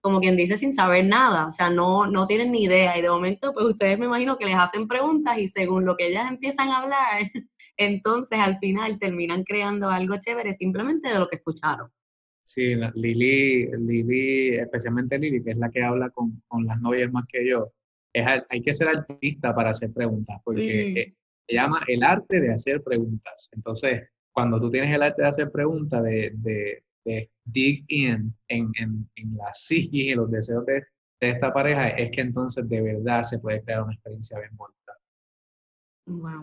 como 0.00 0.20
quien 0.20 0.36
dice, 0.36 0.56
sin 0.56 0.72
saber 0.72 1.04
nada, 1.04 1.48
o 1.48 1.52
sea, 1.52 1.68
no, 1.68 2.06
no 2.06 2.26
tienen 2.26 2.52
ni 2.52 2.62
idea 2.62 2.96
y 2.96 3.02
de 3.02 3.10
momento, 3.10 3.52
pues 3.52 3.66
ustedes 3.66 3.98
me 3.98 4.06
imagino 4.06 4.38
que 4.38 4.46
les 4.46 4.56
hacen 4.56 4.86
preguntas 4.86 5.36
y 5.38 5.48
según 5.48 5.84
lo 5.84 5.96
que 5.96 6.06
ellas 6.06 6.30
empiezan 6.30 6.68
a 6.70 6.78
hablar, 6.78 7.30
entonces 7.76 8.38
al 8.38 8.56
final 8.56 8.98
terminan 8.98 9.44
creando 9.44 9.88
algo 9.90 10.16
chévere 10.18 10.52
simplemente 10.52 11.08
de 11.08 11.18
lo 11.18 11.28
que 11.28 11.36
escucharon. 11.36 11.90
Sí, 12.42 12.74
Lili, 12.94 13.66
Lili, 13.76 14.50
especialmente 14.50 15.18
Lili, 15.18 15.42
que 15.42 15.50
es 15.50 15.58
la 15.58 15.68
que 15.68 15.82
habla 15.82 16.10
con, 16.10 16.42
con 16.46 16.64
las 16.64 16.80
novias 16.80 17.10
más 17.10 17.24
que 17.28 17.48
yo, 17.48 17.72
es, 18.12 18.24
hay 18.48 18.62
que 18.62 18.72
ser 18.72 18.88
artista 18.88 19.54
para 19.54 19.70
hacer 19.70 19.92
preguntas, 19.92 20.40
porque 20.44 21.14
se 21.46 21.54
llama 21.54 21.80
el 21.86 22.02
arte 22.02 22.40
de 22.40 22.52
hacer 22.52 22.82
preguntas. 22.82 23.48
Entonces, 23.52 24.08
cuando 24.32 24.58
tú 24.60 24.70
tienes 24.70 24.94
el 24.94 25.02
arte 25.02 25.22
de 25.22 25.28
hacer 25.28 25.50
preguntas, 25.50 26.02
de, 26.02 26.32
de, 26.34 26.84
de 27.04 27.30
dig 27.44 27.84
in 27.88 28.34
en, 28.48 28.70
en, 28.78 29.10
en 29.16 29.36
la 29.36 29.52
psiquis 29.52 30.12
y 30.12 30.14
los 30.14 30.30
deseos 30.30 30.64
de, 30.66 30.84
de, 31.20 31.28
esta 31.28 31.52
pareja, 31.52 31.88
es 31.88 32.10
que 32.10 32.20
entonces 32.20 32.68
de 32.68 32.80
verdad 32.80 33.22
se 33.22 33.38
puede 33.38 33.62
crear 33.62 33.82
una 33.82 33.94
experiencia 33.94 34.38
bien 34.38 34.56
bonita. 34.56 34.75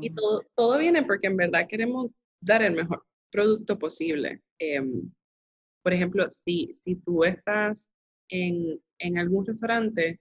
Y 0.01 0.09
todo, 0.09 0.43
todo 0.55 0.77
viene 0.77 1.03
porque 1.03 1.27
en 1.27 1.37
verdad 1.37 1.67
queremos 1.67 2.11
dar 2.41 2.61
el 2.63 2.73
mejor 2.73 3.05
producto 3.31 3.79
posible. 3.79 4.41
Em, 4.59 5.11
por 5.83 5.93
ejemplo, 5.93 6.29
si, 6.29 6.71
si 6.75 6.95
tú 6.95 7.23
estás 7.23 7.89
en, 8.29 8.81
en 8.99 9.17
algún 9.17 9.45
restaurante 9.45 10.19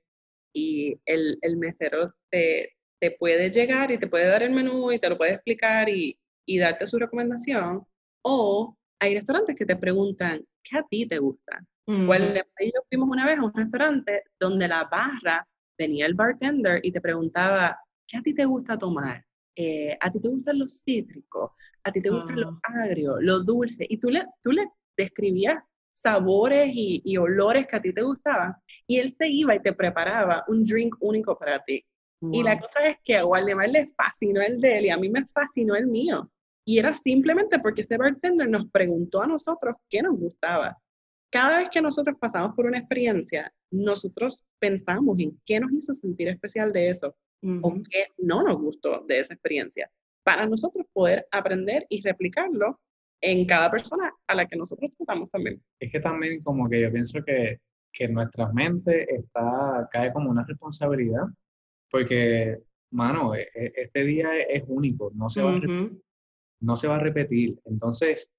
y 0.55 0.99
el, 1.07 1.39
el 1.43 1.57
mesero 1.57 2.15
te, 2.31 2.77
te 3.01 3.11
puede 3.11 3.51
llegar 3.51 3.91
y 3.91 3.99
te 3.99 4.07
puede 4.07 4.27
dar 4.27 4.43
el 4.43 4.53
menú 4.53 4.93
y 4.93 4.99
te 4.99 5.09
lo 5.09 5.19
puede 5.19 5.33
explicar 5.35 5.89
y, 5.89 6.19
y 6.47 6.59
darte 6.59 6.87
su 6.87 6.99
recomendación. 6.99 7.85
O 8.25 8.77
hay 9.01 9.15
restaurantes 9.15 9.57
que 9.57 9.67
te 9.67 9.77
preguntan, 9.77 10.45
¿qué 10.63 10.79
a 10.79 10.83
ti 10.83 11.07
te 11.07 11.19
gusta? 11.19 11.65
Uh 11.87 12.07
yo 12.15 12.81
fuimos 12.89 13.09
una 13.09 13.27
vez 13.27 13.39
a 13.39 13.43
un 13.43 13.53
restaurante 13.53 14.23
donde 14.39 14.69
la 14.69 14.85
barra 14.85 15.47
venía 15.77 16.07
el 16.07 16.15
bartender 16.15 16.79
y 16.85 16.93
te 16.93 17.01
preguntaba, 17.01 17.77
¿qué 18.07 18.19
a 18.19 18.23
ti 18.23 18.35
te 18.35 18.45
gusta 18.45 18.79
tomar? 18.79 19.25
Eh, 19.55 19.97
¿A 20.01 20.11
ti 20.11 20.21
te 20.21 20.29
gustan 20.29 20.59
los 20.59 20.83
cítricos? 20.83 21.51
¿A 21.85 21.93
ti 21.93 22.01
te 22.01 22.11
gustan 22.11 22.41
los 22.41 22.55
ah. 22.55 22.85
agrios, 22.85 23.17
los 23.21 23.45
dulces? 23.45 23.87
Y 23.91 23.99
tú 23.99 24.09
le, 24.09 24.25
tú 24.43 24.53
le 24.53 24.67
describías 24.97 25.63
sabores 25.93 26.71
y, 26.73 27.03
y, 27.05 27.17
olores 27.19 27.67
que 27.67 27.77
a 27.77 27.83
ti 27.83 27.93
te 27.93 28.03
gustaban. 28.03 28.55
Y 28.87 28.99
él 28.99 29.11
se 29.11 29.29
iba 29.29 29.55
y 29.55 29.61
te 29.61 29.73
preparaba 29.73 30.45
un 30.49 30.65
drink 30.65 30.97
único 31.01 31.39
para 31.39 31.63
ti. 31.63 31.85
Y 32.31 32.43
la 32.45 32.59
cosa 32.59 32.87
es 32.87 32.99
que 33.03 33.17
a 33.17 33.27
Waldemar 33.27 33.69
le 33.69 33.89
fascinó 33.89 34.41
el 34.43 34.61
de 34.61 34.79
él 34.79 34.85
y 34.85 34.91
a 34.91 34.97
mí 34.97 35.09
me 35.09 35.27
fascinó 35.27 35.75
el 35.75 35.89
mío. 35.89 36.31
Y 36.65 36.79
era 36.79 36.95
simplemente 36.95 37.59
porque 37.59 37.81
ese 37.81 37.97
bartender 37.97 38.49
nos 38.49 38.71
preguntó 38.71 39.23
a 39.23 39.27
nosotros 39.27 39.75
qué 39.91 40.03
nos 40.03 40.17
gustaba. 40.17 40.79
Cada 41.31 41.57
vez 41.59 41.69
que 41.71 41.83
nosotros 41.83 42.17
pasamos 42.21 42.55
por 42.55 42.67
una 42.67 42.79
experiencia, 42.79 43.53
nosotros 43.73 44.47
pensamos 44.61 45.19
en 45.19 45.41
qué 45.45 45.59
nos 45.59 45.73
hizo 45.73 45.95
sentir 45.95 46.29
especial 46.29 46.73
de 46.73 46.91
eso 46.91 47.17
o 47.43 47.75
qué 47.91 48.07
no 48.19 48.43
nos 48.43 48.61
gustó 48.61 49.05
de 49.07 49.19
esa 49.19 49.35
experiencia, 49.35 49.91
para 50.25 50.47
nosotros 50.47 50.87
poder 50.93 51.27
aprender 51.31 51.87
y 51.89 52.01
replicarlo 52.03 52.81
en 53.21 53.47
cada 53.47 53.71
persona 53.71 54.13
a 54.27 54.35
la 54.35 54.47
que 54.47 54.57
nosotros 54.57 54.91
tratamos 54.97 55.31
también. 55.31 55.63
Es 55.81 55.91
que 55.91 56.01
también 56.01 56.41
como 56.43 56.69
que 56.69 56.81
yo 56.81 56.93
pienso 56.93 57.23
que, 57.25 57.61
que 57.93 58.09
nuestra 58.09 58.53
mente 58.53 59.13
está, 59.15 59.89
cae 59.91 60.13
como 60.13 60.31
una 60.31 60.45
responsabilidad 60.45 61.25
porque, 61.93 62.59
mano, 62.91 63.35
e, 63.35 63.49
e, 63.55 63.73
este 63.77 64.05
día 64.05 64.39
es 64.49 64.65
único, 64.67 65.13
no 65.15 65.29
se, 65.29 65.43
va 65.43 65.55
a 65.55 65.61
no 66.61 66.77
se 66.77 66.89
va 66.89 66.97
a 66.97 67.01
repetir. 67.01 67.59
Entonces, 67.67 68.31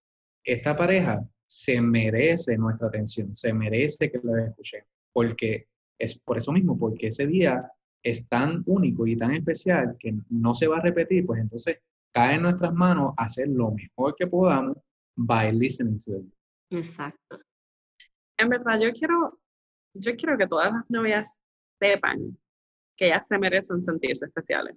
esta 0.44 0.76
pareja 0.76 1.24
se 1.46 1.80
merece 1.80 2.58
nuestra 2.58 2.88
atención, 2.88 3.36
se 3.36 3.54
merece 3.54 4.12
que 4.12 4.20
la 4.24 4.48
escuchemos, 4.48 4.88
porque 5.14 5.68
es 6.00 6.18
por 6.18 6.38
eso 6.40 6.52
mismo, 6.52 6.78
porque 6.78 7.08
ese 7.08 7.28
día 7.28 7.64
es 8.04 8.28
tan 8.28 8.64
único 8.66 9.08
y 9.08 9.16
tan 9.16 9.32
especial 9.32 9.96
que 9.98 10.14
no 10.30 10.54
se 10.54 10.68
va 10.68 10.78
a 10.78 10.82
repetir, 10.82 11.26
pues 11.26 11.40
entonces 11.40 11.80
cae 12.14 12.36
en 12.36 12.44
nuestras 12.44 12.74
manos 12.74 13.14
hacer 13.18 13.48
lo 13.48 13.72
mejor 13.72 14.16
que 14.16 14.28
podamos 14.28 14.78
by 15.16 15.52
listening 15.54 16.00
to 16.00 16.12
them. 16.12 16.32
Exacto. 16.70 17.40
En 18.38 18.50
verdad, 18.50 18.80
yo 18.80 18.92
quiero, 18.92 19.40
yo 19.94 20.16
quiero 20.16 20.38
que 20.38 20.48
todas 20.48 20.72
las 20.74 20.90
novias 20.90 21.42
sepan 21.80 22.38
que 22.96 23.08
ellas 23.08 23.28
se 23.28 23.38
merecen 23.38 23.82
sentirse 23.82 24.26
especiales. 24.26 24.76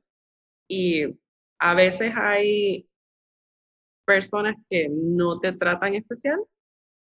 Y 0.68 1.04
a 1.58 1.74
veces 1.74 2.12
hay 2.16 2.88
personas 4.06 4.56
que 4.70 4.88
no 4.88 5.40
te 5.40 5.52
tratan 5.52 5.94
especial 5.94 6.38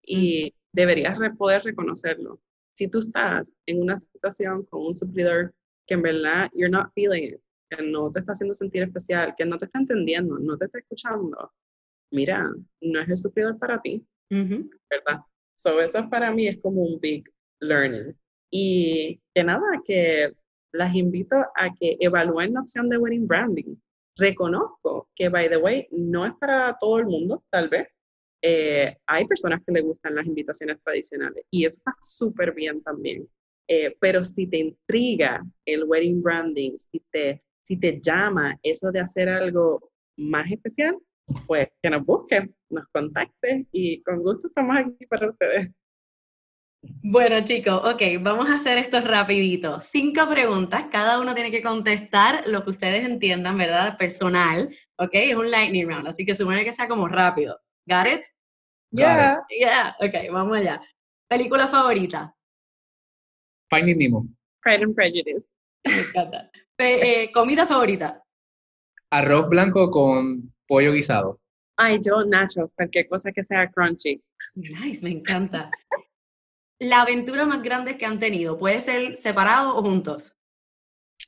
y 0.01 0.53
deberías 0.71 1.17
poder 1.37 1.63
reconocerlo. 1.63 2.39
Si 2.73 2.87
tú 2.87 2.99
estás 2.99 3.55
en 3.65 3.81
una 3.81 3.95
situación 3.95 4.65
con 4.65 4.87
un 4.87 4.95
suplidor 4.95 5.53
que 5.85 5.93
en 5.93 6.01
verdad 6.01 6.49
you're 6.53 6.69
not 6.69 6.91
feeling 6.93 7.23
it, 7.23 7.41
que 7.69 7.83
no 7.83 8.11
te 8.11 8.19
está 8.19 8.33
haciendo 8.33 8.53
sentir 8.53 8.83
especial, 8.83 9.33
que 9.37 9.45
no 9.45 9.57
te 9.57 9.65
está 9.65 9.79
entendiendo, 9.79 10.37
no 10.39 10.57
te 10.57 10.65
está 10.65 10.79
escuchando, 10.79 11.51
mira, 12.11 12.49
no 12.81 13.01
es 13.01 13.09
el 13.09 13.17
suplidor 13.17 13.57
para 13.57 13.81
ti, 13.81 14.05
¿verdad? 14.29 15.21
So 15.57 15.79
eso 15.81 16.09
para 16.09 16.31
mí 16.31 16.47
es 16.47 16.59
como 16.61 16.83
un 16.83 16.99
big 16.99 17.23
learning. 17.59 18.15
Y 18.51 19.19
que 19.33 19.43
nada, 19.43 19.65
que 19.83 20.33
las 20.71 20.95
invito 20.95 21.35
a 21.55 21.73
que 21.79 21.97
evalúen 21.99 22.53
la 22.53 22.61
opción 22.61 22.89
de 22.89 22.97
wedding 22.97 23.27
branding. 23.27 23.75
Reconozco 24.17 25.09
que, 25.15 25.29
by 25.29 25.49
the 25.49 25.57
way, 25.57 25.87
no 25.91 26.25
es 26.25 26.33
para 26.39 26.77
todo 26.79 26.99
el 26.99 27.05
mundo, 27.05 27.43
tal 27.49 27.69
vez. 27.69 27.87
Eh, 28.41 28.95
hay 29.07 29.25
personas 29.25 29.61
que 29.65 29.73
le 29.73 29.81
gustan 29.81 30.15
las 30.15 30.25
invitaciones 30.25 30.79
tradicionales 30.83 31.45
y 31.49 31.65
eso 31.65 31.77
está 31.77 31.95
súper 31.99 32.53
bien 32.53 32.81
también. 32.83 33.27
Eh, 33.67 33.95
pero 33.99 34.23
si 34.23 34.47
te 34.47 34.57
intriga 34.57 35.43
el 35.65 35.83
wedding 35.85 36.21
branding, 36.21 36.77
si 36.77 36.99
te, 37.11 37.43
si 37.63 37.77
te 37.77 37.99
llama 37.99 38.57
eso 38.61 38.91
de 38.91 38.99
hacer 38.99 39.29
algo 39.29 39.91
más 40.17 40.51
especial, 40.51 40.97
pues 41.47 41.69
que 41.81 41.89
nos 41.89 42.05
busquen, 42.05 42.55
nos 42.69 42.85
contacten 42.93 43.67
y 43.71 44.01
con 44.03 44.21
gusto 44.21 44.47
estamos 44.47 44.77
aquí 44.77 45.05
para 45.07 45.29
ustedes. 45.29 45.69
Bueno, 47.01 47.43
chicos, 47.43 47.81
ok, 47.83 48.01
vamos 48.21 48.49
a 48.49 48.55
hacer 48.55 48.77
esto 48.77 49.01
rapidito. 49.01 49.81
Cinco 49.81 50.29
preguntas, 50.29 50.85
cada 50.91 51.19
uno 51.19 51.33
tiene 51.33 51.49
que 51.49 51.63
contestar 51.63 52.43
lo 52.47 52.63
que 52.63 52.69
ustedes 52.71 53.05
entiendan, 53.05 53.57
¿verdad? 53.57 53.97
Personal, 53.97 54.69
ok, 54.97 55.09
es 55.13 55.35
un 55.35 55.49
lightning 55.49 55.87
round, 55.87 56.07
así 56.07 56.25
que 56.25 56.35
supone 56.35 56.63
que 56.63 56.73
sea 56.73 56.87
como 56.87 57.07
rápido. 57.07 57.59
¿Got 57.87 58.07
it? 58.07 58.21
Yeah. 58.91 59.43
Yeah, 59.49 59.95
ok, 59.99 60.31
vamos 60.31 60.57
allá. 60.57 60.81
¿Película 61.27 61.67
favorita? 61.67 62.34
Finding 63.69 63.97
Nemo. 63.97 64.25
Pride 64.61 64.83
and 64.83 64.95
Prejudice. 64.95 65.49
Me 65.85 65.99
encanta. 65.99 66.51
Eh, 66.77 67.31
¿Comida 67.31 67.65
favorita? 67.65 68.23
Arroz 69.11 69.47
blanco 69.49 69.89
con 69.89 70.53
pollo 70.67 70.91
guisado. 70.93 71.39
Ay, 71.77 71.99
yo, 72.01 72.23
Nacho, 72.23 72.71
cualquier 72.75 73.07
cosa 73.07 73.31
que 73.31 73.43
sea 73.43 73.69
crunchy. 73.69 74.21
Nice, 74.55 75.03
me 75.03 75.11
encanta 75.11 75.69
la 76.79 77.01
aventura 77.01 77.45
más 77.45 77.61
grande 77.61 77.97
que 77.97 78.05
han 78.05 78.19
tenido? 78.19 78.57
¿Puede 78.57 78.81
ser 78.81 79.17
separado 79.17 79.75
o 79.75 79.81
juntos? 79.81 80.33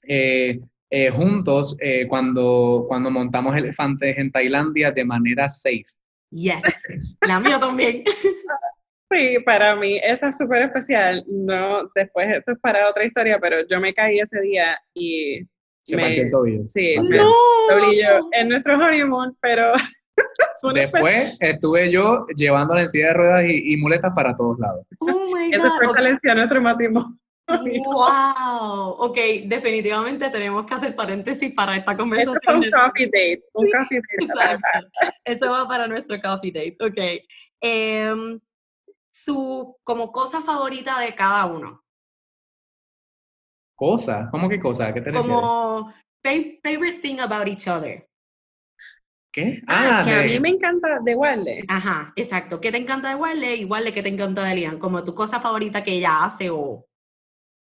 Eh, 0.04 0.60
eh, 0.90 1.10
juntos 1.10 1.76
eh, 1.80 2.08
cuando, 2.08 2.86
cuando 2.88 3.12
montamos 3.12 3.56
elefantes 3.58 4.18
en 4.18 4.32
Tailandia 4.32 4.92
de 4.92 5.06
manera 5.06 5.50
safe. 5.50 5.86
Yes, 6.32 6.64
la 7.22 7.40
mía 7.40 7.60
también. 7.60 8.04
Sí, 9.10 9.38
para 9.46 9.76
mí 9.76 10.00
esa 10.04 10.30
es 10.30 10.38
súper 10.38 10.64
especial. 10.64 11.24
No, 11.28 11.90
después 11.96 12.28
esto 12.30 12.52
es 12.52 12.60
para 12.60 12.90
otra 12.90 13.06
historia, 13.06 13.40
pero 13.40 13.66
yo 13.68 13.80
me 13.80 13.94
caí 13.94 14.20
ese 14.20 14.42
día 14.42 14.78
y 14.94 15.42
se 15.84 15.96
me, 15.96 16.14
el 16.14 16.30
tobillo. 16.30 16.68
Sí, 16.68 16.96
me 17.10 17.20
en 18.34 18.50
nuestro 18.50 18.76
honeymoon, 18.76 19.38
pero 19.42 19.72
Después 20.74 21.38
estuve 21.42 21.92
yo 21.92 22.26
llevando 22.36 22.74
la 22.74 22.88
silla 22.88 23.08
de 23.08 23.14
ruedas 23.14 23.46
y, 23.48 23.78
muletas 23.78 24.12
para 24.16 24.36
todos 24.36 24.58
lados. 24.60 24.86
Oh 25.00 25.26
my 25.34 25.52
God. 25.52 25.54
Eso 25.54 25.72
fue 25.94 26.36
nuestro 26.36 26.62
matrimonio. 26.62 27.18
Wow, 27.48 28.96
ok, 29.00 29.18
definitivamente 29.46 30.30
tenemos 30.30 30.66
que 30.66 30.74
hacer 30.74 30.96
paréntesis 30.96 31.54
para 31.54 31.78
esta 31.78 31.96
conversación. 31.96 32.58
un 32.58 32.72
coffee 32.72 33.06
date, 33.06 33.40
un 33.54 33.70
coffee 33.72 34.02
date. 34.36 34.60
Eso 35.24 35.50
va 35.52 35.66
para 35.66 35.88
nuestro 35.88 36.20
coffee 36.22 36.52
date, 36.52 36.78
ok. 36.82 37.24
Em, 37.62 38.40
su, 39.24 39.78
como 39.84 40.12
cosa 40.12 40.42
favorita 40.42 41.00
de 41.00 41.16
cada 41.16 41.46
uno. 41.46 41.84
¿Cosa? 43.76 44.30
¿Cómo 44.32 44.50
que 44.50 44.60
cosa? 44.60 44.94
¿Qué 44.94 45.02
te 45.02 45.12
Como 45.12 45.94
favorite 46.24 47.00
thing 47.00 47.20
about 47.20 47.48
each 47.48 47.68
other. 47.68 48.08
¿Qué? 49.32 49.62
Ah, 49.68 50.00
ah 50.00 50.04
que 50.04 50.14
a 50.14 50.24
mí 50.24 50.40
me 50.40 50.50
encanta 50.50 51.00
de 51.00 51.16
Wale. 51.16 51.64
Ajá, 51.68 52.12
exacto. 52.16 52.60
¿Qué 52.60 52.72
te 52.72 52.78
encanta 52.78 53.10
de 53.10 53.16
Wale? 53.16 53.56
Igual 53.56 53.84
de 53.84 53.94
¿qué 53.94 54.02
te 54.02 54.10
encanta 54.10 54.44
de 54.44 54.56
Lian? 54.56 54.80
Como 54.80 55.04
tu 55.04 55.14
cosa 55.14 55.40
favorita 55.40 55.84
que 55.84 55.94
ella 55.94 56.24
hace 56.24 56.50
o... 56.50 56.86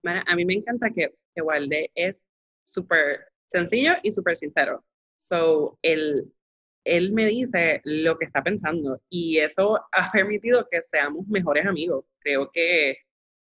A 0.03 0.35
mí 0.35 0.45
me 0.45 0.53
encanta 0.53 0.89
que, 0.91 1.15
que 1.35 1.41
Walde 1.41 1.91
es 1.93 2.25
súper 2.63 3.27
sencillo 3.47 3.95
y 4.03 4.11
súper 4.11 4.37
sincero. 4.37 4.85
So, 5.17 5.77
él, 5.81 6.31
él 6.87 7.11
me 7.13 7.25
dice 7.25 7.81
lo 7.83 8.17
que 8.17 8.25
está 8.25 8.43
pensando 8.43 9.01
y 9.09 9.37
eso 9.37 9.79
ha 9.91 10.11
permitido 10.11 10.67
que 10.69 10.81
seamos 10.81 11.27
mejores 11.27 11.65
amigos. 11.65 12.05
Creo 12.19 12.49
que, 12.51 12.97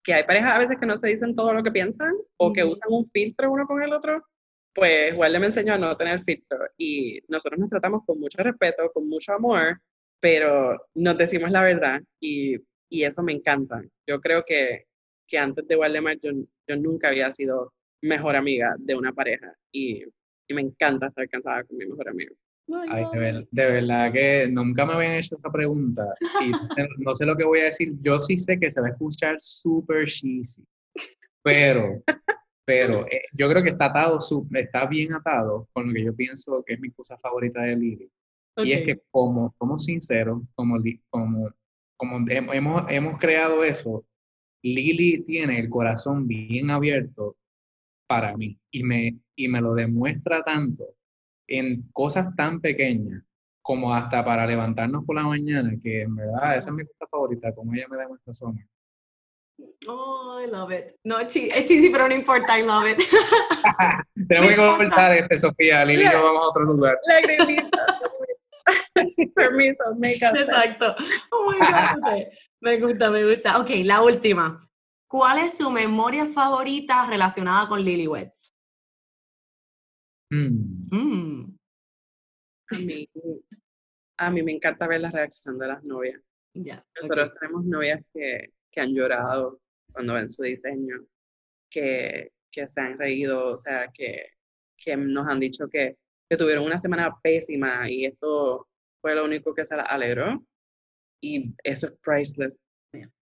que 0.02 0.14
hay 0.14 0.24
parejas 0.24 0.52
a 0.52 0.58
veces 0.58 0.76
que 0.78 0.86
no 0.86 0.96
se 0.96 1.08
dicen 1.08 1.34
todo 1.34 1.52
lo 1.54 1.62
que 1.62 1.72
piensan 1.72 2.14
o 2.36 2.52
que 2.52 2.64
usan 2.64 2.88
un 2.90 3.10
filtro 3.10 3.50
uno 3.50 3.66
con 3.66 3.82
el 3.82 3.92
otro. 3.92 4.24
Pues 4.74 5.16
Walde 5.16 5.40
me 5.40 5.46
enseñó 5.46 5.74
a 5.74 5.78
no 5.78 5.96
tener 5.96 6.22
filtro 6.22 6.58
y 6.76 7.20
nosotros 7.28 7.58
nos 7.58 7.70
tratamos 7.70 8.02
con 8.06 8.20
mucho 8.20 8.42
respeto, 8.42 8.90
con 8.92 9.08
mucho 9.08 9.32
amor, 9.32 9.80
pero 10.20 10.86
nos 10.94 11.18
decimos 11.18 11.50
la 11.50 11.62
verdad 11.62 12.00
y, 12.20 12.56
y 12.88 13.04
eso 13.04 13.22
me 13.22 13.32
encanta. 13.32 13.82
Yo 14.06 14.20
creo 14.20 14.44
que, 14.44 14.86
que 15.26 15.38
antes 15.38 15.66
de 15.66 15.76
Waldemar 15.76 16.18
yo, 16.20 16.30
yo 16.68 16.76
nunca 16.76 17.08
había 17.08 17.30
sido 17.32 17.72
mejor 18.02 18.36
amiga 18.36 18.74
de 18.78 18.94
una 18.94 19.12
pareja 19.12 19.54
y, 19.72 20.04
y 20.48 20.54
me 20.54 20.62
encanta 20.62 21.08
estar 21.08 21.28
cansada 21.28 21.64
con 21.64 21.76
mi 21.76 21.86
mejor 21.86 22.08
amigo. 22.08 22.34
Ay, 22.88 23.04
de, 23.50 23.66
verdad 23.66 24.12
que 24.12 24.48
nunca 24.48 24.86
me 24.86 24.94
habían 24.94 25.14
hecho 25.14 25.36
esta 25.36 25.50
pregunta. 25.50 26.14
Y 26.40 26.50
no 26.98 27.14
sé 27.14 27.26
lo 27.26 27.36
que 27.36 27.44
voy 27.44 27.60
a 27.60 27.64
decir. 27.64 27.94
Yo 28.00 28.18
sí 28.18 28.36
sé 28.36 28.58
que 28.58 28.70
se 28.70 28.80
va 28.80 28.88
a 28.88 28.90
escuchar 28.90 29.36
súper 29.40 30.06
cheesy, 30.06 30.64
pero, 31.42 32.02
pero 32.64 33.06
eh, 33.06 33.22
yo 33.32 33.48
creo 33.48 33.62
que 33.62 33.70
está 33.70 33.86
atado, 33.86 34.18
está 34.54 34.86
bien 34.86 35.14
atado 35.14 35.68
con 35.72 35.88
lo 35.88 35.94
que 35.94 36.04
yo 36.04 36.14
pienso 36.14 36.62
que 36.64 36.74
es 36.74 36.80
mi 36.80 36.90
cosa 36.90 37.18
favorita 37.18 37.62
de 37.62 37.76
Lili. 37.76 38.10
Y 38.58 38.72
es 38.72 38.82
que 38.82 39.00
como 39.10 39.54
somos 39.58 39.84
sinceros, 39.84 40.42
como, 40.54 40.76
como, 41.08 41.50
como 41.96 42.26
hemos, 42.28 42.84
hemos 42.90 43.18
creado 43.18 43.64
eso, 43.64 44.04
Lili 44.62 45.22
tiene 45.24 45.58
el 45.58 45.68
corazón 45.68 46.26
bien 46.26 46.70
abierto 46.70 47.36
para 48.06 48.36
mí. 48.36 48.58
Y 48.70 48.84
me, 48.84 49.18
y 49.34 49.48
me 49.48 49.60
lo 49.60 49.74
demuestra 49.74 50.42
tanto 50.42 50.94
en 51.50 51.82
cosas 51.92 52.34
tan 52.36 52.60
pequeñas 52.60 53.22
como 53.60 53.92
hasta 53.92 54.24
para 54.24 54.46
levantarnos 54.46 55.04
por 55.04 55.16
la 55.16 55.24
mañana, 55.24 55.72
que 55.82 56.02
en 56.02 56.16
verdad 56.16 56.56
esa 56.56 56.70
es 56.70 56.76
mi 56.76 56.84
cosa 56.84 57.06
favorita, 57.10 57.54
como 57.54 57.74
ella 57.74 57.86
me 57.90 57.98
demuestra 57.98 58.32
su 58.32 58.46
amor. 58.46 58.62
Oh, 59.86 60.40
I 60.42 60.50
love 60.50 60.72
it. 60.72 60.96
No, 61.04 61.18
es 61.18 61.32
cheesy, 61.32 61.90
pero 61.90 62.08
no 62.08 62.14
importa, 62.14 62.58
I 62.58 62.62
love 62.62 62.86
it. 62.90 62.98
Tenemos 64.28 64.50
que 64.50 64.56
comentar 64.56 65.12
este, 65.12 65.38
Sofía. 65.38 65.84
Lili, 65.84 66.04
no 66.04 66.22
vamos 66.22 66.42
a 66.42 66.48
otro 66.48 66.64
lugar. 66.64 66.98
La 67.06 67.20
Permiso, 69.34 69.84
me 69.98 70.14
encanta. 70.14 70.40
Exacto. 70.40 70.94
Oh 71.32 71.50
my 71.50 71.58
God. 71.58 72.22
Me 72.60 72.80
gusta, 72.80 73.10
me 73.10 73.28
gusta. 73.28 73.58
Ok, 73.58 73.70
la 73.84 74.00
última. 74.02 74.58
¿Cuál 75.06 75.38
es 75.38 75.58
su 75.58 75.70
memoria 75.70 76.26
favorita 76.26 77.06
relacionada 77.06 77.68
con 77.68 77.82
Lilyweds? 77.82 78.54
Mm. 80.30 80.82
Mm. 80.92 81.29
A, 82.70 82.78
mí, 82.78 83.08
a 84.18 84.30
mí 84.30 84.42
me 84.42 84.52
encanta 84.52 84.86
ver 84.86 85.00
la 85.00 85.10
reacción 85.10 85.58
de 85.58 85.66
las 85.66 85.82
novias. 85.82 86.20
Nosotros 86.54 87.32
tenemos 87.40 87.64
novias 87.64 88.02
que, 88.12 88.52
que, 88.70 88.80
han 88.80 88.94
llorado 88.94 89.60
cuando 89.92 90.14
ven 90.14 90.28
su 90.28 90.42
diseño, 90.42 91.06
que, 91.70 92.32
que 92.50 92.66
se 92.66 92.80
han 92.80 92.98
reído, 92.98 93.48
o 93.48 93.56
sea, 93.56 93.88
que, 93.92 94.26
que 94.76 94.96
nos 94.96 95.26
han 95.26 95.40
dicho 95.40 95.68
que, 95.68 95.96
que 96.28 96.36
tuvieron 96.36 96.64
una 96.64 96.78
semana 96.78 97.16
pésima 97.22 97.90
y 97.90 98.04
esto 98.04 98.68
fue 99.00 99.14
lo 99.14 99.24
único 99.24 99.54
que 99.54 99.64
se 99.64 99.76
la 99.76 99.82
alegró. 99.82 100.44
Y 101.22 101.54
eso 101.62 101.86
es 101.86 101.98
priceless. 102.02 102.58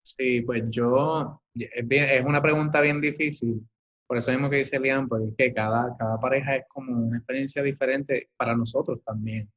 Sí, 0.01 0.41
pues 0.41 0.63
yo, 0.69 1.41
es, 1.53 1.87
bien, 1.87 2.05
es 2.05 2.25
una 2.25 2.41
pregunta 2.41 2.81
bien 2.81 3.01
difícil, 3.01 3.61
por 4.10 4.18
eso 4.18 4.32
mismo 4.32 4.49
que 4.49 4.57
dice 4.57 4.80
Liam, 4.80 5.07
porque 5.07 5.28
es 5.28 5.36
que 5.36 5.53
cada, 5.53 5.95
cada 5.95 6.20
pareja 6.20 6.55
es 6.55 6.66
como 6.68 6.97
una 6.97 7.18
experiencia 7.18 7.62
diferente 7.62 8.30
para 8.36 8.55
nosotros 8.55 9.03
también. 9.05 9.47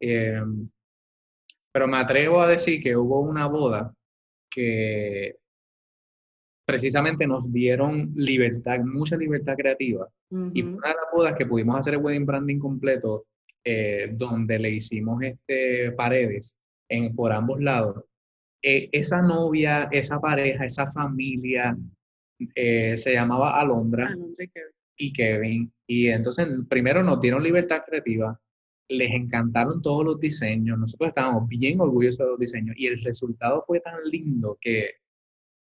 Em, 0.00 0.68
pero 1.70 1.86
me 1.86 1.98
atrevo 1.98 2.42
a 2.42 2.48
decir 2.48 2.82
que 2.82 2.96
hubo 2.96 3.20
una 3.20 3.46
boda 3.46 3.94
que 4.50 5.36
precisamente 6.66 7.28
nos 7.28 7.52
dieron 7.52 8.12
libertad, 8.16 8.80
mucha 8.80 9.16
libertad 9.16 9.54
creativa. 9.56 10.08
Y 10.52 10.64
fue 10.64 10.74
una 10.74 10.88
de 10.88 10.94
las 10.94 11.12
bodas 11.14 11.34
que 11.36 11.46
pudimos 11.46 11.78
hacer 11.78 11.94
el 11.94 12.00
wedding 12.00 12.26
branding 12.26 12.58
completo, 12.58 13.26
eh, 13.62 14.10
donde 14.14 14.58
le 14.58 14.70
hicimos 14.70 15.22
este, 15.22 15.92
paredes 15.92 16.58
en, 16.88 17.14
por 17.14 17.30
ambos 17.30 17.62
lados. 17.62 18.02
Eh, 18.62 18.88
esa 18.90 19.22
novia, 19.22 19.88
esa 19.92 20.20
pareja, 20.20 20.64
esa 20.64 20.90
familia, 20.90 21.76
eh, 22.54 22.96
se 22.96 23.12
llamaba 23.12 23.60
Alondra, 23.60 24.14
y, 24.96 25.12
Kevin. 25.12 25.72
y 25.86 26.08
entonces 26.08 26.48
primero 26.68 27.02
nos 27.02 27.20
dieron 27.20 27.42
libertad 27.42 27.82
creativa, 27.86 28.38
les 28.88 29.12
encantaron 29.14 29.80
todos 29.82 30.04
los 30.04 30.20
diseños, 30.20 30.78
nosotros 30.78 31.08
estábamos 31.08 31.48
bien 31.48 31.80
orgullosos 31.80 32.18
de 32.18 32.26
los 32.26 32.38
diseños 32.38 32.76
y 32.78 32.86
el 32.86 33.02
resultado 33.02 33.62
fue 33.66 33.80
tan 33.80 33.94
lindo 34.04 34.58
que 34.60 34.90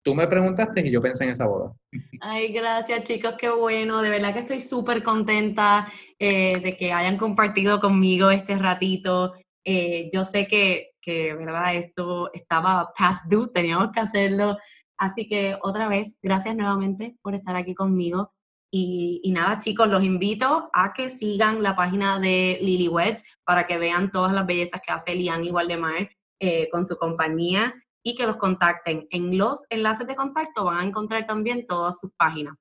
tú 0.03 0.13
me 0.13 0.27
preguntaste 0.27 0.85
y 0.85 0.91
yo 0.91 1.01
pensé 1.01 1.23
en 1.23 1.31
esa 1.31 1.47
boda. 1.47 1.73
Ay, 2.21 2.51
gracias 2.51 3.03
chicos, 3.03 3.35
qué 3.39 3.49
bueno, 3.49 4.01
de 4.01 4.09
verdad 4.09 4.33
que 4.33 4.41
estoy 4.41 4.61
súper 4.61 5.01
contenta 5.01 5.87
eh, 6.19 6.59
de 6.59 6.77
que 6.77 6.91
hayan 6.91 7.17
compartido 7.17 7.79
conmigo 7.79 8.29
este 8.29 8.57
ratito. 8.57 9.33
Eh, 9.63 10.09
yo 10.13 10.25
sé 10.25 10.45
que 10.45 10.95
que, 11.05 11.35
¿verdad? 11.35 11.75
Esto 11.75 12.33
estaba 12.33 12.91
past 12.97 13.25
due, 13.29 13.47
teníamos 13.53 13.91
que 13.91 13.99
hacerlo. 13.99 14.57
Así 14.97 15.27
que 15.27 15.57
otra 15.61 15.87
vez, 15.87 16.17
gracias 16.21 16.55
nuevamente 16.55 17.17
por 17.21 17.35
estar 17.35 17.55
aquí 17.55 17.75
conmigo. 17.75 18.31
Y, 18.71 19.31
nada, 19.31 19.59
chicos, 19.59 19.87
los 19.87 20.03
invito 20.03 20.69
a 20.73 20.91
que 20.93 21.09
sigan 21.09 21.63
la 21.63 21.77
página 21.77 22.19
de 22.19 22.59
Lily 22.61 22.89
Weds 22.89 23.23
para 23.45 23.65
que 23.65 23.77
vean 23.77 24.11
todas 24.11 24.33
las 24.33 24.45
bellezas 24.45 24.81
que 24.81 24.91
hace 24.91 25.15
Lian 25.15 25.45
y 25.45 25.51
Waldemar 25.51 26.09
eh, 26.41 26.67
con 26.69 26.85
su 26.85 26.97
compañía 26.97 27.73
y 28.03 28.15
que 28.15 28.25
los 28.25 28.35
contacten. 28.35 29.07
En 29.11 29.37
los 29.37 29.63
enlaces 29.69 30.07
de 30.07 30.15
contacto 30.15 30.65
van 30.65 30.79
a 30.79 30.83
encontrar 30.83 31.25
también 31.25 31.65
todas 31.65 31.99
sus 31.99 32.11
páginas. 32.17 32.55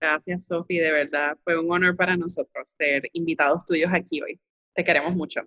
Gracias, 0.00 0.46
Sofi, 0.46 0.78
de 0.78 0.92
verdad. 0.92 1.36
Fue 1.44 1.58
un 1.58 1.70
honor 1.70 1.94
para 1.94 2.16
nosotros 2.16 2.70
ser 2.70 3.10
invitados 3.12 3.64
tuyos 3.66 3.90
aquí 3.92 4.22
hoy. 4.22 4.40
Te 4.74 4.84
queremos 4.84 5.14
mucho. 5.14 5.42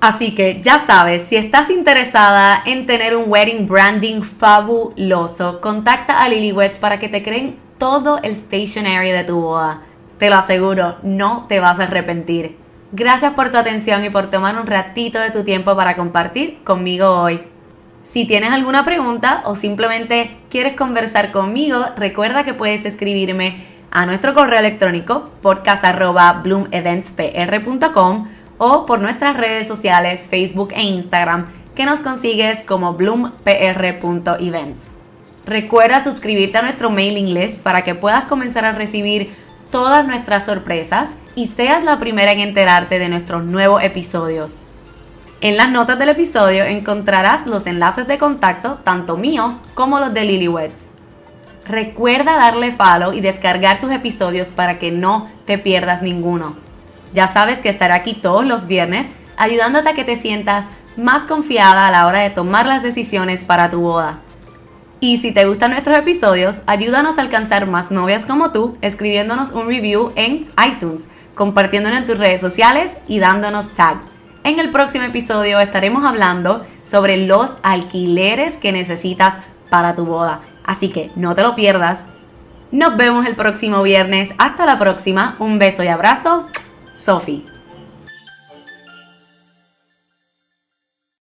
Así 0.00 0.34
que 0.34 0.60
ya 0.62 0.78
sabes, 0.78 1.24
si 1.24 1.36
estás 1.36 1.68
interesada 1.68 2.62
en 2.64 2.86
tener 2.86 3.14
un 3.14 3.30
wedding 3.30 3.66
branding 3.66 4.22
fabuloso, 4.22 5.60
contacta 5.60 6.22
a 6.22 6.28
Lilyweds 6.28 6.78
para 6.78 6.98
que 6.98 7.10
te 7.10 7.22
creen 7.22 7.56
todo 7.76 8.18
el 8.22 8.34
stationery 8.34 9.10
de 9.10 9.24
tu 9.24 9.42
boda. 9.42 9.82
Te 10.18 10.30
lo 10.30 10.36
aseguro, 10.36 10.96
no 11.02 11.44
te 11.48 11.60
vas 11.60 11.80
a 11.80 11.84
arrepentir. 11.84 12.56
Gracias 12.92 13.34
por 13.34 13.50
tu 13.50 13.58
atención 13.58 14.02
y 14.02 14.10
por 14.10 14.30
tomar 14.30 14.58
un 14.58 14.66
ratito 14.66 15.18
de 15.18 15.30
tu 15.30 15.44
tiempo 15.44 15.76
para 15.76 15.96
compartir 15.96 16.60
conmigo 16.64 17.10
hoy. 17.10 17.42
Si 18.02 18.24
tienes 18.24 18.52
alguna 18.52 18.84
pregunta 18.84 19.42
o 19.44 19.54
simplemente 19.54 20.38
quieres 20.48 20.76
conversar 20.76 21.30
conmigo, 21.30 21.84
recuerda 21.96 22.42
que 22.42 22.54
puedes 22.54 22.86
escribirme 22.86 23.66
a 23.90 24.06
nuestro 24.06 24.32
correo 24.34 24.60
electrónico 24.60 25.28
podcast.bloomeventspr.com 25.42 28.39
o 28.62 28.84
por 28.84 29.00
nuestras 29.00 29.38
redes 29.38 29.66
sociales 29.66 30.28
Facebook 30.28 30.68
e 30.76 30.82
Instagram 30.82 31.46
que 31.74 31.86
nos 31.86 32.00
consigues 32.00 32.58
como 32.60 32.92
bloompr.events. 32.92 34.82
Recuerda 35.46 36.04
suscribirte 36.04 36.58
a 36.58 36.62
nuestro 36.62 36.90
mailing 36.90 37.32
list 37.32 37.60
para 37.60 37.82
que 37.82 37.94
puedas 37.94 38.24
comenzar 38.24 38.66
a 38.66 38.72
recibir 38.72 39.34
todas 39.70 40.06
nuestras 40.06 40.44
sorpresas 40.44 41.14
y 41.34 41.46
seas 41.46 41.84
la 41.84 41.98
primera 41.98 42.32
en 42.32 42.40
enterarte 42.40 42.98
de 42.98 43.08
nuestros 43.08 43.46
nuevos 43.46 43.82
episodios. 43.82 44.58
En 45.40 45.56
las 45.56 45.70
notas 45.70 45.98
del 45.98 46.10
episodio 46.10 46.64
encontrarás 46.64 47.46
los 47.46 47.66
enlaces 47.66 48.06
de 48.06 48.18
contacto, 48.18 48.78
tanto 48.84 49.16
míos 49.16 49.54
como 49.72 50.00
los 50.00 50.12
de 50.12 50.26
Lilyweds. 50.26 50.84
Recuerda 51.66 52.36
darle 52.36 52.72
follow 52.72 53.14
y 53.14 53.22
descargar 53.22 53.80
tus 53.80 53.90
episodios 53.90 54.48
para 54.48 54.78
que 54.78 54.90
no 54.90 55.30
te 55.46 55.56
pierdas 55.56 56.02
ninguno. 56.02 56.69
Ya 57.12 57.28
sabes 57.28 57.58
que 57.58 57.68
estaré 57.68 57.94
aquí 57.94 58.14
todos 58.14 58.46
los 58.46 58.66
viernes 58.66 59.06
ayudándote 59.36 59.88
a 59.88 59.94
que 59.94 60.04
te 60.04 60.16
sientas 60.16 60.66
más 60.96 61.24
confiada 61.24 61.86
a 61.86 61.90
la 61.90 62.06
hora 62.06 62.20
de 62.20 62.30
tomar 62.30 62.66
las 62.66 62.82
decisiones 62.82 63.44
para 63.44 63.70
tu 63.70 63.80
boda. 63.80 64.18
Y 65.00 65.16
si 65.16 65.32
te 65.32 65.46
gustan 65.46 65.70
nuestros 65.70 65.96
episodios, 65.96 66.62
ayúdanos 66.66 67.16
a 67.16 67.22
alcanzar 67.22 67.66
más 67.66 67.90
novias 67.90 68.26
como 68.26 68.52
tú 68.52 68.76
escribiéndonos 68.82 69.52
un 69.52 69.66
review 69.66 70.12
en 70.14 70.46
iTunes, 70.66 71.08
compartiéndolo 71.34 71.96
en 71.96 72.04
tus 72.04 72.18
redes 72.18 72.40
sociales 72.40 72.98
y 73.08 73.18
dándonos 73.18 73.74
tag. 73.74 74.02
En 74.44 74.58
el 74.58 74.70
próximo 74.70 75.04
episodio 75.04 75.58
estaremos 75.58 76.04
hablando 76.04 76.66
sobre 76.84 77.16
los 77.26 77.54
alquileres 77.62 78.58
que 78.58 78.72
necesitas 78.72 79.38
para 79.70 79.94
tu 79.94 80.04
boda. 80.04 80.42
Así 80.64 80.90
que 80.90 81.10
no 81.16 81.34
te 81.34 81.42
lo 81.42 81.54
pierdas. 81.54 82.02
Nos 82.70 82.96
vemos 82.96 83.26
el 83.26 83.36
próximo 83.36 83.82
viernes. 83.82 84.30
Hasta 84.38 84.66
la 84.66 84.78
próxima. 84.78 85.36
Un 85.38 85.58
beso 85.58 85.82
y 85.82 85.88
abrazo. 85.88 86.46
Sophie. 87.00 87.49